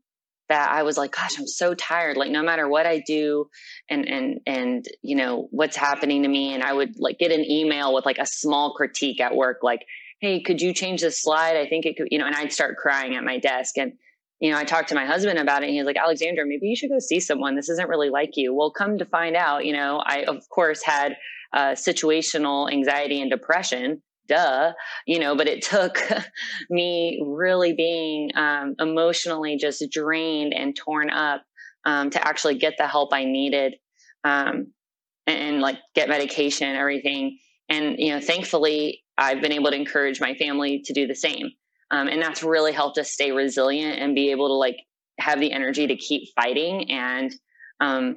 that 0.48 0.70
I 0.70 0.84
was 0.84 0.96
like, 0.96 1.12
gosh, 1.12 1.36
I'm 1.36 1.48
so 1.48 1.74
tired. 1.74 2.16
Like 2.16 2.30
no 2.30 2.44
matter 2.44 2.68
what 2.68 2.86
I 2.86 3.02
do 3.06 3.48
and, 3.90 4.08
and, 4.08 4.40
and, 4.46 4.84
you 5.02 5.16
know, 5.16 5.48
what's 5.50 5.76
happening 5.76 6.22
to 6.22 6.28
me. 6.28 6.54
And 6.54 6.62
I 6.62 6.72
would 6.72 6.94
like 6.98 7.18
get 7.18 7.32
an 7.32 7.44
email 7.44 7.92
with 7.92 8.06
like 8.06 8.18
a 8.18 8.26
small 8.26 8.72
critique 8.74 9.20
at 9.20 9.34
work, 9.34 9.58
like, 9.62 9.82
Hey, 10.20 10.40
could 10.42 10.62
you 10.62 10.72
change 10.72 11.02
this 11.02 11.20
slide? 11.20 11.56
I 11.56 11.68
think 11.68 11.84
it 11.84 11.96
could, 11.96 12.08
you 12.10 12.18
know, 12.18 12.26
and 12.26 12.34
I'd 12.34 12.52
start 12.52 12.76
crying 12.76 13.16
at 13.16 13.24
my 13.24 13.38
desk. 13.38 13.76
And, 13.76 13.92
you 14.40 14.50
know, 14.50 14.58
I 14.58 14.64
talked 14.64 14.88
to 14.88 14.94
my 14.94 15.04
husband 15.04 15.38
about 15.38 15.62
it 15.62 15.66
and 15.66 15.74
he 15.74 15.80
was 15.80 15.86
like, 15.86 15.98
Alexandra, 15.98 16.46
maybe 16.46 16.66
you 16.68 16.76
should 16.76 16.90
go 16.90 16.98
see 16.98 17.20
someone. 17.20 17.54
This 17.54 17.68
isn't 17.68 17.88
really 17.88 18.08
like 18.08 18.30
you. 18.36 18.54
Well, 18.54 18.70
come 18.70 18.98
to 18.98 19.04
find 19.04 19.36
out, 19.36 19.66
you 19.66 19.72
know, 19.72 20.02
I, 20.04 20.24
of 20.26 20.48
course, 20.48 20.82
had 20.82 21.16
uh, 21.52 21.72
situational 21.72 22.70
anxiety 22.72 23.20
and 23.20 23.30
depression. 23.30 24.02
Duh, 24.28 24.72
you 25.06 25.20
know, 25.20 25.36
but 25.36 25.46
it 25.46 25.62
took 25.62 25.98
me 26.70 27.22
really 27.24 27.74
being 27.74 28.30
um, 28.34 28.74
emotionally 28.80 29.56
just 29.56 29.84
drained 29.90 30.52
and 30.52 30.74
torn 30.74 31.10
up 31.10 31.42
um, 31.84 32.10
to 32.10 32.26
actually 32.26 32.58
get 32.58 32.74
the 32.76 32.88
help 32.88 33.12
I 33.12 33.24
needed 33.24 33.76
um, 34.24 34.72
and, 35.26 35.38
and 35.38 35.60
like 35.60 35.78
get 35.94 36.08
medication, 36.08 36.74
everything. 36.74 37.38
And, 37.68 37.96
you 37.98 38.12
know, 38.12 38.20
thankfully, 38.20 39.04
I've 39.18 39.40
been 39.40 39.52
able 39.52 39.70
to 39.70 39.76
encourage 39.76 40.20
my 40.20 40.34
family 40.34 40.82
to 40.84 40.92
do 40.92 41.06
the 41.06 41.14
same. 41.14 41.50
Um, 41.90 42.08
and 42.08 42.20
that's 42.20 42.42
really 42.42 42.72
helped 42.72 42.98
us 42.98 43.10
stay 43.10 43.32
resilient 43.32 44.00
and 44.00 44.14
be 44.14 44.30
able 44.30 44.48
to 44.48 44.54
like 44.54 44.76
have 45.18 45.40
the 45.40 45.52
energy 45.52 45.86
to 45.86 45.96
keep 45.96 46.28
fighting 46.34 46.90
and 46.90 47.34
um, 47.80 48.16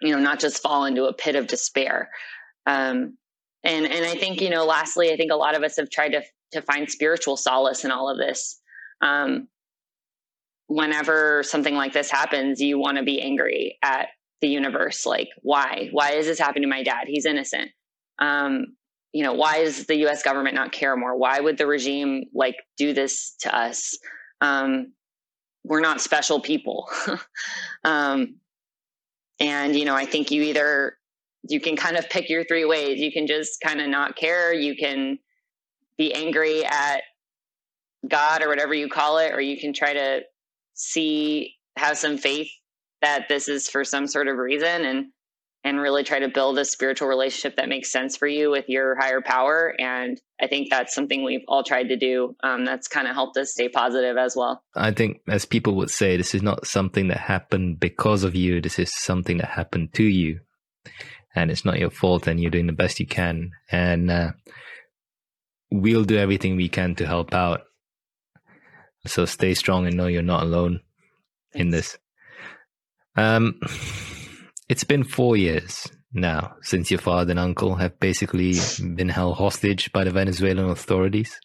you 0.00 0.14
know 0.14 0.20
not 0.20 0.40
just 0.40 0.62
fall 0.62 0.84
into 0.84 1.04
a 1.04 1.14
pit 1.14 1.36
of 1.36 1.46
despair. 1.46 2.10
Um, 2.66 3.16
and 3.64 3.86
and 3.86 4.04
i 4.04 4.14
think 4.16 4.40
you 4.40 4.50
know 4.50 4.64
lastly 4.64 5.12
i 5.12 5.16
think 5.16 5.30
a 5.30 5.36
lot 5.36 5.54
of 5.54 5.62
us 5.62 5.76
have 5.76 5.88
tried 5.88 6.10
to 6.10 6.22
to 6.50 6.60
find 6.62 6.90
spiritual 6.90 7.36
solace 7.36 7.84
in 7.84 7.90
all 7.90 8.10
of 8.10 8.18
this. 8.18 8.60
Um, 9.00 9.48
whenever 10.66 11.42
something 11.42 11.74
like 11.74 11.92
this 11.92 12.10
happens 12.10 12.60
you 12.60 12.78
want 12.78 12.98
to 12.98 13.02
be 13.02 13.20
angry 13.20 13.78
at 13.82 14.08
the 14.40 14.48
universe 14.48 15.06
like 15.06 15.28
why? 15.42 15.88
Why 15.92 16.12
is 16.12 16.26
this 16.26 16.38
happening 16.38 16.62
to 16.62 16.68
my 16.68 16.82
dad? 16.82 17.06
He's 17.06 17.26
innocent. 17.26 17.70
Um, 18.18 18.76
you 19.12 19.22
know, 19.22 19.34
why 19.34 19.62
does 19.62 19.86
the 19.86 19.96
U.S. 19.96 20.22
government 20.22 20.54
not 20.54 20.72
care 20.72 20.96
more? 20.96 21.16
Why 21.16 21.38
would 21.38 21.58
the 21.58 21.66
regime 21.66 22.24
like 22.34 22.56
do 22.76 22.92
this 22.92 23.34
to 23.40 23.54
us? 23.54 23.98
Um, 24.40 24.92
we're 25.64 25.80
not 25.80 26.00
special 26.00 26.40
people. 26.40 26.88
um, 27.84 28.36
and 29.38 29.76
you 29.76 29.84
know, 29.84 29.94
I 29.94 30.06
think 30.06 30.30
you 30.30 30.42
either 30.42 30.96
you 31.48 31.60
can 31.60 31.76
kind 31.76 31.96
of 31.96 32.08
pick 32.08 32.30
your 32.30 32.44
three 32.44 32.64
ways. 32.64 33.00
You 33.00 33.12
can 33.12 33.26
just 33.26 33.60
kind 33.60 33.80
of 33.80 33.88
not 33.88 34.16
care. 34.16 34.52
You 34.52 34.76
can 34.76 35.18
be 35.98 36.14
angry 36.14 36.64
at 36.64 37.02
God 38.08 38.42
or 38.42 38.48
whatever 38.48 38.74
you 38.74 38.88
call 38.88 39.18
it, 39.18 39.32
or 39.32 39.40
you 39.40 39.58
can 39.58 39.72
try 39.72 39.92
to 39.92 40.22
see 40.74 41.56
have 41.76 41.98
some 41.98 42.18
faith 42.18 42.50
that 43.02 43.28
this 43.28 43.48
is 43.48 43.68
for 43.68 43.84
some 43.84 44.06
sort 44.06 44.28
of 44.28 44.36
reason 44.36 44.84
and 44.84 45.06
and 45.64 45.80
really 45.80 46.02
try 46.02 46.18
to 46.18 46.28
build 46.28 46.58
a 46.58 46.64
spiritual 46.64 47.08
relationship 47.08 47.56
that 47.56 47.68
makes 47.68 47.90
sense 47.90 48.16
for 48.16 48.26
you 48.26 48.50
with 48.50 48.68
your 48.68 48.96
higher 48.96 49.20
power. 49.20 49.74
And 49.78 50.20
I 50.40 50.48
think 50.48 50.70
that's 50.70 50.94
something 50.94 51.22
we've 51.22 51.44
all 51.46 51.62
tried 51.62 51.88
to 51.88 51.96
do. 51.96 52.34
Um, 52.42 52.64
that's 52.64 52.88
kind 52.88 53.06
of 53.06 53.14
helped 53.14 53.36
us 53.36 53.52
stay 53.52 53.68
positive 53.68 54.16
as 54.16 54.34
well. 54.36 54.62
I 54.74 54.90
think, 54.90 55.20
as 55.28 55.44
people 55.44 55.76
would 55.76 55.90
say, 55.90 56.16
this 56.16 56.34
is 56.34 56.42
not 56.42 56.66
something 56.66 57.08
that 57.08 57.18
happened 57.18 57.78
because 57.78 58.24
of 58.24 58.34
you. 58.34 58.60
This 58.60 58.78
is 58.78 58.92
something 58.92 59.38
that 59.38 59.50
happened 59.50 59.92
to 59.94 60.02
you. 60.04 60.40
And 61.34 61.50
it's 61.50 61.64
not 61.64 61.78
your 61.78 61.90
fault, 61.90 62.26
and 62.26 62.40
you're 62.40 62.50
doing 62.50 62.66
the 62.66 62.72
best 62.72 63.00
you 63.00 63.06
can. 63.06 63.52
And 63.70 64.10
uh, 64.10 64.32
we'll 65.70 66.04
do 66.04 66.18
everything 66.18 66.56
we 66.56 66.68
can 66.68 66.94
to 66.96 67.06
help 67.06 67.32
out. 67.32 67.62
So 69.06 69.24
stay 69.24 69.54
strong 69.54 69.86
and 69.86 69.96
know 69.96 70.06
you're 70.06 70.22
not 70.22 70.42
alone 70.42 70.80
Thanks. 71.52 71.60
in 71.64 71.70
this. 71.70 71.98
Um, 73.16 73.60
it's 74.72 74.84
been 74.84 75.04
four 75.04 75.36
years 75.36 75.86
now 76.14 76.54
since 76.62 76.90
your 76.90 76.98
father 76.98 77.32
and 77.32 77.38
uncle 77.38 77.74
have 77.74 78.00
basically 78.00 78.54
been 78.94 79.10
held 79.10 79.36
hostage 79.36 79.92
by 79.92 80.02
the 80.02 80.10
Venezuelan 80.10 80.70
authorities. 80.70 81.38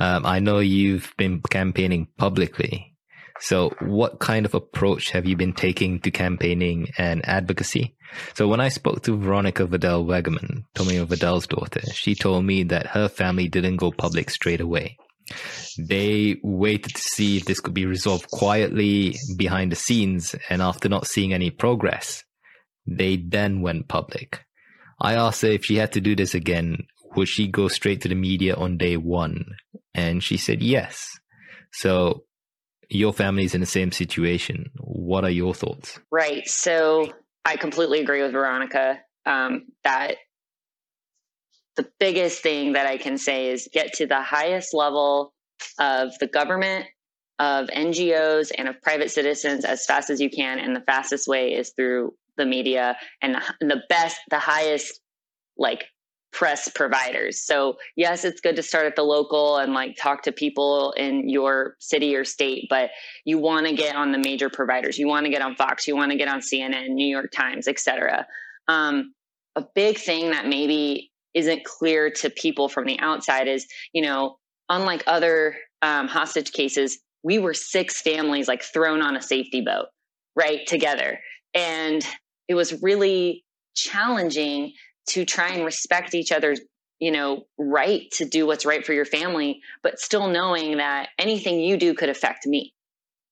Um, 0.00 0.26
I 0.26 0.40
know 0.40 0.58
you've 0.58 1.14
been 1.16 1.40
campaigning 1.40 2.08
publicly. 2.16 2.96
So, 3.38 3.70
what 3.80 4.18
kind 4.18 4.44
of 4.44 4.54
approach 4.54 5.10
have 5.10 5.24
you 5.24 5.36
been 5.36 5.52
taking 5.52 6.00
to 6.00 6.10
campaigning 6.10 6.88
and 6.98 7.24
advocacy? 7.28 7.94
So, 8.34 8.48
when 8.48 8.58
I 8.58 8.70
spoke 8.70 9.02
to 9.02 9.16
Veronica 9.16 9.64
Vadell 9.64 10.04
Weggeman, 10.04 10.64
Tomeu 10.74 11.06
Vadell's 11.06 11.46
daughter, 11.46 11.82
she 11.92 12.16
told 12.16 12.44
me 12.44 12.64
that 12.64 12.88
her 12.88 13.08
family 13.08 13.46
didn't 13.46 13.76
go 13.76 13.92
public 13.92 14.30
straight 14.30 14.60
away. 14.60 14.96
They 15.78 16.40
waited 16.42 16.96
to 16.96 17.00
see 17.00 17.36
if 17.36 17.44
this 17.44 17.60
could 17.60 17.74
be 17.74 17.86
resolved 17.86 18.28
quietly 18.32 19.14
behind 19.36 19.70
the 19.70 19.76
scenes, 19.76 20.34
and 20.50 20.60
after 20.60 20.88
not 20.88 21.06
seeing 21.06 21.32
any 21.32 21.50
progress, 21.50 22.24
they 22.96 23.16
then 23.16 23.60
went 23.60 23.88
public. 23.88 24.44
I 25.00 25.14
asked 25.14 25.42
her 25.42 25.48
if 25.48 25.64
she 25.64 25.76
had 25.76 25.92
to 25.92 26.00
do 26.00 26.16
this 26.16 26.34
again, 26.34 26.86
would 27.16 27.28
she 27.28 27.46
go 27.48 27.68
straight 27.68 28.00
to 28.02 28.08
the 28.08 28.14
media 28.14 28.54
on 28.54 28.78
day 28.78 28.96
one? 28.96 29.44
And 29.94 30.22
she 30.22 30.36
said 30.36 30.62
yes. 30.62 31.08
So 31.72 32.24
your 32.88 33.12
family 33.12 33.44
is 33.44 33.54
in 33.54 33.60
the 33.60 33.66
same 33.66 33.92
situation. 33.92 34.70
What 34.78 35.24
are 35.24 35.30
your 35.30 35.54
thoughts? 35.54 36.00
Right. 36.10 36.46
So 36.48 37.12
I 37.44 37.56
completely 37.56 38.00
agree 38.00 38.22
with 38.22 38.32
Veronica 38.32 39.00
um, 39.26 39.66
that 39.84 40.16
the 41.76 41.88
biggest 42.00 42.42
thing 42.42 42.72
that 42.72 42.86
I 42.86 42.96
can 42.96 43.18
say 43.18 43.50
is 43.50 43.68
get 43.72 43.94
to 43.94 44.06
the 44.06 44.20
highest 44.20 44.74
level 44.74 45.32
of 45.78 46.18
the 46.18 46.26
government, 46.26 46.86
of 47.38 47.68
NGOs, 47.68 48.50
and 48.56 48.68
of 48.68 48.82
private 48.82 49.10
citizens 49.10 49.64
as 49.64 49.86
fast 49.86 50.10
as 50.10 50.20
you 50.20 50.28
can. 50.28 50.58
And 50.58 50.74
the 50.74 50.80
fastest 50.80 51.28
way 51.28 51.54
is 51.54 51.70
through 51.70 52.14
the 52.38 52.46
media 52.46 52.96
and 53.20 53.36
the 53.60 53.82
best, 53.90 54.18
the 54.30 54.38
highest 54.38 55.00
like 55.58 55.84
press 56.32 56.70
providers. 56.74 57.40
So 57.44 57.76
yes, 57.96 58.24
it's 58.24 58.40
good 58.40 58.56
to 58.56 58.62
start 58.62 58.86
at 58.86 58.96
the 58.96 59.02
local 59.02 59.56
and 59.56 59.72
like 59.72 59.96
talk 59.96 60.22
to 60.22 60.32
people 60.32 60.92
in 60.92 61.28
your 61.28 61.74
city 61.80 62.14
or 62.14 62.24
state, 62.24 62.66
but 62.70 62.90
you 63.24 63.38
want 63.38 63.66
to 63.66 63.74
get 63.74 63.96
on 63.96 64.12
the 64.12 64.18
major 64.18 64.50
providers. 64.50 64.98
You 64.98 65.08
want 65.08 65.24
to 65.24 65.30
get 65.30 65.42
on 65.42 65.56
Fox. 65.56 65.86
You 65.88 65.96
want 65.96 66.12
to 66.12 66.18
get 66.18 66.28
on 66.28 66.40
CNN, 66.40 66.90
New 66.90 67.06
York 67.06 67.32
Times, 67.32 67.66
etc. 67.66 68.26
Um, 68.68 69.14
a 69.56 69.64
big 69.74 69.98
thing 69.98 70.30
that 70.30 70.46
maybe 70.46 71.10
isn't 71.34 71.64
clear 71.64 72.10
to 72.10 72.30
people 72.30 72.68
from 72.68 72.84
the 72.84 72.98
outside 73.00 73.48
is, 73.48 73.66
you 73.92 74.02
know, 74.02 74.36
unlike 74.68 75.02
other 75.06 75.56
um, 75.82 76.08
hostage 76.08 76.52
cases, 76.52 76.98
we 77.22 77.38
were 77.38 77.54
six 77.54 78.00
families 78.00 78.48
like 78.48 78.62
thrown 78.62 79.02
on 79.02 79.16
a 79.16 79.22
safety 79.22 79.60
boat, 79.60 79.86
right, 80.36 80.66
together. 80.66 81.18
And 81.54 82.04
it 82.48 82.54
was 82.54 82.82
really 82.82 83.44
challenging 83.74 84.72
to 85.10 85.24
try 85.24 85.50
and 85.50 85.64
respect 85.64 86.14
each 86.14 86.32
other's 86.32 86.60
you 86.98 87.12
know 87.12 87.44
right 87.58 88.10
to 88.12 88.24
do 88.24 88.46
what's 88.46 88.66
right 88.66 88.84
for 88.84 88.92
your 88.92 89.04
family 89.04 89.60
but 89.82 90.00
still 90.00 90.28
knowing 90.28 90.78
that 90.78 91.10
anything 91.18 91.60
you 91.60 91.76
do 91.76 91.94
could 91.94 92.08
affect 92.08 92.46
me 92.46 92.74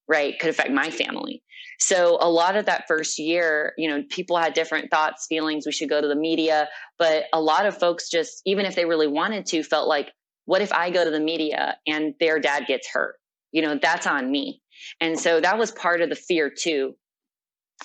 right? 0.09 0.39
Could 0.39 0.51
affect 0.51 0.71
my 0.71 0.91
family. 0.91 1.43
So 1.79 2.19
a 2.21 2.31
lot 2.31 2.57
of 2.57 2.67
that 2.67 2.85
first 2.89 3.19
year 3.19 3.73
you 3.77 3.89
know 3.89 4.03
people 4.09 4.37
had 4.37 4.55
different 4.55 4.91
thoughts 4.91 5.27
feelings 5.29 5.67
we 5.67 5.73
should 5.73 5.89
go 5.89 6.01
to 6.01 6.09
the 6.09 6.17
media 6.17 6.69
but 6.99 7.25
a 7.33 7.41
lot 7.41 7.67
of 7.67 7.79
folks 7.79 8.09
just 8.09 8.41
even 8.47 8.65
if 8.65 8.75
they 8.75 8.85
really 8.85 9.09
wanted 9.09 9.47
to 9.47 9.63
felt 9.63 9.89
like 9.89 10.11
what 10.47 10.63
if 10.63 10.73
i 10.73 10.91
go 10.91 11.05
to 11.05 11.11
the 11.11 11.21
media 11.21 11.77
and 11.87 12.15
their 12.21 12.39
dad 12.39 12.67
gets 12.67 12.89
hurt? 12.89 13.17
You 13.53 13.63
know 13.63 13.79
that's 13.81 14.07
on 14.07 14.31
me. 14.31 14.63
And 15.01 15.19
so 15.19 15.41
that 15.41 15.59
was 15.59 15.71
part 15.71 16.01
of 16.01 16.09
the 16.09 16.17
fear 16.17 16.51
too 16.51 16.95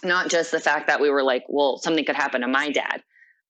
not 0.04 0.30
just 0.30 0.52
the 0.52 0.60
fact 0.60 0.88
that 0.88 1.02
we 1.02 1.10
were 1.10 1.24
like, 1.24 1.44
well, 1.48 1.78
something 1.78 2.06
could 2.06 2.16
happen 2.16 2.42
to 2.42 2.48
my 2.48 2.70
dad. 2.72 3.04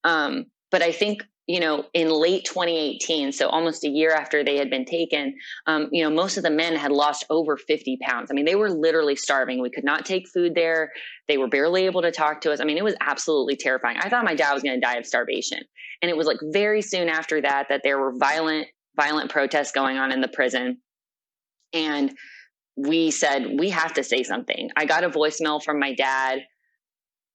Um, 0.04 0.46
but 0.70 0.82
I 0.82 0.92
think, 0.92 1.22
you 1.46 1.60
know, 1.60 1.84
in 1.92 2.08
late 2.08 2.44
2018, 2.44 3.32
so 3.32 3.48
almost 3.48 3.84
a 3.84 3.88
year 3.88 4.12
after 4.12 4.44
they 4.44 4.56
had 4.56 4.70
been 4.70 4.84
taken, 4.84 5.34
um, 5.66 5.88
you 5.92 6.02
know, 6.02 6.10
most 6.10 6.36
of 6.36 6.42
the 6.42 6.50
men 6.50 6.76
had 6.76 6.92
lost 6.92 7.24
over 7.30 7.56
50 7.56 7.98
pounds. 8.00 8.30
I 8.30 8.34
mean, 8.34 8.44
they 8.44 8.54
were 8.54 8.70
literally 8.70 9.16
starving. 9.16 9.60
We 9.60 9.70
could 9.70 9.84
not 9.84 10.04
take 10.04 10.28
food 10.28 10.54
there. 10.54 10.92
They 11.28 11.38
were 11.38 11.48
barely 11.48 11.84
able 11.84 12.02
to 12.02 12.12
talk 12.12 12.40
to 12.42 12.52
us. 12.52 12.60
I 12.60 12.64
mean, 12.64 12.78
it 12.78 12.84
was 12.84 12.96
absolutely 13.00 13.56
terrifying. 13.56 13.98
I 14.00 14.08
thought 14.08 14.24
my 14.24 14.34
dad 14.34 14.54
was 14.54 14.62
going 14.62 14.80
to 14.80 14.86
die 14.86 14.96
of 14.96 15.06
starvation. 15.06 15.60
And 16.00 16.10
it 16.10 16.16
was 16.16 16.26
like 16.26 16.38
very 16.42 16.82
soon 16.82 17.08
after 17.08 17.40
that 17.40 17.66
that 17.68 17.82
there 17.84 17.98
were 17.98 18.12
violent, 18.16 18.68
violent 18.96 19.30
protests 19.30 19.72
going 19.72 19.98
on 19.98 20.12
in 20.12 20.20
the 20.20 20.28
prison. 20.28 20.78
And 21.72 22.12
we 22.76 23.10
said, 23.10 23.58
we 23.58 23.70
have 23.70 23.94
to 23.94 24.02
say 24.02 24.22
something. 24.22 24.70
I 24.76 24.86
got 24.86 25.04
a 25.04 25.10
voicemail 25.10 25.62
from 25.62 25.78
my 25.78 25.94
dad. 25.94 26.40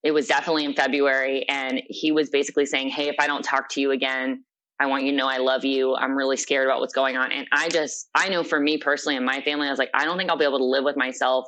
It 0.03 0.11
was 0.11 0.27
definitely 0.27 0.65
in 0.65 0.73
February. 0.73 1.47
And 1.47 1.81
he 1.87 2.11
was 2.11 2.29
basically 2.29 2.65
saying, 2.65 2.89
Hey, 2.89 3.09
if 3.09 3.15
I 3.19 3.27
don't 3.27 3.43
talk 3.43 3.69
to 3.69 3.81
you 3.81 3.91
again, 3.91 4.43
I 4.79 4.85
want 4.87 5.03
you 5.03 5.11
to 5.11 5.17
know 5.17 5.27
I 5.27 5.37
love 5.37 5.65
you. 5.65 5.95
I'm 5.95 6.15
really 6.15 6.37
scared 6.37 6.67
about 6.67 6.79
what's 6.79 6.93
going 6.93 7.17
on. 7.17 7.31
And 7.31 7.47
I 7.51 7.69
just, 7.69 8.09
I 8.13 8.29
know 8.29 8.43
for 8.43 8.59
me 8.59 8.77
personally 8.77 9.15
and 9.15 9.25
my 9.25 9.41
family, 9.41 9.67
I 9.67 9.71
was 9.71 9.79
like, 9.79 9.89
I 9.93 10.05
don't 10.05 10.17
think 10.17 10.29
I'll 10.29 10.37
be 10.37 10.45
able 10.45 10.59
to 10.59 10.65
live 10.65 10.83
with 10.83 10.97
myself 10.97 11.45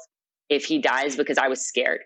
if 0.49 0.65
he 0.65 0.79
dies 0.79 1.15
because 1.15 1.37
I 1.37 1.47
was 1.47 1.65
scared. 1.65 2.01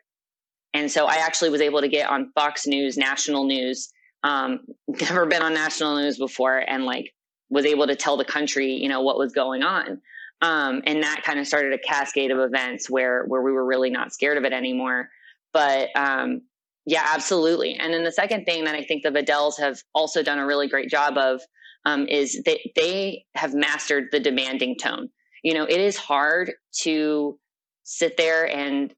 And 0.73 0.91
so 0.91 1.05
I 1.05 1.15
actually 1.15 1.49
was 1.49 1.61
able 1.61 1.81
to 1.81 1.87
get 1.87 2.09
on 2.09 2.31
Fox 2.35 2.67
News, 2.67 2.97
national 2.97 3.45
news. 3.45 3.89
Um, 4.23 4.61
never 4.87 5.25
been 5.25 5.41
on 5.41 5.53
national 5.53 5.97
news 5.97 6.17
before, 6.17 6.57
and 6.57 6.85
like 6.85 7.13
was 7.49 7.65
able 7.65 7.87
to 7.87 7.95
tell 7.95 8.17
the 8.17 8.25
country, 8.25 8.73
you 8.73 8.89
know, 8.89 9.01
what 9.01 9.17
was 9.17 9.31
going 9.31 9.63
on. 9.63 10.01
Um, 10.41 10.81
and 10.85 11.03
that 11.03 11.21
kind 11.23 11.39
of 11.39 11.47
started 11.47 11.73
a 11.73 11.77
cascade 11.77 12.31
of 12.31 12.39
events 12.39 12.89
where 12.89 13.23
where 13.25 13.41
we 13.41 13.51
were 13.51 13.65
really 13.65 13.89
not 13.89 14.13
scared 14.13 14.37
of 14.37 14.43
it 14.43 14.53
anymore. 14.53 15.09
But 15.53 15.89
um, 15.95 16.41
yeah, 16.85 17.07
absolutely. 17.13 17.75
And 17.75 17.93
then 17.93 18.03
the 18.03 18.11
second 18.11 18.45
thing 18.45 18.65
that 18.65 18.75
I 18.75 18.83
think 18.83 19.03
the 19.03 19.09
Vadells 19.09 19.57
have 19.59 19.81
also 19.93 20.21
done 20.21 20.39
a 20.39 20.45
really 20.45 20.67
great 20.67 20.89
job 20.89 21.17
of 21.17 21.41
um, 21.85 22.07
is 22.07 22.41
that 22.45 22.59
they 22.75 23.25
have 23.35 23.53
mastered 23.53 24.05
the 24.11 24.19
demanding 24.19 24.75
tone. 24.77 25.09
You 25.43 25.53
know, 25.53 25.63
it 25.63 25.79
is 25.79 25.97
hard 25.97 26.51
to 26.81 27.39
sit 27.83 28.17
there 28.17 28.47
and 28.47 28.93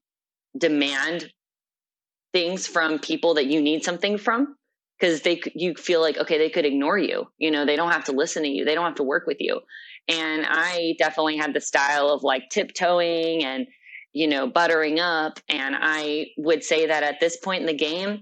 demand 0.57 1.31
things 2.33 2.67
from 2.67 2.99
people 2.99 3.35
that 3.35 3.47
you 3.47 3.61
need 3.61 3.83
something 3.83 4.17
from 4.17 4.55
because 4.99 5.21
they 5.21 5.41
you 5.53 5.73
feel 5.75 6.01
like 6.01 6.17
okay 6.17 6.37
they 6.37 6.49
could 6.49 6.65
ignore 6.65 6.97
you 6.97 7.27
you 7.37 7.51
know 7.51 7.65
they 7.65 7.75
don't 7.75 7.91
have 7.91 8.05
to 8.05 8.11
listen 8.11 8.43
to 8.43 8.49
you 8.49 8.65
they 8.65 8.75
don't 8.75 8.85
have 8.85 8.95
to 8.95 9.03
work 9.03 9.27
with 9.27 9.37
you 9.39 9.59
and 10.07 10.45
i 10.47 10.95
definitely 10.97 11.37
had 11.37 11.53
the 11.53 11.61
style 11.61 12.09
of 12.09 12.23
like 12.23 12.49
tiptoeing 12.49 13.43
and 13.43 13.67
you 14.15 14.29
know, 14.29 14.47
buttering 14.47 15.01
up. 15.01 15.41
And 15.49 15.75
I 15.77 16.27
would 16.37 16.63
say 16.63 16.87
that 16.87 17.03
at 17.03 17.19
this 17.19 17.35
point 17.35 17.59
in 17.59 17.67
the 17.67 17.73
game, 17.73 18.21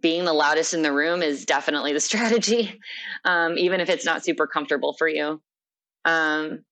being 0.00 0.24
the 0.24 0.32
loudest 0.32 0.74
in 0.74 0.82
the 0.82 0.92
room 0.92 1.22
is 1.22 1.46
definitely 1.46 1.92
the 1.92 2.00
strategy, 2.10 2.80
um, 3.24 3.56
even 3.56 3.80
if 3.80 3.88
it's 3.88 4.04
not 4.04 4.24
super 4.24 4.48
comfortable 4.48 4.92
for 4.92 5.08
you. 5.08 5.40
Um, 6.04 6.64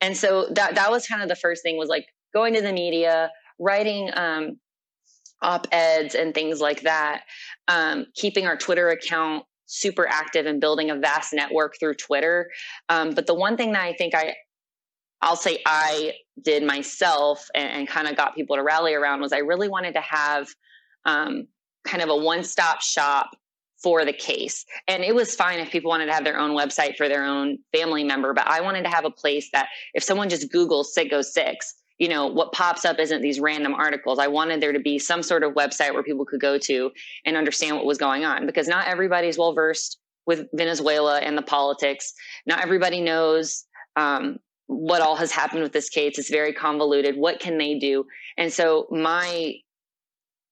and 0.00 0.16
so 0.16 0.48
that 0.54 0.74
that 0.74 0.90
was 0.90 1.06
kind 1.06 1.22
of 1.22 1.28
the 1.28 1.36
first 1.36 1.62
thing 1.62 1.78
was 1.78 1.88
like 1.88 2.06
going 2.34 2.54
to 2.54 2.62
the 2.62 2.72
media, 2.72 3.30
writing 3.60 4.10
um, 4.14 4.58
op 5.44 5.66
eds 5.70 6.14
and 6.14 6.34
things 6.34 6.60
like 6.60 6.82
that, 6.82 7.22
um, 7.68 8.06
keeping 8.14 8.46
our 8.46 8.56
Twitter 8.56 8.88
account 8.88 9.44
super 9.66 10.06
active 10.06 10.46
and 10.46 10.60
building 10.60 10.90
a 10.90 10.96
vast 10.96 11.32
network 11.32 11.74
through 11.78 11.94
Twitter. 11.94 12.50
Um, 12.88 13.10
but 13.10 13.26
the 13.26 13.34
one 13.34 13.56
thing 13.56 13.72
that 13.72 13.82
I 13.82 13.92
think 13.94 14.14
I 14.14 14.34
I'll 15.22 15.36
say 15.36 15.58
I 15.64 16.12
did 16.42 16.64
myself 16.64 17.46
and, 17.54 17.70
and 17.70 17.88
kind 17.88 18.08
of 18.08 18.16
got 18.16 18.34
people 18.34 18.56
to 18.56 18.62
rally 18.62 18.92
around 18.92 19.20
was 19.20 19.32
I 19.32 19.38
really 19.38 19.68
wanted 19.68 19.94
to 19.94 20.00
have 20.02 20.48
um, 21.06 21.46
kind 21.84 22.02
of 22.02 22.10
a 22.10 22.16
one 22.16 22.44
stop 22.44 22.82
shop 22.82 23.30
for 23.82 24.04
the 24.04 24.12
case. 24.12 24.64
And 24.86 25.02
it 25.02 25.14
was 25.14 25.34
fine 25.34 25.60
if 25.60 25.70
people 25.70 25.90
wanted 25.90 26.06
to 26.06 26.12
have 26.12 26.24
their 26.24 26.38
own 26.38 26.52
website 26.52 26.96
for 26.96 27.08
their 27.08 27.24
own 27.24 27.58
family 27.72 28.04
member, 28.04 28.32
but 28.32 28.46
I 28.46 28.60
wanted 28.60 28.82
to 28.84 28.90
have 28.90 29.04
a 29.04 29.10
place 29.10 29.50
that 29.52 29.68
if 29.94 30.02
someone 30.02 30.28
just 30.28 30.50
Googles 30.50 30.86
Citgo 30.96 31.22
6, 31.22 31.74
you 31.98 32.08
know, 32.08 32.26
what 32.26 32.52
pops 32.52 32.84
up 32.84 32.98
isn't 32.98 33.22
these 33.22 33.38
random 33.38 33.74
articles. 33.74 34.18
I 34.18 34.26
wanted 34.26 34.60
there 34.60 34.72
to 34.72 34.80
be 34.80 34.98
some 34.98 35.22
sort 35.22 35.44
of 35.44 35.52
website 35.52 35.94
where 35.94 36.02
people 36.02 36.24
could 36.24 36.40
go 36.40 36.58
to 36.58 36.90
and 37.24 37.36
understand 37.36 37.76
what 37.76 37.86
was 37.86 37.98
going 37.98 38.24
on 38.24 38.46
because 38.46 38.66
not 38.66 38.88
everybody's 38.88 39.38
well 39.38 39.52
versed 39.52 39.98
with 40.26 40.46
Venezuela 40.54 41.20
and 41.20 41.38
the 41.38 41.42
politics. 41.42 42.12
Not 42.46 42.62
everybody 42.62 43.00
knows 43.00 43.64
um, 43.96 44.38
what 44.66 45.02
all 45.02 45.16
has 45.16 45.30
happened 45.30 45.62
with 45.62 45.72
this 45.72 45.88
case. 45.88 46.18
It's 46.18 46.30
very 46.30 46.52
convoluted. 46.52 47.16
What 47.16 47.38
can 47.38 47.58
they 47.58 47.78
do? 47.78 48.06
And 48.36 48.52
so 48.52 48.86
my 48.90 49.54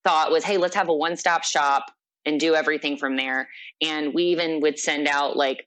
thought 0.05 0.30
was, 0.30 0.45
hey, 0.45 0.59
let's 0.59 0.76
have 0.76 0.88
a 0.88 0.95
one 0.95 1.16
stop 1.16 1.45
shop 1.45 1.86
and 2.24 2.38
do 2.38 2.55
everything 2.55 2.97
from 2.97 3.16
there. 3.16 3.49
And 3.80 4.14
we 4.14 4.24
even 4.24 4.61
would 4.61 4.78
send 4.78 5.09
out 5.09 5.36
like, 5.36 5.66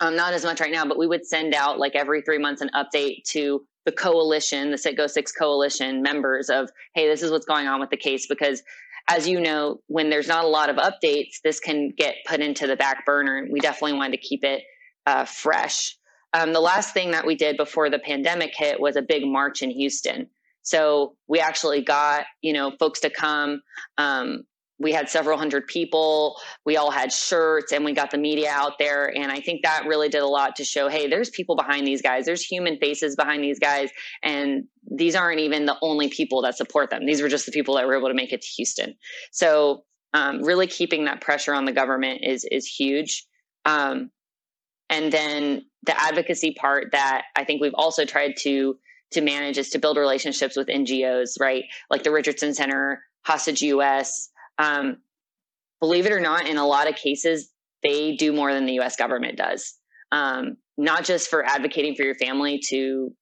um, 0.00 0.16
not 0.16 0.32
as 0.32 0.44
much 0.44 0.60
right 0.60 0.72
now, 0.72 0.86
but 0.86 0.98
we 0.98 1.06
would 1.06 1.26
send 1.26 1.54
out 1.54 1.78
like 1.78 1.94
every 1.94 2.22
three 2.22 2.38
months 2.38 2.62
an 2.62 2.70
update 2.74 3.24
to 3.30 3.66
the 3.88 3.92
coalition, 3.92 4.70
the 4.70 4.76
Citgo 4.76 5.08
Six 5.08 5.32
coalition 5.32 6.02
members 6.02 6.50
of, 6.50 6.68
hey, 6.94 7.08
this 7.08 7.22
is 7.22 7.30
what's 7.30 7.46
going 7.46 7.66
on 7.66 7.80
with 7.80 7.88
the 7.88 7.96
case. 7.96 8.26
Because 8.26 8.62
as 9.08 9.26
you 9.26 9.40
know, 9.40 9.80
when 9.86 10.10
there's 10.10 10.28
not 10.28 10.44
a 10.44 10.48
lot 10.48 10.68
of 10.68 10.76
updates, 10.76 11.40
this 11.42 11.58
can 11.58 11.94
get 11.96 12.16
put 12.26 12.40
into 12.40 12.66
the 12.66 12.76
back 12.76 13.06
burner. 13.06 13.48
We 13.50 13.60
definitely 13.60 13.94
wanted 13.94 14.20
to 14.20 14.28
keep 14.28 14.44
it 14.44 14.62
uh, 15.06 15.24
fresh. 15.24 15.96
Um, 16.34 16.52
the 16.52 16.60
last 16.60 16.92
thing 16.92 17.12
that 17.12 17.24
we 17.24 17.34
did 17.34 17.56
before 17.56 17.88
the 17.88 17.98
pandemic 17.98 18.50
hit 18.54 18.78
was 18.78 18.96
a 18.96 19.00
big 19.00 19.24
march 19.24 19.62
in 19.62 19.70
Houston. 19.70 20.28
So 20.60 21.16
we 21.26 21.40
actually 21.40 21.80
got, 21.80 22.26
you 22.42 22.52
know, 22.52 22.72
folks 22.78 23.00
to 23.00 23.08
come. 23.08 23.62
Um, 23.96 24.44
we 24.78 24.92
had 24.92 25.08
several 25.08 25.36
hundred 25.38 25.66
people. 25.66 26.36
We 26.64 26.76
all 26.76 26.90
had 26.90 27.12
shirts 27.12 27.72
and 27.72 27.84
we 27.84 27.92
got 27.92 28.10
the 28.10 28.18
media 28.18 28.50
out 28.50 28.78
there. 28.78 29.12
And 29.14 29.32
I 29.32 29.40
think 29.40 29.62
that 29.62 29.86
really 29.86 30.08
did 30.08 30.22
a 30.22 30.26
lot 30.26 30.56
to 30.56 30.64
show 30.64 30.88
hey, 30.88 31.08
there's 31.08 31.30
people 31.30 31.56
behind 31.56 31.86
these 31.86 32.02
guys. 32.02 32.26
There's 32.26 32.44
human 32.44 32.78
faces 32.78 33.16
behind 33.16 33.42
these 33.42 33.58
guys. 33.58 33.90
And 34.22 34.64
these 34.90 35.16
aren't 35.16 35.40
even 35.40 35.66
the 35.66 35.76
only 35.82 36.08
people 36.08 36.42
that 36.42 36.56
support 36.56 36.90
them. 36.90 37.06
These 37.06 37.22
were 37.22 37.28
just 37.28 37.46
the 37.46 37.52
people 37.52 37.74
that 37.76 37.86
were 37.86 37.96
able 37.96 38.08
to 38.08 38.14
make 38.14 38.32
it 38.32 38.42
to 38.42 38.48
Houston. 38.56 38.94
So 39.32 39.84
um, 40.14 40.42
really 40.42 40.66
keeping 40.66 41.04
that 41.04 41.20
pressure 41.20 41.54
on 41.54 41.64
the 41.64 41.72
government 41.72 42.20
is 42.22 42.46
is 42.50 42.66
huge. 42.66 43.26
Um, 43.64 44.10
and 44.88 45.12
then 45.12 45.62
the 45.84 46.00
advocacy 46.00 46.54
part 46.58 46.88
that 46.92 47.24
I 47.36 47.44
think 47.44 47.60
we've 47.60 47.74
also 47.74 48.04
tried 48.04 48.36
to 48.40 48.76
to 49.12 49.20
manage 49.20 49.58
is 49.58 49.70
to 49.70 49.78
build 49.78 49.96
relationships 49.96 50.56
with 50.56 50.68
NGOs, 50.68 51.40
right? 51.40 51.64
Like 51.90 52.02
the 52.02 52.10
Richardson 52.10 52.54
Center, 52.54 53.02
Hostage 53.24 53.62
US. 53.62 54.30
Um, 54.58 54.98
believe 55.80 56.06
it 56.06 56.12
or 56.12 56.20
not, 56.20 56.46
in 56.48 56.56
a 56.56 56.66
lot 56.66 56.88
of 56.88 56.96
cases, 56.96 57.50
they 57.82 58.16
do 58.16 58.32
more 58.32 58.52
than 58.52 58.66
the 58.66 58.80
US 58.80 58.96
government 58.96 59.36
does. 59.36 59.74
Um, 60.10 60.56
not 60.76 61.04
just 61.04 61.28
for 61.28 61.44
advocating 61.44 61.94
for 61.94 62.02
your 62.02 62.14
family 62.14 62.60
to 62.68 63.12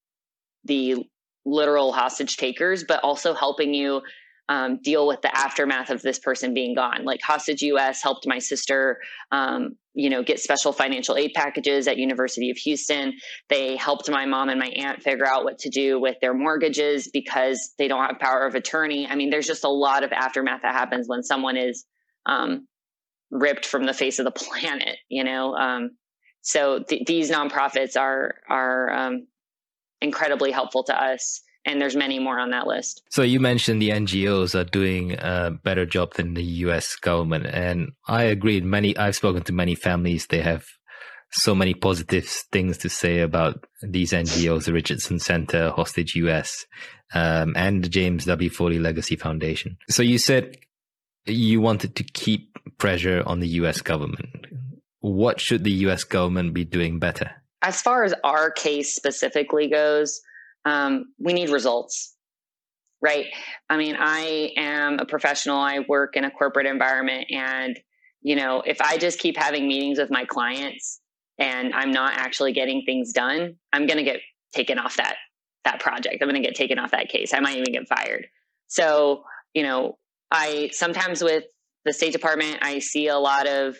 the 0.64 1.06
literal 1.44 1.92
hostage 1.92 2.36
takers, 2.36 2.84
but 2.84 3.00
also 3.02 3.34
helping 3.34 3.72
you 3.72 4.02
um, 4.48 4.78
deal 4.82 5.06
with 5.06 5.22
the 5.22 5.36
aftermath 5.36 5.90
of 5.90 6.02
this 6.02 6.18
person 6.18 6.54
being 6.54 6.74
gone. 6.74 7.04
Like 7.04 7.20
Hostage 7.22 7.62
US 7.62 8.02
helped 8.02 8.26
my 8.26 8.38
sister, 8.38 8.98
um, 9.32 9.76
you 9.96 10.10
know, 10.10 10.22
get 10.22 10.38
special 10.38 10.72
financial 10.72 11.16
aid 11.16 11.32
packages 11.34 11.88
at 11.88 11.96
University 11.96 12.50
of 12.50 12.58
Houston. 12.58 13.14
They 13.48 13.76
helped 13.76 14.10
my 14.10 14.26
mom 14.26 14.50
and 14.50 14.60
my 14.60 14.68
aunt 14.68 15.02
figure 15.02 15.26
out 15.26 15.44
what 15.44 15.58
to 15.60 15.70
do 15.70 15.98
with 15.98 16.16
their 16.20 16.34
mortgages 16.34 17.08
because 17.10 17.72
they 17.78 17.88
don't 17.88 18.04
have 18.04 18.18
power 18.20 18.46
of 18.46 18.54
attorney. 18.54 19.08
I 19.08 19.14
mean, 19.14 19.30
there's 19.30 19.46
just 19.46 19.64
a 19.64 19.70
lot 19.70 20.04
of 20.04 20.12
aftermath 20.12 20.60
that 20.62 20.74
happens 20.74 21.08
when 21.08 21.22
someone 21.22 21.56
is 21.56 21.86
um, 22.26 22.68
ripped 23.30 23.64
from 23.64 23.84
the 23.86 23.94
face 23.94 24.18
of 24.18 24.26
the 24.26 24.30
planet. 24.32 24.98
You 25.08 25.24
know, 25.24 25.54
um, 25.56 25.90
so 26.42 26.82
th- 26.82 27.06
these 27.06 27.30
nonprofits 27.30 27.98
are 27.98 28.34
are 28.50 28.92
um, 28.92 29.26
incredibly 30.02 30.52
helpful 30.52 30.84
to 30.84 30.94
us 30.94 31.40
and 31.66 31.80
there's 31.80 31.96
many 31.96 32.18
more 32.18 32.38
on 32.38 32.50
that 32.50 32.66
list. 32.66 33.02
So 33.10 33.22
you 33.22 33.40
mentioned 33.40 33.82
the 33.82 33.90
NGOs 33.90 34.54
are 34.54 34.64
doing 34.64 35.12
a 35.18 35.50
better 35.50 35.84
job 35.84 36.14
than 36.14 36.34
the 36.34 36.44
US 36.44 36.96
government 36.96 37.46
and 37.46 37.92
I 38.06 38.24
agree 38.24 38.60
many 38.60 38.96
I've 38.96 39.16
spoken 39.16 39.42
to 39.42 39.52
many 39.52 39.74
families 39.74 40.26
they 40.28 40.40
have 40.40 40.64
so 41.32 41.54
many 41.54 41.74
positive 41.74 42.24
things 42.52 42.78
to 42.78 42.88
say 42.88 43.18
about 43.18 43.66
these 43.82 44.12
NGOs, 44.12 44.64
the 44.64 44.72
Richardson 44.72 45.18
Center, 45.18 45.70
Hostage 45.70 46.14
US, 46.14 46.64
um, 47.12 47.52
and 47.56 47.82
the 47.82 47.88
James 47.88 48.24
W. 48.26 48.48
Foley 48.48 48.78
Legacy 48.78 49.16
Foundation. 49.16 49.76
So 49.90 50.02
you 50.02 50.18
said 50.18 50.56
you 51.26 51.60
wanted 51.60 51.96
to 51.96 52.04
keep 52.04 52.56
pressure 52.78 53.22
on 53.26 53.40
the 53.40 53.48
US 53.60 53.82
government. 53.82 54.46
What 55.00 55.40
should 55.40 55.64
the 55.64 55.72
US 55.86 56.04
government 56.04 56.54
be 56.54 56.64
doing 56.64 56.98
better? 56.98 57.30
As 57.62 57.82
far 57.82 58.04
as 58.04 58.14
our 58.22 58.50
case 58.50 58.94
specifically 58.94 59.68
goes, 59.68 60.20
um, 60.66 61.06
we 61.18 61.32
need 61.32 61.48
results 61.48 62.12
right? 63.02 63.26
I 63.68 63.76
mean 63.76 63.94
i 63.98 64.52
am 64.56 64.98
a 64.98 65.04
professional. 65.04 65.58
I 65.58 65.80
work 65.86 66.16
in 66.16 66.24
a 66.24 66.30
corporate 66.30 66.66
environment 66.66 67.26
and 67.30 67.78
you 68.22 68.36
know 68.36 68.62
if 68.66 68.80
i 68.80 68.96
just 68.96 69.18
keep 69.18 69.36
having 69.36 69.68
meetings 69.68 69.98
with 69.98 70.10
my 70.10 70.24
clients 70.24 71.00
and 71.38 71.74
i'm 71.74 71.92
not 71.92 72.14
actually 72.14 72.52
getting 72.52 72.82
things 72.84 73.12
done 73.12 73.56
i'm 73.72 73.86
going 73.86 73.98
to 73.98 74.02
get 74.02 74.20
taken 74.54 74.78
off 74.78 74.96
that 74.96 75.16
that 75.64 75.80
project. 75.80 76.16
I'm 76.22 76.28
going 76.28 76.40
to 76.40 76.46
get 76.46 76.56
taken 76.56 76.78
off 76.78 76.92
that 76.92 77.08
case. 77.08 77.34
I 77.34 77.40
might 77.40 77.56
even 77.58 77.72
get 77.72 77.88
fired. 77.88 78.26
So 78.68 79.24
you 79.56 79.62
know 79.62 79.98
i 80.30 80.70
sometimes 80.72 81.24
with 81.24 81.44
the 81.84 81.92
state 81.92 82.12
department 82.12 82.58
i 82.60 82.78
see 82.78 83.08
a 83.08 83.18
lot 83.18 83.48
of 83.48 83.76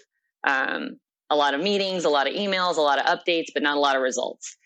um, 0.46 0.98
a 1.30 1.36
lot 1.36 1.54
of 1.54 1.60
meetings 1.60 2.04
a 2.04 2.08
lot 2.08 2.26
of 2.26 2.34
emails 2.34 2.76
a 2.76 2.80
lot 2.80 2.98
of 2.98 3.06
updates 3.06 3.48
but 3.52 3.62
not 3.62 3.76
a 3.76 3.80
lot 3.80 3.94
of 3.94 4.02
results 4.02 4.56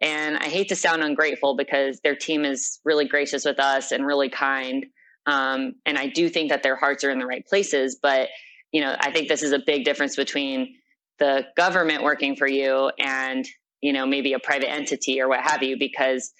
and 0.00 0.36
I 0.36 0.48
hate 0.48 0.68
to 0.68 0.76
sound 0.76 1.02
ungrateful 1.02 1.56
because 1.56 2.00
their 2.00 2.14
team 2.14 2.44
is 2.44 2.80
really 2.84 3.06
gracious 3.06 3.44
with 3.44 3.58
us 3.58 3.90
and 3.92 4.06
really 4.06 4.28
kind. 4.28 4.86
Um, 5.26 5.74
and 5.84 5.98
I 5.98 6.06
do 6.06 6.28
think 6.28 6.50
that 6.50 6.62
their 6.62 6.76
hearts 6.76 7.04
are 7.04 7.10
in 7.10 7.18
the 7.18 7.26
right 7.26 7.44
places. 7.46 7.98
But, 8.00 8.28
you 8.72 8.80
know, 8.80 8.94
I 8.98 9.10
think 9.10 9.28
this 9.28 9.42
is 9.42 9.52
a 9.52 9.58
big 9.58 9.84
difference 9.84 10.16
between 10.16 10.76
the 11.18 11.46
government 11.56 12.04
working 12.04 12.36
for 12.36 12.46
you 12.46 12.92
and, 12.98 13.44
you 13.80 13.92
know, 13.92 14.06
maybe 14.06 14.32
a 14.32 14.38
private 14.38 14.70
entity 14.70 15.20
or 15.20 15.28
what 15.28 15.40
have 15.40 15.62
you, 15.62 15.76
because, 15.78 16.32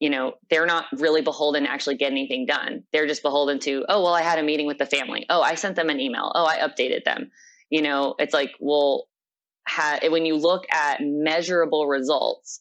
you 0.00 0.10
know, 0.10 0.34
they're 0.50 0.66
not 0.66 0.86
really 0.98 1.22
beholden 1.22 1.62
to 1.62 1.70
actually 1.70 1.96
get 1.96 2.10
anything 2.10 2.44
done. 2.44 2.82
They're 2.92 3.06
just 3.06 3.22
beholden 3.22 3.60
to, 3.60 3.84
oh, 3.88 4.02
well, 4.02 4.14
I 4.14 4.22
had 4.22 4.38
a 4.38 4.42
meeting 4.42 4.66
with 4.66 4.78
the 4.78 4.86
family. 4.86 5.26
Oh, 5.30 5.40
I 5.40 5.54
sent 5.54 5.76
them 5.76 5.88
an 5.90 6.00
email. 6.00 6.32
Oh, 6.34 6.44
I 6.44 6.58
updated 6.58 7.04
them. 7.04 7.30
You 7.70 7.82
know, 7.82 8.16
it's 8.18 8.34
like, 8.34 8.50
well, 8.60 9.06
ha- 9.66 10.00
when 10.08 10.26
you 10.26 10.36
look 10.36 10.66
at 10.72 10.98
measurable 11.00 11.86
results, 11.86 12.60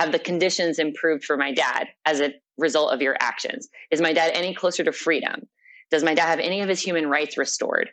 have 0.00 0.12
the 0.12 0.18
conditions 0.18 0.78
improved 0.78 1.24
for 1.24 1.36
my 1.36 1.52
dad 1.52 1.88
as 2.06 2.20
a 2.20 2.32
result 2.56 2.92
of 2.92 3.02
your 3.02 3.16
actions? 3.20 3.68
Is 3.90 4.00
my 4.00 4.12
dad 4.12 4.32
any 4.34 4.54
closer 4.54 4.82
to 4.82 4.92
freedom? 4.92 5.46
Does 5.90 6.02
my 6.02 6.14
dad 6.14 6.26
have 6.26 6.38
any 6.38 6.62
of 6.62 6.68
his 6.68 6.80
human 6.80 7.08
rights 7.08 7.36
restored? 7.36 7.90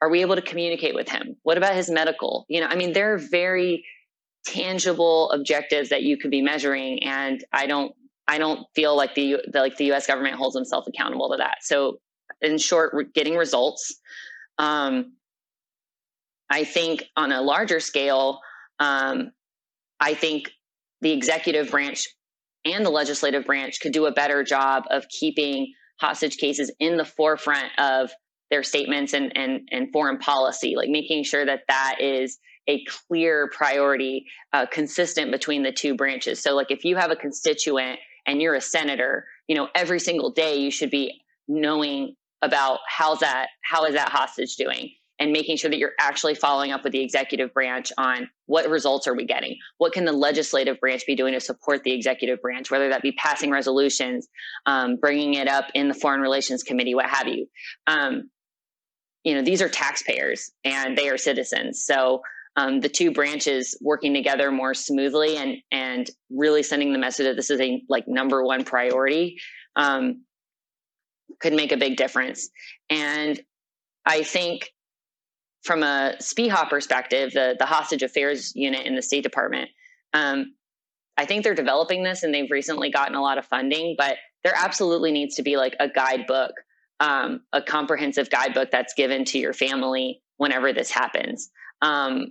Are 0.00 0.08
we 0.08 0.22
able 0.22 0.36
to 0.36 0.42
communicate 0.42 0.94
with 0.94 1.08
him? 1.08 1.36
What 1.42 1.58
about 1.58 1.74
his 1.74 1.90
medical? 1.90 2.46
You 2.48 2.60
know, 2.60 2.66
I 2.66 2.76
mean, 2.76 2.94
there 2.94 3.12
are 3.12 3.18
very 3.18 3.84
tangible 4.46 5.30
objectives 5.32 5.90
that 5.90 6.02
you 6.02 6.16
could 6.16 6.30
be 6.30 6.40
measuring, 6.40 7.02
and 7.02 7.44
I 7.52 7.66
don't, 7.66 7.92
I 8.26 8.38
don't 8.38 8.66
feel 8.74 8.96
like 8.96 9.14
the, 9.14 9.36
the 9.52 9.60
like 9.60 9.76
the 9.76 9.86
U.S. 9.86 10.06
government 10.06 10.36
holds 10.36 10.56
himself 10.56 10.86
accountable 10.86 11.30
to 11.30 11.38
that. 11.38 11.58
So, 11.60 12.00
in 12.40 12.56
short, 12.56 13.12
getting 13.12 13.36
results. 13.36 14.00
Um, 14.56 15.12
I 16.48 16.64
think 16.64 17.04
on 17.16 17.32
a 17.32 17.42
larger 17.42 17.80
scale, 17.80 18.40
um, 18.78 19.32
I 20.00 20.14
think 20.14 20.50
the 21.00 21.12
executive 21.12 21.70
branch 21.70 22.06
and 22.64 22.84
the 22.84 22.90
legislative 22.90 23.44
branch 23.44 23.80
could 23.80 23.92
do 23.92 24.06
a 24.06 24.12
better 24.12 24.42
job 24.42 24.84
of 24.90 25.08
keeping 25.08 25.72
hostage 25.98 26.36
cases 26.36 26.72
in 26.78 26.96
the 26.96 27.04
forefront 27.04 27.68
of 27.78 28.10
their 28.50 28.62
statements 28.62 29.12
and, 29.12 29.36
and, 29.36 29.68
and 29.70 29.92
foreign 29.92 30.18
policy, 30.18 30.74
like 30.76 30.88
making 30.88 31.24
sure 31.24 31.44
that 31.44 31.60
that 31.68 31.96
is 32.00 32.38
a 32.68 32.84
clear 32.84 33.48
priority, 33.52 34.26
uh, 34.52 34.66
consistent 34.66 35.30
between 35.30 35.62
the 35.62 35.72
two 35.72 35.94
branches. 35.94 36.42
So, 36.42 36.54
like 36.54 36.70
if 36.70 36.84
you 36.84 36.96
have 36.96 37.10
a 37.10 37.16
constituent 37.16 37.98
and 38.26 38.40
you're 38.40 38.54
a 38.54 38.60
senator, 38.60 39.24
you 39.48 39.56
know, 39.56 39.68
every 39.74 40.00
single 40.00 40.30
day 40.32 40.56
you 40.56 40.70
should 40.70 40.90
be 40.90 41.22
knowing 41.48 42.14
about 42.42 42.80
how's 42.88 43.20
that, 43.20 43.48
how 43.62 43.84
is 43.84 43.94
that 43.94 44.08
hostage 44.08 44.56
doing? 44.56 44.90
And 45.20 45.32
making 45.32 45.58
sure 45.58 45.70
that 45.70 45.76
you're 45.76 45.92
actually 46.00 46.34
following 46.34 46.72
up 46.72 46.82
with 46.82 46.92
the 46.92 47.02
executive 47.02 47.52
branch 47.52 47.92
on 47.98 48.28
what 48.46 48.68
results 48.68 49.06
are 49.06 49.14
we 49.14 49.26
getting? 49.26 49.56
What 49.76 49.92
can 49.92 50.06
the 50.06 50.12
legislative 50.12 50.80
branch 50.80 51.06
be 51.06 51.14
doing 51.14 51.34
to 51.34 51.40
support 51.40 51.84
the 51.84 51.92
executive 51.92 52.40
branch 52.40 52.70
whether 52.70 52.88
that 52.88 53.02
be 53.02 53.12
passing 53.12 53.50
resolutions 53.50 54.26
um, 54.64 54.96
bringing 54.96 55.34
it 55.34 55.46
up 55.46 55.66
in 55.74 55.88
the 55.88 55.94
foreign 55.94 56.22
relations 56.22 56.62
committee 56.62 56.94
what 56.94 57.06
have 57.06 57.28
you? 57.28 57.46
Um, 57.86 58.30
you 59.22 59.34
know 59.34 59.42
these 59.42 59.60
are 59.60 59.68
taxpayers 59.68 60.50
and 60.64 60.96
they 60.96 61.10
are 61.10 61.18
citizens. 61.18 61.84
So 61.84 62.22
um, 62.56 62.80
the 62.80 62.88
two 62.88 63.12
branches 63.12 63.78
working 63.80 64.14
together 64.14 64.50
more 64.50 64.72
smoothly 64.74 65.36
and 65.36 65.58
and 65.70 66.10
really 66.30 66.62
sending 66.62 66.92
the 66.92 66.98
message 66.98 67.26
that 67.26 67.36
this 67.36 67.50
is 67.50 67.60
a 67.60 67.82
like 67.90 68.08
number 68.08 68.42
one 68.42 68.64
priority 68.64 69.38
um, 69.76 70.24
could 71.38 71.52
make 71.52 71.72
a 71.72 71.76
big 71.76 71.96
difference. 71.96 72.48
And 72.88 73.38
i 74.06 74.22
think 74.22 74.72
from 75.62 75.82
a 75.82 76.16
SPIHA 76.20 76.68
perspective, 76.70 77.32
the, 77.32 77.56
the 77.58 77.66
hostage 77.66 78.02
affairs 78.02 78.54
unit 78.54 78.86
in 78.86 78.94
the 78.94 79.02
State 79.02 79.22
Department, 79.22 79.70
um, 80.12 80.54
I 81.16 81.26
think 81.26 81.44
they're 81.44 81.54
developing 81.54 82.02
this 82.02 82.22
and 82.22 82.34
they've 82.34 82.50
recently 82.50 82.90
gotten 82.90 83.14
a 83.14 83.20
lot 83.20 83.38
of 83.38 83.44
funding, 83.44 83.94
but 83.98 84.16
there 84.42 84.54
absolutely 84.56 85.12
needs 85.12 85.34
to 85.36 85.42
be 85.42 85.56
like 85.56 85.76
a 85.78 85.88
guidebook, 85.88 86.52
um, 86.98 87.42
a 87.52 87.60
comprehensive 87.60 88.30
guidebook 88.30 88.70
that's 88.70 88.94
given 88.94 89.24
to 89.26 89.38
your 89.38 89.52
family 89.52 90.22
whenever 90.38 90.72
this 90.72 90.90
happens. 90.90 91.50
Um, 91.82 92.28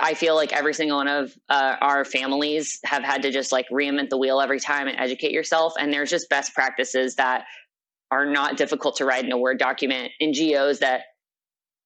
I 0.00 0.14
feel 0.14 0.34
like 0.34 0.52
every 0.52 0.74
single 0.74 0.98
one 0.98 1.08
of 1.08 1.32
uh, 1.48 1.76
our 1.80 2.04
families 2.04 2.80
have 2.84 3.04
had 3.04 3.22
to 3.22 3.30
just 3.30 3.52
like 3.52 3.66
reinvent 3.70 4.10
the 4.10 4.18
wheel 4.18 4.40
every 4.40 4.60
time 4.60 4.88
and 4.88 4.98
educate 4.98 5.30
yourself. 5.30 5.74
And 5.78 5.92
there's 5.92 6.10
just 6.10 6.28
best 6.28 6.54
practices 6.54 7.14
that 7.14 7.44
are 8.10 8.26
not 8.26 8.56
difficult 8.56 8.96
to 8.96 9.04
write 9.04 9.24
in 9.24 9.32
a 9.32 9.38
Word 9.38 9.58
document, 9.58 10.12
NGOs 10.20 10.80
that 10.80 11.02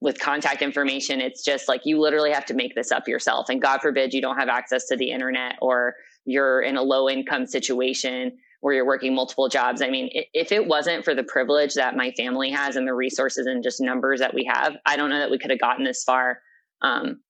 with 0.03 0.19
contact 0.19 0.63
information, 0.63 1.21
it's 1.21 1.45
just 1.45 1.69
like 1.69 1.83
you 1.85 2.01
literally 2.01 2.33
have 2.33 2.45
to 2.45 2.55
make 2.55 2.75
this 2.75 2.91
up 2.91 3.07
yourself. 3.07 3.49
And 3.49 3.63
God 3.63 3.81
forbid 3.81 4.13
you 4.13 4.21
don't 4.21 4.37
have 4.37 4.49
access 4.49 4.87
to 4.89 4.97
the 4.97 5.13
internet 5.13 5.55
or 5.63 5.95
you're 6.25 6.61
in 6.61 6.77
a 6.77 6.83
low 6.83 7.09
income 7.09 7.47
situation 7.47 8.37
where 8.63 8.75
you're 8.75 8.87
working 8.87 9.15
multiple 9.15 9.49
jobs. 9.49 9.81
I 9.81 9.91
mean, 9.91 10.11
if 10.35 10.51
it 10.51 10.67
wasn't 10.67 11.05
for 11.05 11.15
the 11.15 11.23
privilege 11.23 11.75
that 11.75 11.97
my 11.97 12.11
family 12.17 12.51
has 12.51 12.75
and 12.75 12.87
the 12.87 12.95
resources 12.95 13.47
and 13.47 13.63
just 13.63 13.81
numbers 13.81 14.19
that 14.19 14.35
we 14.35 14.45
have, 14.53 14.77
I 14.85 14.97
don't 14.97 15.09
know 15.09 15.21
that 15.21 15.31
we 15.31 15.39
could 15.39 15.53
have 15.53 15.61
gotten 15.61 15.85
this 15.85 16.03
far 16.03 16.41
um, 16.81 17.21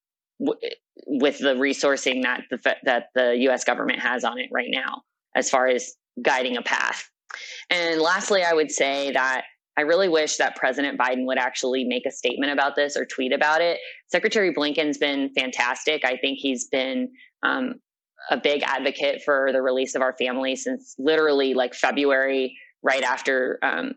w- 0.40 0.58
with 1.06 1.40
the 1.40 1.54
resourcing 1.54 2.22
that 2.22 2.44
the 2.50 2.76
that 2.84 3.08
the 3.14 3.36
U.S. 3.40 3.64
government 3.64 4.00
has 4.00 4.24
on 4.24 4.38
it 4.38 4.48
right 4.50 4.70
now, 4.70 5.02
as 5.34 5.50
far 5.50 5.68
as 5.68 5.92
guiding 6.22 6.56
a 6.56 6.62
path. 6.62 7.10
And 7.68 8.00
lastly, 8.00 8.42
I 8.42 8.54
would 8.54 8.70
say 8.70 9.12
that 9.12 9.44
I 9.76 9.82
really 9.82 10.08
wish 10.08 10.36
that 10.36 10.56
President 10.56 10.98
Biden 10.98 11.26
would 11.26 11.38
actually 11.38 11.84
make 11.84 12.04
a 12.06 12.10
statement 12.10 12.52
about 12.52 12.76
this 12.76 12.96
or 12.96 13.06
tweet 13.06 13.32
about 13.32 13.62
it. 13.62 13.78
Secretary 14.08 14.52
Blinken's 14.52 14.98
been 14.98 15.30
fantastic. 15.34 16.04
I 16.04 16.16
think 16.16 16.38
he's 16.38 16.68
been 16.68 17.10
um, 17.42 17.74
a 18.30 18.36
big 18.36 18.62
advocate 18.62 19.22
for 19.24 19.50
the 19.52 19.62
release 19.62 19.94
of 19.94 20.02
our 20.02 20.14
family 20.18 20.56
since 20.56 20.94
literally 20.98 21.54
like 21.54 21.74
February, 21.74 22.56
right 22.82 23.02
after 23.02 23.58
um, 23.62 23.92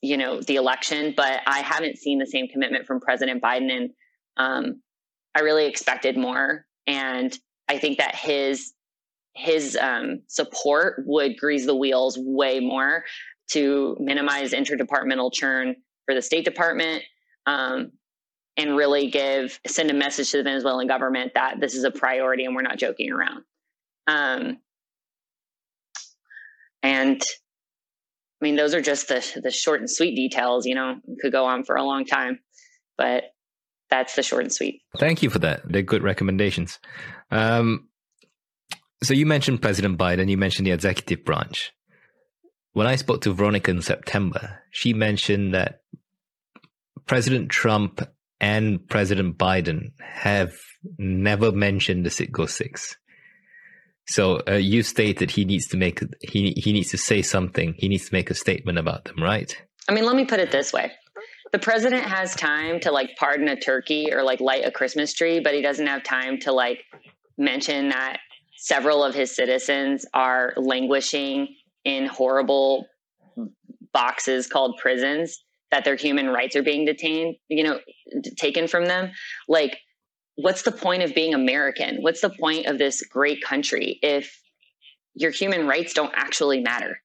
you 0.00 0.16
know 0.16 0.40
the 0.40 0.56
election. 0.56 1.12
But 1.16 1.40
I 1.46 1.60
haven't 1.60 1.98
seen 1.98 2.18
the 2.18 2.26
same 2.26 2.46
commitment 2.46 2.86
from 2.86 3.00
President 3.00 3.42
Biden, 3.42 3.72
and 3.72 3.90
um, 4.36 4.82
I 5.34 5.40
really 5.40 5.66
expected 5.66 6.16
more. 6.16 6.66
And 6.86 7.36
I 7.68 7.78
think 7.78 7.98
that 7.98 8.14
his 8.14 8.72
his 9.34 9.76
um, 9.76 10.22
support 10.28 11.02
would 11.06 11.36
grease 11.36 11.66
the 11.66 11.74
wheels 11.74 12.16
way 12.16 12.60
more 12.60 13.02
to 13.50 13.96
minimize 14.00 14.52
interdepartmental 14.52 15.32
churn 15.32 15.76
for 16.06 16.14
the 16.14 16.22
State 16.22 16.44
Department 16.44 17.02
um, 17.46 17.92
and 18.56 18.76
really 18.76 19.10
give 19.10 19.58
send 19.66 19.90
a 19.90 19.94
message 19.94 20.30
to 20.30 20.38
the 20.38 20.42
Venezuelan 20.42 20.86
government 20.86 21.32
that 21.34 21.60
this 21.60 21.74
is 21.74 21.84
a 21.84 21.90
priority 21.90 22.44
and 22.44 22.54
we're 22.54 22.62
not 22.62 22.78
joking 22.78 23.10
around. 23.12 23.44
Um, 24.06 24.58
and 26.82 27.22
I 27.22 28.44
mean, 28.44 28.56
those 28.56 28.74
are 28.74 28.82
just 28.82 29.08
the 29.08 29.40
the 29.42 29.50
short 29.50 29.80
and 29.80 29.90
sweet 29.90 30.14
details. 30.14 30.66
You 30.66 30.74
know, 30.74 30.96
could 31.20 31.32
go 31.32 31.46
on 31.46 31.64
for 31.64 31.76
a 31.76 31.82
long 31.82 32.04
time, 32.04 32.40
but 32.96 33.24
that's 33.90 34.14
the 34.14 34.22
short 34.22 34.42
and 34.42 34.52
sweet. 34.52 34.82
Thank 34.98 35.22
you 35.22 35.30
for 35.30 35.38
that. 35.40 35.62
They're 35.64 35.82
good 35.82 36.02
recommendations. 36.02 36.78
Um, 37.30 37.88
so 39.02 39.14
you 39.14 39.26
mentioned 39.26 39.62
President 39.62 39.98
Biden. 39.98 40.28
You 40.28 40.36
mentioned 40.36 40.66
the 40.66 40.72
executive 40.72 41.24
branch. 41.24 41.72
When 42.74 42.88
I 42.88 42.96
spoke 42.96 43.22
to 43.22 43.32
Veronica 43.32 43.70
in 43.70 43.82
September, 43.82 44.60
she 44.72 44.92
mentioned 44.92 45.54
that 45.54 45.82
President 47.06 47.48
Trump 47.48 48.02
and 48.40 48.86
President 48.88 49.38
Biden 49.38 49.92
have 50.00 50.52
never 50.98 51.52
mentioned 51.52 52.04
the 52.04 52.10
Citgo 52.10 52.48
Six. 52.48 52.96
So 54.06 54.42
uh, 54.48 54.54
you 54.54 54.82
stated 54.82 55.30
he 55.30 55.44
needs 55.44 55.68
to 55.68 55.76
make 55.76 56.00
he 56.20 56.52
he 56.56 56.72
needs 56.72 56.90
to 56.90 56.98
say 56.98 57.22
something. 57.22 57.74
He 57.78 57.88
needs 57.88 58.08
to 58.08 58.12
make 58.12 58.28
a 58.28 58.34
statement 58.34 58.76
about 58.76 59.04
them, 59.04 59.22
right? 59.22 59.56
I 59.88 59.94
mean, 59.94 60.04
let 60.04 60.16
me 60.16 60.24
put 60.24 60.40
it 60.40 60.50
this 60.50 60.72
way: 60.72 60.90
the 61.52 61.60
president 61.60 62.02
has 62.02 62.34
time 62.34 62.80
to 62.80 62.90
like 62.90 63.10
pardon 63.16 63.46
a 63.46 63.56
turkey 63.58 64.12
or 64.12 64.24
like 64.24 64.40
light 64.40 64.66
a 64.66 64.72
Christmas 64.72 65.14
tree, 65.14 65.38
but 65.38 65.54
he 65.54 65.62
doesn't 65.62 65.86
have 65.86 66.02
time 66.02 66.40
to 66.40 66.52
like 66.52 66.80
mention 67.38 67.90
that 67.90 68.18
several 68.56 69.04
of 69.04 69.14
his 69.14 69.34
citizens 69.34 70.04
are 70.12 70.54
languishing 70.56 71.54
in 71.84 72.06
horrible 72.06 72.86
boxes 73.92 74.46
called 74.46 74.78
prisons 74.80 75.42
that 75.70 75.84
their 75.84 75.96
human 75.96 76.28
rights 76.28 76.56
are 76.56 76.62
being 76.62 76.84
detained, 76.84 77.36
you 77.48 77.64
know, 77.64 77.80
taken 78.38 78.68
from 78.68 78.86
them. 78.86 79.10
Like, 79.48 79.76
what's 80.36 80.62
the 80.62 80.72
point 80.72 81.02
of 81.02 81.14
being 81.14 81.34
American? 81.34 81.98
What's 82.00 82.20
the 82.20 82.30
point 82.30 82.66
of 82.66 82.78
this 82.78 83.02
great 83.02 83.42
country 83.42 83.98
if 84.02 84.40
your 85.14 85.30
human 85.30 85.66
rights 85.66 85.94
don't 85.94 86.12
actually 86.14 86.60
matter? 86.60 87.00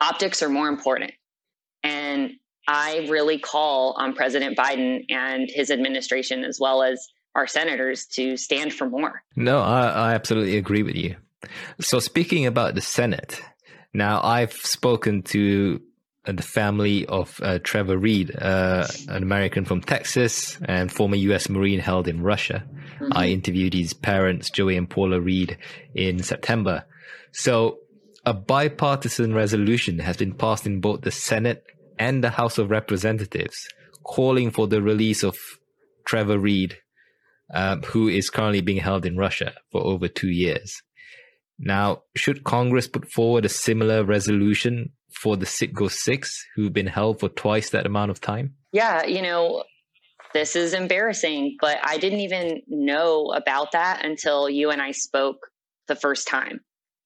Optics 0.00 0.42
are 0.42 0.48
more 0.48 0.68
important. 0.68 1.12
And 1.82 2.32
I 2.68 3.06
really 3.08 3.38
call 3.38 3.94
on 3.98 4.14
President 4.14 4.56
Biden 4.58 5.04
and 5.08 5.48
his 5.48 5.70
administration, 5.70 6.44
as 6.44 6.58
well 6.60 6.82
as 6.82 7.06
our 7.34 7.46
senators, 7.46 8.06
to 8.14 8.36
stand 8.36 8.72
for 8.72 8.88
more. 8.88 9.22
No, 9.36 9.60
I, 9.60 9.88
I 9.88 10.14
absolutely 10.14 10.56
agree 10.56 10.82
with 10.82 10.96
you. 10.96 11.16
So, 11.80 12.00
speaking 12.00 12.44
about 12.44 12.74
the 12.74 12.80
Senate, 12.80 13.40
now, 13.96 14.20
I've 14.22 14.52
spoken 14.52 15.22
to 15.22 15.80
uh, 16.26 16.32
the 16.32 16.42
family 16.42 17.06
of 17.06 17.40
uh, 17.42 17.58
Trevor 17.62 17.96
Reed, 17.96 18.30
uh, 18.36 18.86
an 19.08 19.22
American 19.22 19.64
from 19.64 19.80
Texas 19.80 20.58
and 20.64 20.92
former 20.92 21.16
U.S. 21.16 21.48
Marine 21.48 21.80
held 21.80 22.06
in 22.06 22.22
Russia. 22.22 22.64
Mm-hmm. 23.00 23.12
I 23.12 23.28
interviewed 23.28 23.74
his 23.74 23.94
parents, 23.94 24.50
Joey 24.50 24.76
and 24.76 24.88
Paula 24.88 25.20
Reed, 25.20 25.56
in 25.94 26.22
September. 26.22 26.84
So, 27.32 27.78
a 28.24 28.34
bipartisan 28.34 29.32
resolution 29.32 30.00
has 30.00 30.16
been 30.16 30.34
passed 30.34 30.66
in 30.66 30.80
both 30.80 31.02
the 31.02 31.10
Senate 31.10 31.64
and 31.98 32.22
the 32.22 32.30
House 32.30 32.58
of 32.58 32.70
Representatives 32.70 33.68
calling 34.02 34.50
for 34.50 34.66
the 34.66 34.82
release 34.82 35.22
of 35.22 35.36
Trevor 36.04 36.38
Reed, 36.38 36.76
uh, 37.54 37.76
who 37.76 38.08
is 38.08 38.30
currently 38.30 38.60
being 38.60 38.80
held 38.80 39.06
in 39.06 39.16
Russia 39.16 39.54
for 39.72 39.82
over 39.82 40.08
two 40.08 40.28
years. 40.28 40.82
Now, 41.58 42.02
should 42.14 42.44
Congress 42.44 42.86
put 42.86 43.10
forward 43.10 43.44
a 43.44 43.48
similar 43.48 44.04
resolution 44.04 44.92
for 45.20 45.36
the 45.36 45.46
Citgo 45.46 45.90
Six, 45.90 46.44
who've 46.54 46.72
been 46.72 46.86
held 46.86 47.20
for 47.20 47.28
twice 47.28 47.70
that 47.70 47.86
amount 47.86 48.10
of 48.10 48.20
time? 48.20 48.54
Yeah, 48.72 49.04
you 49.06 49.22
know, 49.22 49.64
this 50.34 50.54
is 50.54 50.74
embarrassing, 50.74 51.56
but 51.60 51.78
I 51.82 51.96
didn't 51.96 52.20
even 52.20 52.60
know 52.68 53.32
about 53.34 53.72
that 53.72 54.04
until 54.04 54.50
you 54.50 54.70
and 54.70 54.82
I 54.82 54.90
spoke 54.90 55.38
the 55.88 55.96
first 55.96 56.28
time. 56.28 56.60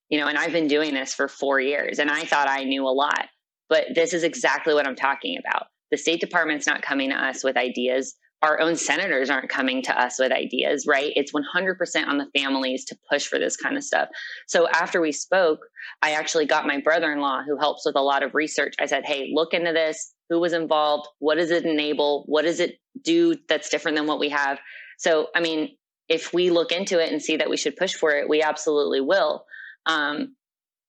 You 0.08 0.18
know, 0.18 0.26
and 0.26 0.36
I've 0.36 0.50
been 0.50 0.66
doing 0.66 0.92
this 0.94 1.14
for 1.14 1.28
four 1.28 1.60
years 1.60 2.00
and 2.00 2.10
I 2.10 2.24
thought 2.24 2.48
I 2.48 2.64
knew 2.64 2.84
a 2.84 2.90
lot. 2.90 3.26
but 3.68 3.84
this 3.94 4.12
is 4.12 4.24
exactly 4.24 4.74
what 4.74 4.86
I'm 4.86 4.96
talking 4.96 5.38
about. 5.38 5.68
The 5.92 5.96
State 5.96 6.20
Department's 6.20 6.66
not 6.66 6.82
coming 6.82 7.10
to 7.10 7.16
us 7.16 7.44
with 7.44 7.56
ideas. 7.56 8.16
Our 8.42 8.60
own 8.60 8.76
senators 8.76 9.28
aren't 9.28 9.50
coming 9.50 9.82
to 9.82 10.00
us 10.00 10.18
with 10.18 10.32
ideas, 10.32 10.86
right? 10.86 11.12
It's 11.14 11.32
100% 11.32 12.06
on 12.06 12.18
the 12.18 12.28
families 12.36 12.84
to 12.86 12.98
push 13.10 13.26
for 13.26 13.38
this 13.38 13.56
kind 13.56 13.76
of 13.76 13.84
stuff. 13.84 14.08
So 14.46 14.68
after 14.68 15.00
we 15.00 15.12
spoke, 15.12 15.60
I 16.00 16.12
actually 16.12 16.46
got 16.46 16.66
my 16.66 16.80
brother 16.80 17.12
in 17.12 17.20
law, 17.20 17.42
who 17.42 17.58
helps 17.58 17.84
with 17.84 17.96
a 17.96 18.02
lot 18.02 18.22
of 18.22 18.34
research. 18.34 18.74
I 18.80 18.86
said, 18.86 19.04
Hey, 19.04 19.30
look 19.34 19.52
into 19.52 19.72
this. 19.72 20.14
Who 20.30 20.40
was 20.40 20.52
involved? 20.52 21.08
What 21.18 21.36
does 21.36 21.50
it 21.50 21.64
enable? 21.64 22.24
What 22.26 22.42
does 22.42 22.60
it 22.60 22.78
do 23.02 23.36
that's 23.48 23.68
different 23.68 23.96
than 23.96 24.06
what 24.06 24.20
we 24.20 24.30
have? 24.30 24.58
So, 24.98 25.28
I 25.34 25.40
mean, 25.40 25.76
if 26.08 26.32
we 26.32 26.50
look 26.50 26.72
into 26.72 27.02
it 27.02 27.12
and 27.12 27.22
see 27.22 27.36
that 27.36 27.50
we 27.50 27.56
should 27.56 27.76
push 27.76 27.94
for 27.94 28.12
it, 28.12 28.28
we 28.28 28.42
absolutely 28.42 29.00
will. 29.00 29.44
Um, 29.86 30.34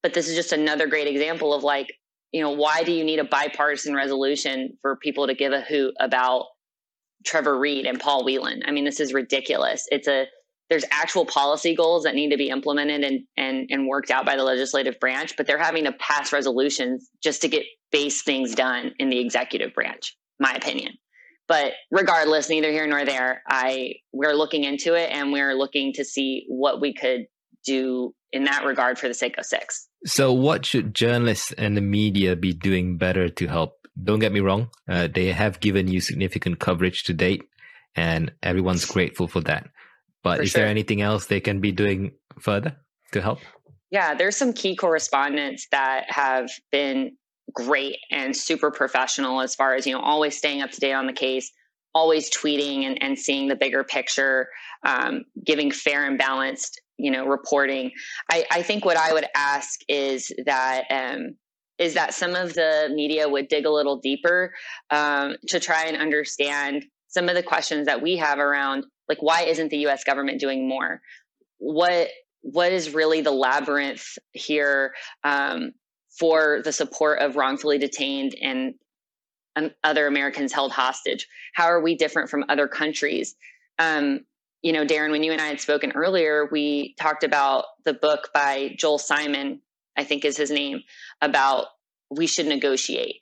but 0.04 0.14
this 0.14 0.28
is 0.28 0.36
just 0.36 0.52
another 0.52 0.88
great 0.88 1.08
example 1.08 1.54
of 1.54 1.64
like, 1.64 1.94
you 2.32 2.42
know, 2.42 2.52
why 2.52 2.84
do 2.84 2.92
you 2.92 3.04
need 3.04 3.20
a 3.20 3.24
bipartisan 3.24 3.94
resolution 3.94 4.78
for 4.82 4.96
people 4.96 5.28
to 5.28 5.34
give 5.34 5.54
a 5.54 5.62
hoot 5.62 5.94
about 6.00 6.46
Trevor 7.26 7.58
Reed 7.58 7.86
and 7.86 8.00
Paul 8.00 8.24
Whelan? 8.24 8.64
I 8.66 8.72
mean, 8.72 8.86
this 8.86 9.00
is 9.00 9.14
ridiculous. 9.14 9.88
It's 9.92 10.08
a 10.08 10.26
there's 10.70 10.86
actual 10.90 11.26
policy 11.26 11.76
goals 11.76 12.04
that 12.04 12.16
need 12.16 12.30
to 12.30 12.38
be 12.38 12.48
implemented 12.48 13.04
and, 13.04 13.24
and, 13.36 13.68
and 13.70 13.88
worked 13.88 14.10
out 14.10 14.26
by 14.26 14.38
the 14.38 14.44
legislative 14.44 14.98
branch, 15.02 15.36
but 15.36 15.46
they're 15.46 15.58
having 15.58 15.84
to 15.84 15.92
pass 15.92 16.32
resolutions 16.32 17.10
just 17.22 17.42
to 17.42 17.50
get 17.50 17.66
base 17.92 18.24
things 18.24 18.56
done 18.56 18.94
in 18.98 19.10
the 19.10 19.20
executive 19.20 19.74
branch, 19.74 20.16
my 20.40 20.54
opinion. 20.54 20.94
But 21.50 21.74
regardless, 21.92 22.50
neither 22.50 22.72
here 22.72 22.88
nor 22.88 23.04
there, 23.04 23.44
I 23.46 23.96
we're 24.14 24.34
looking 24.34 24.64
into 24.64 24.94
it 24.94 25.12
and 25.12 25.34
we're 25.34 25.56
looking 25.56 25.92
to 25.96 26.06
see 26.06 26.46
what 26.48 26.80
we 26.80 26.94
could 26.94 27.26
do 27.66 28.16
in 28.32 28.46
that 28.46 28.64
regard 28.64 28.98
for 28.98 29.10
the 29.10 29.14
sake 29.14 29.38
of 29.38 29.46
6. 29.46 29.88
So, 30.06 30.32
what 30.32 30.66
should 30.66 30.96
journalists 30.96 31.52
and 31.58 31.76
the 31.76 31.82
media 31.82 32.38
be 32.38 32.54
doing 32.54 32.98
better 32.98 33.28
to 33.28 33.48
help? 33.48 33.81
Don't 34.02 34.20
get 34.20 34.32
me 34.32 34.40
wrong, 34.40 34.70
uh, 34.88 35.08
they 35.14 35.32
have 35.32 35.60
given 35.60 35.88
you 35.88 36.00
significant 36.00 36.60
coverage 36.60 37.04
to 37.04 37.14
date, 37.14 37.44
and 37.96 38.32
everyone's 38.42 38.86
grateful 38.86 39.28
for 39.28 39.42
that. 39.42 39.70
But 40.24 40.38
for 40.38 40.44
is 40.44 40.52
sure. 40.52 40.62
there 40.62 40.70
anything 40.70 41.02
else 41.02 41.26
they 41.26 41.40
can 41.40 41.60
be 41.60 41.72
doing 41.72 42.12
further 42.40 42.78
to 43.12 43.22
help? 43.22 43.40
Yeah, 43.90 44.14
there's 44.14 44.38
some 44.38 44.54
key 44.54 44.76
correspondents 44.78 45.68
that 45.72 46.06
have 46.08 46.50
been 46.72 47.18
great 47.54 47.98
and 48.10 48.36
super 48.36 48.72
professional 48.72 49.42
as 49.42 49.56
far 49.56 49.76
as, 49.76 49.86
you 49.86 49.94
know, 49.94 50.00
always 50.00 50.38
staying 50.38 50.62
up 50.62 50.72
to 50.72 50.80
date 50.80 50.94
on 50.94 51.08
the 51.08 51.14
case, 51.14 51.52
always 51.94 52.30
tweeting 52.32 52.84
and, 52.84 53.04
and 53.04 53.20
seeing 53.20 53.50
the 53.50 53.56
bigger 53.58 53.84
picture, 53.84 54.48
um, 54.86 55.26
giving 55.46 55.72
fair 55.72 56.06
and 56.06 56.18
balanced, 56.18 56.80
you 56.98 57.12
know, 57.12 57.26
reporting. 57.26 57.92
I, 58.32 58.46
I 58.50 58.62
think 58.62 58.86
what 58.86 58.96
I 58.96 59.12
would 59.12 59.26
ask 59.36 59.82
is 59.90 60.32
that, 60.46 60.86
um, 60.90 61.36
is 61.82 61.96
that 61.96 62.14
some 62.14 62.36
of 62.36 62.54
the 62.54 62.90
media 62.94 63.28
would 63.28 63.48
dig 63.48 63.66
a 63.66 63.72
little 63.72 63.98
deeper 63.98 64.54
um, 64.92 65.36
to 65.48 65.60
try 65.60 65.86
and 65.86 65.98
understand 65.98 66.86
some 67.08 67.28
of 67.28 67.36
the 67.36 67.44
questions 67.44 67.88
that 67.88 68.02
we 68.02 68.18
have 68.18 68.40
around 68.40 68.86
like 69.10 69.22
why 69.22 69.42
isn't 69.42 69.70
the 69.70 69.88
US 69.88 70.04
government 70.04 70.40
doing 70.40 70.70
more? 70.70 71.02
What 71.58 72.08
what 72.44 72.72
is 72.72 72.94
really 72.94 73.22
the 73.22 73.32
labyrinth 73.32 74.18
here 74.32 74.94
um, 75.24 75.74
for 76.18 76.62
the 76.64 76.72
support 76.72 77.20
of 77.20 77.36
wrongfully 77.36 77.78
detained 77.78 78.36
and 78.42 78.76
um, 79.56 79.72
other 79.84 80.08
Americans 80.08 80.54
held 80.54 80.72
hostage? 80.72 81.28
How 81.54 81.66
are 81.66 81.82
we 81.82 81.96
different 81.96 82.30
from 82.30 82.46
other 82.48 82.68
countries? 82.68 83.36
Um, 83.80 84.22
you 84.62 84.74
know, 84.74 84.86
Darren, 84.86 85.12
when 85.12 85.24
you 85.24 85.32
and 85.32 85.42
I 85.42 85.48
had 85.48 85.60
spoken 85.60 85.92
earlier, 85.94 86.48
we 86.52 86.96
talked 87.00 87.24
about 87.24 87.66
the 87.84 87.94
book 87.94 88.30
by 88.34 88.76
Joel 88.78 89.00
Simon, 89.00 89.62
I 89.98 90.04
think 90.04 90.24
is 90.24 90.38
his 90.38 90.52
name, 90.52 90.84
about 91.22 91.68
we 92.10 92.28
should 92.28 92.48
negotiate. 92.48 93.16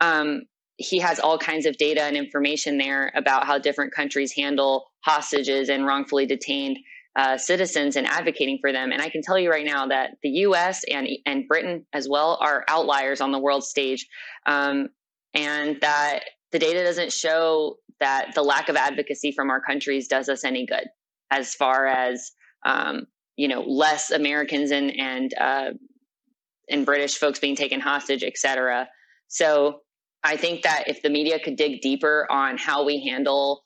Um, 0.00 0.42
he 0.76 0.98
has 0.98 1.20
all 1.20 1.38
kinds 1.38 1.66
of 1.66 1.76
data 1.76 2.02
and 2.02 2.16
information 2.16 2.78
there 2.78 3.12
about 3.14 3.46
how 3.46 3.58
different 3.58 3.94
countries 3.94 4.32
handle 4.32 4.86
hostages 5.04 5.68
and 5.68 5.86
wrongfully 5.86 6.26
detained 6.26 6.78
uh, 7.14 7.36
citizens 7.36 7.96
and 7.96 8.06
advocating 8.06 8.58
for 8.60 8.72
them. 8.72 8.90
And 8.90 9.02
I 9.02 9.10
can 9.10 9.22
tell 9.22 9.38
you 9.38 9.50
right 9.50 9.66
now 9.66 9.86
that 9.88 10.12
the 10.22 10.30
U.S. 10.30 10.82
and 10.90 11.06
and 11.26 11.46
Britain 11.46 11.84
as 11.92 12.08
well 12.08 12.38
are 12.40 12.64
outliers 12.68 13.20
on 13.20 13.32
the 13.32 13.38
world 13.38 13.64
stage, 13.64 14.06
um, 14.46 14.88
and 15.34 15.78
that 15.82 16.20
the 16.52 16.58
data 16.58 16.82
doesn't 16.82 17.12
show 17.12 17.76
that 18.00 18.34
the 18.34 18.42
lack 18.42 18.68
of 18.68 18.76
advocacy 18.76 19.32
from 19.32 19.50
our 19.50 19.60
countries 19.60 20.08
does 20.08 20.28
us 20.28 20.44
any 20.44 20.66
good 20.66 20.84
as 21.30 21.54
far 21.54 21.86
as 21.86 22.32
um, 22.64 23.06
you 23.36 23.48
know 23.48 23.60
less 23.60 24.10
Americans 24.10 24.70
and 24.70 24.90
and 24.98 25.34
uh, 25.38 25.70
and 26.68 26.86
British 26.86 27.16
folks 27.16 27.38
being 27.38 27.56
taken 27.56 27.80
hostage, 27.80 28.22
et 28.22 28.36
cetera. 28.36 28.88
So 29.28 29.80
I 30.22 30.36
think 30.36 30.62
that 30.62 30.84
if 30.86 31.02
the 31.02 31.10
media 31.10 31.38
could 31.38 31.56
dig 31.56 31.80
deeper 31.80 32.26
on 32.30 32.56
how 32.56 32.84
we 32.84 33.04
handle 33.04 33.64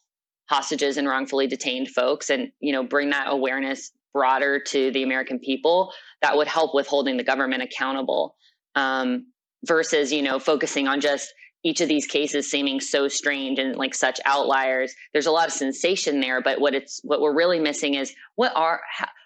hostages 0.48 0.96
and 0.96 1.08
wrongfully 1.08 1.46
detained 1.46 1.88
folks 1.88 2.30
and 2.30 2.50
you 2.60 2.72
know 2.72 2.82
bring 2.82 3.10
that 3.10 3.26
awareness 3.28 3.92
broader 4.12 4.60
to 4.60 4.90
the 4.92 5.02
american 5.02 5.38
people 5.38 5.92
that 6.22 6.36
would 6.36 6.46
help 6.46 6.74
with 6.74 6.86
holding 6.86 7.16
the 7.16 7.24
government 7.24 7.62
accountable 7.62 8.36
um, 8.74 9.26
versus 9.64 10.12
you 10.12 10.22
know 10.22 10.38
focusing 10.38 10.86
on 10.86 11.00
just 11.00 11.32
each 11.64 11.80
of 11.80 11.88
these 11.88 12.06
cases 12.06 12.48
seeming 12.48 12.80
so 12.80 13.08
strange 13.08 13.58
and 13.58 13.76
like 13.76 13.94
such 13.94 14.20
outliers 14.24 14.94
there's 15.12 15.26
a 15.26 15.32
lot 15.32 15.48
of 15.48 15.52
sensation 15.52 16.20
there 16.20 16.40
but 16.40 16.60
what 16.60 16.74
it's 16.74 17.00
what 17.02 17.20
we're 17.20 17.34
really 17.34 17.58
missing 17.58 17.94
is 17.94 18.14
what 18.36 18.52
are 18.54 18.80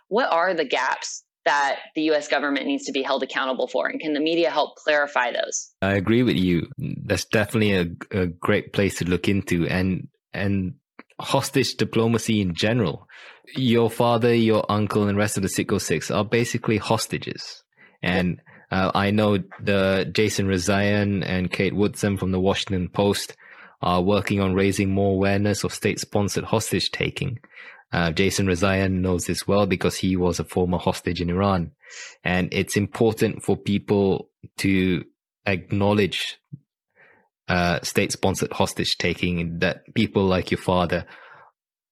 what 0.09 0.33
are 0.33 0.55
the 0.55 0.65
gaps 0.65 1.23
that 1.51 1.79
the 1.97 2.03
US 2.13 2.29
government 2.29 2.67
needs 2.67 2.85
to 2.85 2.93
be 2.93 3.03
held 3.03 3.23
accountable 3.23 3.67
for? 3.67 3.89
And 3.89 4.01
can 4.01 4.15
the 4.15 4.21
media 4.21 4.51
help 4.51 4.77
clarify 4.77 5.33
those? 5.33 5.71
I 5.83 5.95
agree 5.95 6.23
with 6.23 6.37
you. 6.37 6.69
That's 6.79 7.25
definitely 7.25 7.73
a, 7.75 8.23
a 8.23 8.27
great 8.27 8.73
place 8.73 8.99
to 8.99 9.05
look 9.05 9.29
into. 9.29 9.67
And, 9.67 10.09
and 10.33 10.75
hostage 11.21 11.75
diplomacy 11.75 12.41
in 12.41 12.55
general. 12.55 13.09
Your 13.57 13.91
father, 13.91 14.33
your 14.33 14.65
uncle, 14.71 15.03
and 15.03 15.11
the 15.11 15.15
rest 15.15 15.37
of 15.37 15.43
the 15.43 15.49
Citgo 15.49 15.81
Six 15.81 16.11
are 16.11 16.25
basically 16.25 16.79
hostages. 16.79 17.65
And 18.03 18.41
uh, 18.71 18.93
I 18.95 19.11
know 19.11 19.39
the 19.61 20.09
Jason 20.13 20.47
Rezaian 20.47 21.25
and 21.27 21.51
Kate 21.51 21.75
Woodsome 21.75 22.17
from 22.17 22.31
the 22.31 22.41
Washington 22.41 22.89
Post 22.89 23.37
are 23.83 24.03
working 24.03 24.41
on 24.41 24.55
raising 24.55 24.91
more 24.91 25.13
awareness 25.13 25.65
of 25.65 25.75
state-sponsored 25.75 26.45
hostage 26.45 26.91
taking. 26.91 27.39
Uh, 27.93 28.13
Jason 28.13 28.47
Rezaian 28.47 29.01
knows 29.01 29.27
this 29.27 29.49
well 29.49 29.67
because 29.67 29.97
he 29.97 30.17
was 30.17 30.39
a 30.39 30.45
former 30.45 30.79
hostage 30.79 31.21
in 31.21 31.31
Iran. 31.31 31.73
And 32.23 32.49
it's 32.53 32.77
important 32.77 33.43
for 33.43 33.57
people 33.57 34.29
to 34.59 35.05
acknowledge 35.47 36.39
uh, 37.49 37.81
state 37.83 38.13
sponsored 38.13 38.53
hostage 38.53 38.97
taking 38.97 39.59
that 39.59 39.93
people 39.95 40.25
like 40.25 40.53
your 40.53 40.61
father 40.61 41.05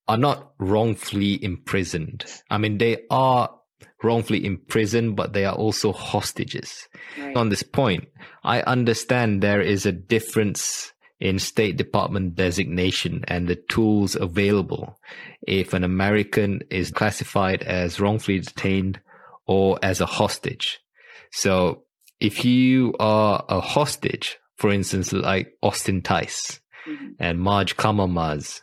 are 0.07 0.17
not 0.17 0.53
wrongfully 0.59 1.43
imprisoned. 1.43 2.25
I 2.49 2.59
mean, 2.59 2.79
they 2.79 2.99
are 3.11 3.51
wrongfully 4.03 4.45
imprisoned, 4.45 5.17
but 5.17 5.33
they 5.33 5.45
are 5.45 5.55
also 5.55 5.93
hostages. 5.93 6.89
Right. 7.19 7.37
On 7.37 7.49
this 7.49 7.65
point, 7.65 8.09
I 8.45 8.63
understand 8.63 9.43
there 9.43 9.61
is 9.61 9.85
a 9.85 9.93
difference 9.93 10.93
in 11.21 11.39
State 11.39 11.77
Department 11.77 12.35
designation 12.35 13.25
and 13.27 13.49
the 13.49 13.57
tools 13.57 14.15
available 14.15 14.99
if 15.43 15.75
an 15.75 15.85
American 15.85 16.63
is 16.71 16.91
classified 16.91 17.63
as 17.63 18.01
wrongfully 18.01 18.39
detained 18.41 19.01
or 19.47 19.79
as 19.83 20.01
a 20.01 20.07
hostage. 20.07 20.79
So 21.33 21.83
if 22.21 22.45
you 22.45 22.95
are 23.01 23.45
a 23.49 23.61
hostage, 23.61 24.39
for 24.57 24.71
instance, 24.71 25.13
like 25.13 25.55
Austin 25.63 26.03
Tice 26.03 26.61
mm-hmm. 26.87 27.09
and 27.19 27.41
Majd 27.41 27.69
Kamalmaz, 27.69 28.61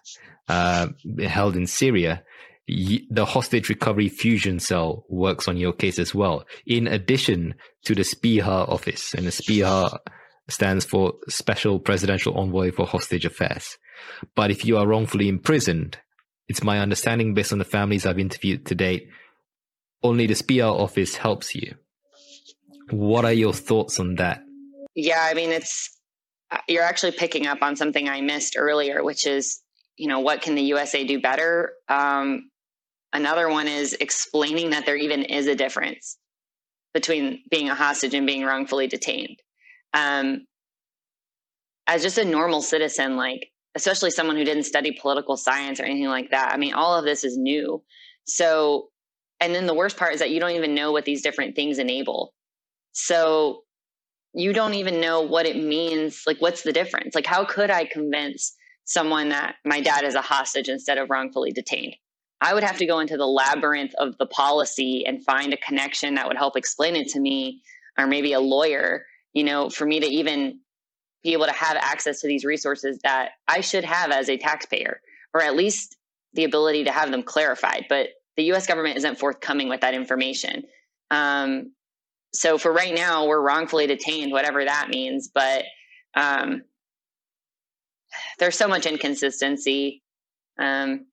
uh, 0.47 0.88
held 1.24 1.56
in 1.56 1.68
Syria, 1.68 2.24
the 2.68 3.26
hostage 3.26 3.70
recovery 3.70 4.10
fusion 4.10 4.60
cell 4.60 5.06
works 5.10 5.47
on 5.47 5.58
your 5.58 5.74
case 5.74 5.99
as 5.99 6.16
well. 6.16 6.45
In 6.66 6.88
addition 6.88 7.56
to 7.84 7.93
the 7.93 8.01
SPIHA 8.01 8.70
office, 8.70 9.14
and 9.14 9.28
the 9.28 9.32
SPIHA 9.32 9.99
stands 10.48 10.86
for 10.86 11.14
Special 11.28 11.80
Presidential 11.80 12.38
Envoy 12.38 12.72
for 12.72 12.86
Hostage 12.86 13.26
Affairs. 13.26 13.78
But 14.36 14.52
if 14.52 14.66
you 14.66 14.78
are 14.78 14.88
wrongfully 14.88 15.28
imprisoned, 15.28 15.98
it's 16.48 16.64
my 16.64 16.80
understanding 16.80 17.34
based 17.34 17.52
on 17.52 17.60
the 17.60 17.66
families 17.66 18.06
I've 18.06 18.20
interviewed 18.20 18.66
to 18.68 18.76
date, 18.76 19.10
only 20.04 20.28
the 20.28 20.36
SPIHA 20.36 20.72
office 20.72 21.16
helps 21.16 21.56
you. 21.56 21.76
What 22.91 23.26
are 23.26 23.34
your 23.34 23.54
thoughts 23.54 24.00
on 24.00 24.16
that? 24.16 24.43
Yeah, 24.93 25.20
I 25.20 25.34
mean, 25.34 25.52
it's 25.52 25.89
uh, 26.52 26.60
you're 26.68 26.84
actually 26.84 27.14
picking 27.14 27.48
up 27.48 27.64
on 27.64 27.76
something 27.76 28.08
I 28.08 28.22
missed 28.22 28.56
earlier, 28.58 29.04
which 29.04 29.26
is, 29.26 29.62
you 29.98 30.08
know, 30.08 30.20
what 30.20 30.41
can 30.41 30.54
the 30.54 30.62
USA 30.62 31.04
do 31.04 31.20
better? 31.20 31.74
Um, 31.89 32.52
another 33.12 33.50
one 33.50 33.68
is 33.68 33.93
explaining 33.93 34.70
that 34.70 34.86
there 34.86 34.96
even 34.96 35.24
is 35.24 35.48
a 35.48 35.56
difference 35.56 36.18
between 36.93 37.41
being 37.50 37.70
a 37.70 37.76
hostage 37.76 38.14
and 38.14 38.28
being 38.28 38.46
wrongfully 38.46 38.88
detained. 38.88 39.41
Um, 39.96 40.46
as 41.88 42.04
just 42.04 42.18
a 42.18 42.26
normal 42.26 42.62
citizen, 42.62 43.16
like 43.16 43.52
especially 43.76 44.12
someone 44.12 44.38
who 44.38 44.43
didn't 44.43 44.64
study 44.64 44.98
political 45.00 45.38
science 45.38 45.80
or 45.80 45.84
anything 45.84 46.08
like 46.08 46.32
that, 46.32 46.52
I 46.54 46.58
mean, 46.58 46.74
all 46.74 46.98
of 46.98 47.06
this 47.06 47.24
is 47.24 47.38
new. 47.38 47.84
So, 48.26 48.89
and 49.39 49.54
then 49.54 49.66
the 49.66 49.74
worst 49.74 49.98
part 49.98 50.14
is 50.14 50.20
that 50.20 50.32
you 50.32 50.39
don't 50.39 50.52
even 50.52 50.76
know 50.76 50.91
what 50.91 51.06
these 51.06 51.22
different 51.22 51.56
things 51.56 51.78
enable. 51.78 52.34
So 52.93 53.64
you 54.34 54.54
don't 54.54 54.74
even 54.74 55.02
know 55.02 55.22
what 55.22 55.46
it 55.46 55.58
means. 55.58 56.24
Like, 56.26 56.38
what's 56.39 56.64
the 56.64 56.74
difference? 56.74 57.16
Like, 57.16 57.26
how 57.26 57.46
could 57.46 57.70
I 57.70 57.86
convince 57.86 58.56
someone 58.86 59.30
that 59.30 59.56
my 59.66 59.82
dad 59.82 60.04
is 60.04 60.16
a 60.16 60.22
hostage 60.22 60.70
instead 60.70 60.98
of 60.98 61.10
wrongfully 61.10 61.52
detained? 61.52 61.96
I 62.41 62.54
would 62.54 62.64
have 62.64 62.78
to 62.78 62.86
go 62.86 63.00
into 63.00 63.18
the 63.18 63.28
labyrinth 63.28 63.93
of 63.98 64.18
the 64.18 64.26
policy 64.26 65.06
and 65.06 65.24
find 65.24 65.54
a 65.54 65.58
connection 65.58 66.16
that 66.16 66.28
would 66.28 66.38
help 66.38 66.58
explain 66.58 66.96
it 66.96 67.08
to 67.10 67.20
me, 67.20 67.62
or 67.98 68.08
maybe 68.08 68.34
a 68.34 68.39
lawyer, 68.39 69.06
you 69.36 69.44
know, 69.44 69.70
for 69.70 69.86
me 69.86 70.00
to 70.00 70.08
even 70.08 70.60
be 71.24 71.34
able 71.34 71.46
to 71.46 71.52
have 71.52 71.78
access 71.78 72.22
to 72.22 72.28
these 72.28 72.46
resources 72.46 73.00
that 73.04 73.32
I 73.48 73.62
should 73.62 73.84
have 73.84 74.12
as 74.12 74.30
a 74.30 74.38
taxpayer, 74.38 75.02
or 75.34 75.42
at 75.42 75.56
least 75.56 75.98
the 76.34 76.46
ability 76.46 76.86
to 76.86 76.92
have 76.92 77.12
them 77.12 77.22
clarified. 77.22 77.86
But 77.90 78.10
the 78.38 78.52
US 78.54 78.66
government 78.66 78.98
isn't 78.98 79.20
forthcoming 79.20 79.70
with 79.70 79.82
that 79.82 79.94
information. 79.94 80.64
Um, 81.12 81.74
so 82.34 82.58
for 82.58 82.72
right 82.72 82.94
now, 82.94 83.28
we're 83.28 83.42
wrongfully 83.42 83.88
detained, 83.88 84.32
whatever 84.32 84.64
that 84.64 84.90
means. 84.90 85.30
But 85.34 85.64
um, 86.16 86.64
there's 88.40 88.58
so 88.58 88.68
much 88.68 88.86
inconsistency. 88.86 90.02
Um, 90.60 91.08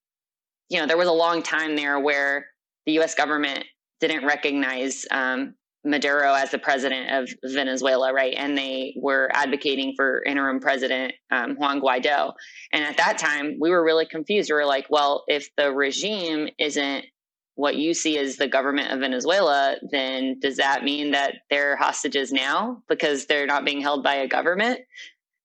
you 0.68 0.81
know, 0.81 0.87
there 0.87 0.97
was 0.97 1.09
a 1.09 1.12
long 1.12 1.43
time 1.43 1.77
there 1.77 1.99
where 1.99 2.47
the 2.87 2.93
U.S. 2.93 3.14
government 3.14 3.64
didn't 4.01 4.25
recognize 4.25 5.07
um, 5.11 5.55
Maduro 5.85 6.33
as 6.33 6.51
the 6.51 6.59
president 6.59 7.11
of 7.11 7.28
Venezuela, 7.45 8.12
right? 8.12 8.35
And 8.37 8.57
they 8.57 8.95
were 8.97 9.28
advocating 9.33 9.95
for 9.97 10.22
interim 10.22 10.61
president 10.61 11.14
um, 11.30 11.57
Juan 11.57 11.80
Guaido. 11.80 12.35
And 12.72 12.85
at 12.85 12.99
that 12.99 13.18
time, 13.18 13.57
we 13.61 13.70
were 13.70 13.85
really 13.85 14.07
confused. 14.07 14.51
We 14.51 14.55
were 14.55 14.66
like, 14.66 14.87
well, 14.91 15.24
if 15.26 15.49
the 15.57 15.72
regime 15.72 16.49
isn't 16.59 17.07
what 17.55 17.76
you 17.76 17.95
see 17.95 18.16
as 18.18 18.37
the 18.37 18.49
government 18.49 18.93
of 18.93 19.01
Venezuela, 19.01 19.76
then 19.91 20.39
does 20.41 20.57
that 20.57 20.85
mean 20.85 21.11
that 21.12 21.35
they're 21.51 21.76
hostages 21.76 22.33
now 22.33 22.83
because 22.89 23.26
they're 23.26 23.47
not 23.47 23.64
being 23.64 23.80
held 23.80 24.05
by 24.05 24.14
a 24.16 24.28
government? 24.28 24.80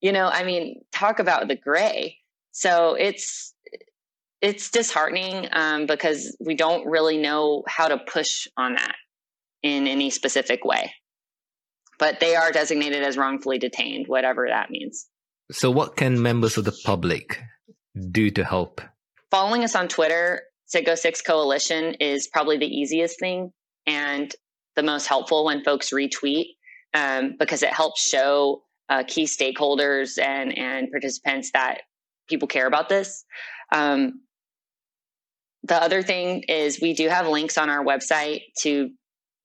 You 0.01 0.11
know, 0.11 0.27
I 0.27 0.43
mean, 0.43 0.81
talk 0.91 1.19
about 1.19 1.47
the 1.47 1.55
gray. 1.55 2.17
So 2.51 2.93
it's 2.93 3.53
it's 4.39 4.69
disheartening 4.69 5.47
um, 5.51 5.87
because 5.87 6.37
we 6.39 6.53
don't 6.53 6.85
really 6.85 7.17
know 7.17 7.63
how 7.67 7.87
to 7.87 7.97
push 7.97 8.47
on 8.55 8.75
that 8.75 8.95
in 9.67 9.87
any 9.87 10.09
specific 10.09 10.63
way. 10.63 10.93
But 11.99 12.19
they 12.19 12.35
are 12.35 12.51
designated 12.51 13.03
as 13.03 13.17
wrongfully 13.17 13.57
detained, 13.57 14.07
whatever 14.07 14.47
that 14.49 14.69
means. 14.69 15.07
So, 15.51 15.71
what 15.71 15.95
can 15.95 16.21
members 16.21 16.57
of 16.57 16.65
the 16.65 16.77
public 16.85 17.41
do 18.11 18.29
to 18.31 18.43
help? 18.43 18.81
Following 19.31 19.63
us 19.63 19.75
on 19.75 19.87
Twitter 19.87 20.41
Citgo 20.73 20.97
6 20.97 21.21
Coalition 21.21 21.95
is 21.95 22.27
probably 22.27 22.57
the 22.57 22.67
easiest 22.67 23.19
thing 23.19 23.51
and 23.85 24.33
the 24.75 24.83
most 24.83 25.07
helpful 25.07 25.45
when 25.45 25.63
folks 25.63 25.91
retweet 25.91 26.47
um, 26.93 27.35
because 27.39 27.63
it 27.63 27.73
helps 27.73 28.07
show 28.07 28.63
uh, 28.89 29.03
key 29.07 29.23
stakeholders 29.23 30.19
and, 30.21 30.57
and 30.57 30.91
participants 30.91 31.51
that 31.53 31.81
people 32.29 32.47
care 32.47 32.67
about 32.67 32.89
this. 32.89 33.23
Um, 33.73 34.21
the 35.63 35.81
other 35.81 36.01
thing 36.01 36.43
is 36.47 36.79
we 36.81 36.93
do 36.93 37.09
have 37.09 37.27
links 37.27 37.57
on 37.57 37.69
our 37.69 37.83
website 37.83 38.41
to 38.59 38.89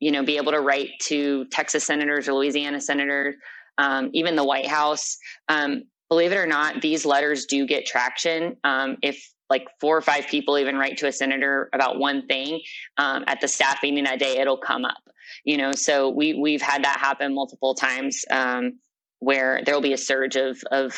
you 0.02 0.10
know 0.10 0.22
be 0.22 0.36
able 0.36 0.52
to 0.52 0.60
write 0.60 0.90
to 1.00 1.44
texas 1.46 1.84
senators 1.84 2.28
or 2.28 2.34
louisiana 2.34 2.80
senators 2.80 3.34
um, 3.78 4.10
even 4.12 4.36
the 4.36 4.44
white 4.44 4.66
house. 4.66 5.16
Um, 5.48 5.84
believe 6.10 6.32
it 6.32 6.36
or 6.36 6.46
not 6.46 6.82
these 6.82 7.06
letters 7.06 7.46
do 7.46 7.66
get 7.66 7.86
traction. 7.86 8.58
Um, 8.64 8.98
if 9.02 9.26
like 9.48 9.66
four 9.80 9.96
or 9.96 10.02
five 10.02 10.26
people 10.28 10.58
even 10.58 10.76
write 10.76 10.98
to 10.98 11.06
a 11.06 11.12
senator 11.12 11.70
about 11.72 11.98
one 11.98 12.26
thing 12.26 12.60
um, 12.98 13.24
at 13.26 13.40
the 13.40 13.48
staff 13.48 13.78
meeting 13.82 14.04
that 14.04 14.18
day 14.18 14.38
it'll 14.38 14.58
come 14.58 14.84
up 14.84 15.02
you 15.44 15.56
know? 15.56 15.72
So 15.72 16.08
we 16.08 16.34
we've 16.34 16.62
had 16.62 16.84
that 16.84 16.98
happen 16.98 17.34
multiple 17.34 17.74
times 17.74 18.24
um, 18.30 18.78
where 19.20 19.62
there 19.64 19.74
will 19.74 19.82
be 19.82 19.92
a 19.92 19.98
surge 19.98 20.36
of 20.36 20.62
of 20.70 20.94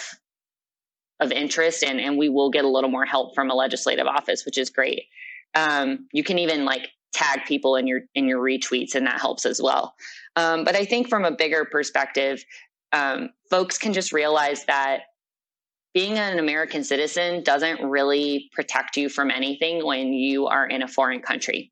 of 1.20 1.30
interest 1.32 1.84
and 1.84 2.00
and 2.00 2.18
we 2.18 2.28
will 2.28 2.50
get 2.50 2.64
a 2.64 2.68
little 2.68 2.90
more 2.90 3.04
help 3.04 3.34
from 3.34 3.50
a 3.50 3.54
legislative 3.54 4.06
office 4.06 4.44
which 4.44 4.58
is 4.58 4.70
great. 4.70 5.04
Um, 5.54 6.08
you 6.12 6.24
can 6.24 6.38
even 6.38 6.64
like 6.64 6.88
tag 7.14 7.40
people 7.46 7.76
in 7.76 7.86
your 7.86 8.00
in 8.14 8.26
your 8.26 8.42
retweets 8.42 8.94
and 8.94 9.06
that 9.06 9.20
helps 9.20 9.46
as 9.46 9.60
well 9.62 9.94
um, 10.36 10.64
but 10.64 10.74
i 10.74 10.84
think 10.84 11.08
from 11.08 11.24
a 11.24 11.30
bigger 11.30 11.64
perspective 11.64 12.44
um, 12.92 13.30
folks 13.50 13.76
can 13.76 13.92
just 13.92 14.12
realize 14.12 14.64
that 14.66 15.02
being 15.94 16.18
an 16.18 16.40
American 16.40 16.82
citizen 16.82 17.42
doesn't 17.44 17.80
really 17.82 18.50
protect 18.52 18.96
you 18.96 19.08
from 19.08 19.30
anything 19.30 19.84
when 19.86 20.12
you 20.12 20.46
are 20.46 20.66
in 20.66 20.82
a 20.82 20.88
foreign 20.88 21.20
country. 21.20 21.70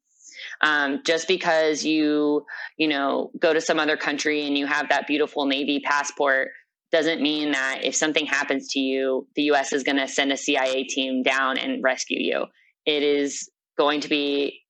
Um, 0.60 1.02
just 1.04 1.26
because 1.26 1.84
you, 1.84 2.46
you 2.76 2.86
know, 2.86 3.32
go 3.38 3.52
to 3.52 3.60
some 3.60 3.80
other 3.80 3.96
country 3.96 4.46
and 4.46 4.56
you 4.56 4.66
have 4.66 4.88
that 4.90 5.08
beautiful 5.08 5.44
Navy 5.46 5.80
passport 5.80 6.50
doesn't 6.92 7.20
mean 7.20 7.50
that 7.52 7.80
if 7.82 7.96
something 7.96 8.26
happens 8.26 8.68
to 8.68 8.78
you, 8.78 9.26
the 9.34 9.42
US 9.50 9.72
is 9.72 9.82
going 9.82 9.96
to 9.96 10.06
send 10.06 10.30
a 10.30 10.36
CIA 10.36 10.84
team 10.84 11.24
down 11.24 11.58
and 11.58 11.82
rescue 11.82 12.20
you. 12.20 12.46
It 12.86 13.02
is 13.02 13.50
going 13.76 14.00
to 14.02 14.08
be 14.08 14.61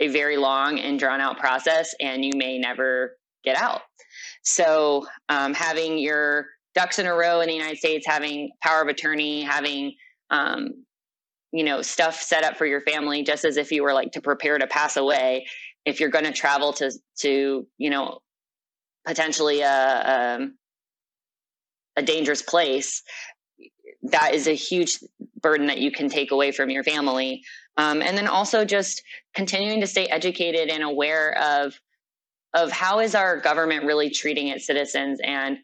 a 0.00 0.08
very 0.08 0.36
long 0.36 0.78
and 0.78 0.98
drawn 0.98 1.20
out 1.20 1.38
process, 1.38 1.94
and 2.00 2.24
you 2.24 2.32
may 2.34 2.58
never 2.58 3.16
get 3.44 3.56
out. 3.56 3.82
So, 4.42 5.06
um, 5.28 5.54
having 5.54 5.98
your 5.98 6.46
ducks 6.74 6.98
in 6.98 7.06
a 7.06 7.14
row 7.14 7.40
in 7.40 7.48
the 7.48 7.54
United 7.54 7.78
States, 7.78 8.06
having 8.06 8.50
power 8.62 8.82
of 8.82 8.88
attorney, 8.88 9.42
having 9.42 9.94
um, 10.30 10.84
you 11.52 11.64
know 11.64 11.82
stuff 11.82 12.20
set 12.20 12.44
up 12.44 12.56
for 12.56 12.66
your 12.66 12.80
family, 12.80 13.22
just 13.22 13.44
as 13.44 13.56
if 13.56 13.70
you 13.70 13.82
were 13.82 13.92
like 13.92 14.12
to 14.12 14.20
prepare 14.20 14.58
to 14.58 14.66
pass 14.66 14.96
away. 14.96 15.46
If 15.84 16.00
you're 16.00 16.10
going 16.10 16.24
to 16.24 16.32
travel 16.32 16.72
to 16.74 16.90
to 17.20 17.66
you 17.78 17.90
know 17.90 18.20
potentially 19.06 19.60
a, 19.60 19.68
a 19.68 20.36
um, 20.36 20.56
a 21.96 22.02
dangerous 22.02 22.42
place, 22.42 23.02
that 24.04 24.34
is 24.34 24.46
a 24.46 24.52
huge 24.52 24.98
burden 25.40 25.66
that 25.66 25.78
you 25.78 25.90
can 25.90 26.08
take 26.08 26.30
away 26.30 26.52
from 26.52 26.70
your 26.70 26.84
family. 26.84 27.42
Um, 27.76 28.02
and 28.02 28.16
then 28.16 28.26
also 28.26 28.64
just 28.64 29.02
continuing 29.34 29.80
to 29.80 29.86
stay 29.86 30.06
educated 30.06 30.68
and 30.68 30.82
aware 30.82 31.36
of 31.38 31.78
of 32.52 32.72
how 32.72 32.98
is 32.98 33.14
our 33.14 33.38
government 33.38 33.84
really 33.84 34.10
treating 34.10 34.48
its 34.48 34.66
citizens 34.66 35.20
and 35.22 35.58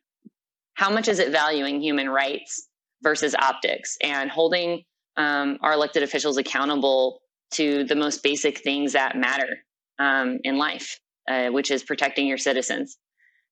how 0.75 0.89
much 0.89 1.09
is 1.09 1.19
it 1.19 1.33
valuing 1.33 1.81
human 1.81 2.09
rights 2.09 2.69
versus 3.03 3.35
optics 3.35 3.97
and 4.03 4.31
holding 4.31 4.85
um, 5.17 5.59
our 5.63 5.73
elected 5.73 6.03
officials 6.03 6.37
accountable 6.37 7.21
to 7.53 7.85
the 7.85 7.97
most 7.97 8.23
basic 8.23 8.59
things 8.59 8.93
that 8.93 9.17
matter 9.17 9.59
um, 9.99 10.39
in 10.45 10.59
life, 10.59 11.01
uh, 11.29 11.49
which 11.49 11.71
is 11.71 11.83
protecting 11.83 12.27
your 12.27 12.39
citizens. 12.39 12.99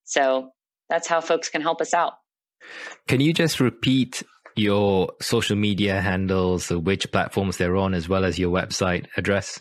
So 0.04 0.50
that's 0.88 1.08
how 1.08 1.20
folks 1.20 1.48
can 1.48 1.62
help 1.62 1.80
us 1.80 1.94
out. 1.94 2.14
Can 3.08 3.20
you 3.20 3.32
just 3.32 3.60
repeat 3.60 4.22
your 4.56 5.12
social 5.20 5.56
media 5.56 6.00
handles, 6.00 6.70
which 6.70 7.10
platforms 7.10 7.56
they're 7.56 7.76
on, 7.76 7.94
as 7.94 8.08
well 8.08 8.24
as 8.24 8.38
your 8.38 8.50
website 8.50 9.06
address? 9.16 9.60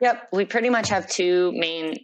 Yep, 0.00 0.28
we 0.32 0.44
pretty 0.44 0.70
much 0.70 0.88
have 0.90 1.08
two 1.08 1.52
main 1.54 1.96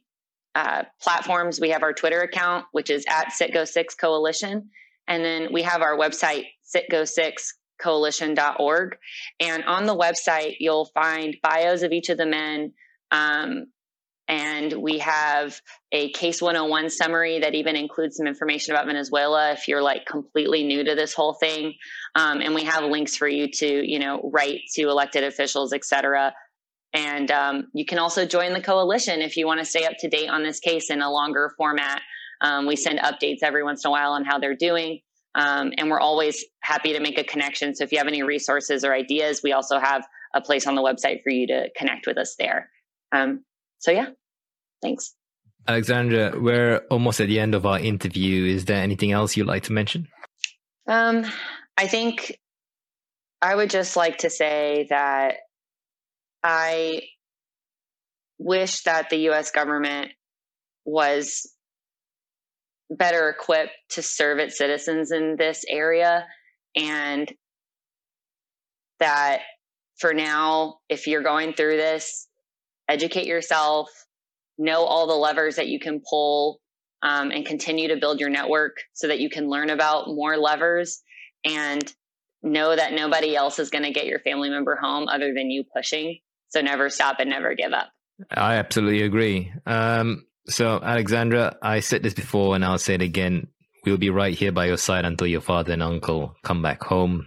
uh, 0.54 0.84
platforms. 1.00 1.60
We 1.60 1.70
have 1.70 1.82
our 1.82 1.92
Twitter 1.92 2.20
account, 2.20 2.66
which 2.72 2.90
is 2.90 3.04
at 3.08 3.28
Citgo6 3.28 3.96
Coalition, 3.98 4.70
and 5.06 5.24
then 5.24 5.48
we 5.52 5.62
have 5.62 5.82
our 5.82 5.96
website, 5.96 6.46
citgo6coalition.org. 6.74 8.96
And 9.40 9.64
on 9.64 9.86
the 9.86 9.96
website, 9.96 10.56
you'll 10.60 10.84
find 10.86 11.36
bios 11.42 11.82
of 11.82 11.92
each 11.92 12.08
of 12.08 12.18
the 12.18 12.26
men. 12.26 12.72
Um, 13.10 13.66
and 14.28 14.72
we 14.72 14.98
have 14.98 15.60
a 15.92 16.10
case 16.12 16.40
101 16.40 16.90
summary 16.90 17.40
that 17.40 17.54
even 17.54 17.76
includes 17.76 18.16
some 18.16 18.26
information 18.26 18.74
about 18.74 18.86
Venezuela 18.86 19.52
if 19.52 19.68
you're 19.68 19.82
like 19.82 20.06
completely 20.06 20.64
new 20.64 20.82
to 20.84 20.94
this 20.94 21.12
whole 21.12 21.34
thing. 21.34 21.74
Um, 22.14 22.40
and 22.40 22.54
we 22.54 22.64
have 22.64 22.84
links 22.84 23.16
for 23.16 23.28
you 23.28 23.48
to, 23.52 23.66
you 23.66 23.98
know, 23.98 24.30
write 24.32 24.60
to 24.76 24.82
elected 24.82 25.24
officials, 25.24 25.72
et 25.72 25.84
cetera. 25.84 26.32
And 26.94 27.30
um, 27.30 27.66
you 27.74 27.84
can 27.84 27.98
also 27.98 28.24
join 28.24 28.54
the 28.54 28.62
coalition 28.62 29.20
if 29.20 29.36
you 29.36 29.46
want 29.46 29.60
to 29.60 29.66
stay 29.66 29.84
up 29.84 29.94
to 29.98 30.08
date 30.08 30.30
on 30.30 30.42
this 30.42 30.58
case 30.58 30.90
in 30.90 31.02
a 31.02 31.10
longer 31.10 31.52
format. 31.58 32.00
Um, 32.40 32.66
we 32.66 32.76
send 32.76 33.00
updates 33.00 33.38
every 33.42 33.62
once 33.62 33.84
in 33.84 33.88
a 33.88 33.92
while 33.92 34.12
on 34.12 34.24
how 34.24 34.38
they're 34.38 34.56
doing. 34.56 35.00
Um, 35.34 35.72
and 35.76 35.90
we're 35.90 36.00
always 36.00 36.44
happy 36.60 36.92
to 36.92 37.00
make 37.00 37.18
a 37.18 37.24
connection. 37.24 37.74
So 37.74 37.84
if 37.84 37.92
you 37.92 37.98
have 37.98 38.06
any 38.06 38.22
resources 38.22 38.84
or 38.84 38.94
ideas, 38.94 39.40
we 39.42 39.52
also 39.52 39.78
have 39.78 40.06
a 40.34 40.40
place 40.40 40.66
on 40.66 40.76
the 40.76 40.82
website 40.82 41.22
for 41.22 41.30
you 41.30 41.48
to 41.48 41.68
connect 41.76 42.06
with 42.06 42.16
us 42.16 42.36
there. 42.38 42.70
Um, 43.12 43.44
so 43.78 43.90
yeah, 43.90 44.06
thanks. 44.82 45.14
Alexandra, 45.66 46.38
we're 46.38 46.82
almost 46.90 47.20
at 47.20 47.28
the 47.28 47.40
end 47.40 47.54
of 47.54 47.64
our 47.64 47.78
interview. 47.78 48.44
Is 48.54 48.66
there 48.66 48.82
anything 48.82 49.12
else 49.12 49.36
you'd 49.36 49.46
like 49.46 49.62
to 49.64 49.72
mention? 49.72 50.08
Um, 50.86 51.24
I 51.76 51.86
think 51.86 52.38
I 53.40 53.54
would 53.54 53.70
just 53.70 53.96
like 53.96 54.18
to 54.18 54.30
say 54.30 54.86
that 54.90 55.36
I 56.42 57.02
wish 58.38 58.82
that 58.82 59.08
the 59.10 59.30
US 59.30 59.50
government 59.50 60.12
was 60.84 61.50
better 62.90 63.30
equipped 63.30 63.72
to 63.90 64.02
serve 64.02 64.38
its 64.38 64.58
citizens 64.58 65.10
in 65.10 65.36
this 65.36 65.64
area 65.68 66.26
and 66.76 67.32
that 69.00 69.40
for 69.98 70.12
now 70.12 70.78
if 70.88 71.06
you're 71.06 71.22
going 71.22 71.54
through 71.54 71.76
this 71.76 72.28
educate 72.88 73.26
yourself 73.26 73.90
know 74.58 74.84
all 74.84 75.06
the 75.06 75.14
levers 75.14 75.56
that 75.56 75.68
you 75.68 75.80
can 75.80 76.00
pull 76.08 76.60
um, 77.02 77.30
and 77.30 77.44
continue 77.44 77.88
to 77.88 77.96
build 77.96 78.20
your 78.20 78.30
network 78.30 78.76
so 78.92 79.08
that 79.08 79.20
you 79.20 79.28
can 79.28 79.48
learn 79.48 79.70
about 79.70 80.08
more 80.08 80.36
levers 80.36 81.02
and 81.44 81.92
know 82.42 82.74
that 82.74 82.92
nobody 82.92 83.36
else 83.36 83.58
is 83.58 83.70
going 83.70 83.84
to 83.84 83.90
get 83.90 84.06
your 84.06 84.20
family 84.20 84.50
member 84.50 84.76
home 84.76 85.08
other 85.08 85.34
than 85.34 85.50
you 85.50 85.64
pushing. 85.74 86.18
So 86.48 86.60
never 86.60 86.88
stop 86.88 87.16
and 87.18 87.30
never 87.30 87.54
give 87.54 87.72
up. 87.72 87.88
I 88.30 88.56
absolutely 88.56 89.02
agree. 89.02 89.52
Um, 89.66 90.26
so, 90.46 90.78
Alexandra, 90.82 91.56
I 91.62 91.80
said 91.80 92.02
this 92.02 92.14
before 92.14 92.54
and 92.54 92.64
I'll 92.64 92.78
say 92.78 92.94
it 92.94 93.02
again. 93.02 93.48
We'll 93.84 93.96
be 93.98 94.10
right 94.10 94.34
here 94.34 94.52
by 94.52 94.66
your 94.66 94.76
side 94.76 95.04
until 95.04 95.26
your 95.26 95.40
father 95.40 95.72
and 95.72 95.82
uncle 95.82 96.36
come 96.42 96.62
back 96.62 96.82
home. 96.82 97.26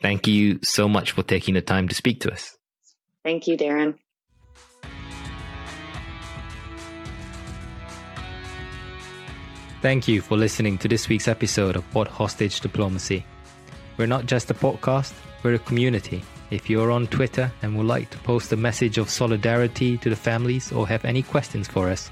Thank 0.00 0.26
you 0.26 0.60
so 0.62 0.88
much 0.88 1.12
for 1.12 1.22
taking 1.22 1.54
the 1.54 1.62
time 1.62 1.88
to 1.88 1.94
speak 1.94 2.20
to 2.20 2.32
us. 2.32 2.56
Thank 3.24 3.48
you, 3.48 3.56
Darren. 3.56 3.96
Thank 9.86 10.08
you 10.08 10.20
for 10.20 10.36
listening 10.36 10.78
to 10.78 10.88
this 10.88 11.08
week's 11.08 11.28
episode 11.28 11.76
of 11.76 11.94
What 11.94 12.08
Hostage 12.08 12.58
Diplomacy. 12.58 13.24
We're 13.96 14.08
not 14.08 14.26
just 14.26 14.50
a 14.50 14.54
podcast, 14.54 15.12
we're 15.44 15.54
a 15.54 15.60
community. 15.60 16.24
If 16.50 16.68
you're 16.68 16.90
on 16.90 17.06
Twitter 17.06 17.52
and 17.62 17.76
would 17.76 17.86
like 17.86 18.10
to 18.10 18.18
post 18.18 18.50
a 18.50 18.56
message 18.56 18.98
of 18.98 19.08
solidarity 19.08 19.96
to 19.98 20.10
the 20.10 20.16
families 20.16 20.72
or 20.72 20.88
have 20.88 21.04
any 21.04 21.22
questions 21.22 21.68
for 21.68 21.88
us, 21.88 22.10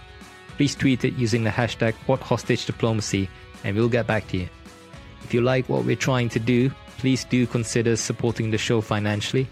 please 0.57 0.77
tweet 0.77 1.05
it 1.05 1.14
using 1.14 1.43
the 1.43 1.51
hashtag 1.51 1.95
Port 2.07 2.20
Hostage 2.20 2.64
Diplomacy 2.64 3.29
and 3.64 3.77
we'll 3.77 3.89
get 3.89 4.07
back 4.07 4.29
to 4.29 4.37
you. 4.37 4.49
If 5.25 5.35
you 5.35 5.41
like 5.41 5.68
what 5.68 5.85
we're 5.85 5.97
trying 5.97 6.29
to 6.29 6.39
do, 6.39 6.70
please 6.99 7.25
do 7.25 7.45
consider 7.45 7.97
supporting 7.97 8.53
the 8.53 8.57
show 8.57 8.83
financially. 8.83 9.49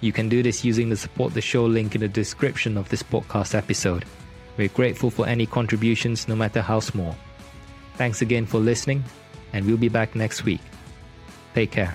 You 0.00 0.10
can 0.10 0.28
do 0.28 0.42
this 0.42 0.64
using 0.64 0.88
the 0.88 0.96
support 0.96 1.34
the 1.34 1.40
show 1.40 1.66
link 1.66 1.94
in 1.94 2.00
the 2.00 2.08
description 2.08 2.76
of 2.76 2.88
this 2.88 3.04
podcast 3.04 3.54
episode. 3.54 4.06
We're 4.56 4.70
grateful 4.70 5.12
for 5.12 5.28
any 5.28 5.46
contributions, 5.46 6.26
no 6.26 6.34
matter 6.34 6.62
how 6.62 6.80
small. 6.80 7.14
Thanks 8.00 8.22
again 8.22 8.46
for 8.46 8.56
listening, 8.56 9.04
and 9.52 9.66
we'll 9.66 9.76
be 9.76 9.90
back 9.90 10.16
next 10.16 10.46
week. 10.46 10.62
Take 11.54 11.70
care. 11.70 11.94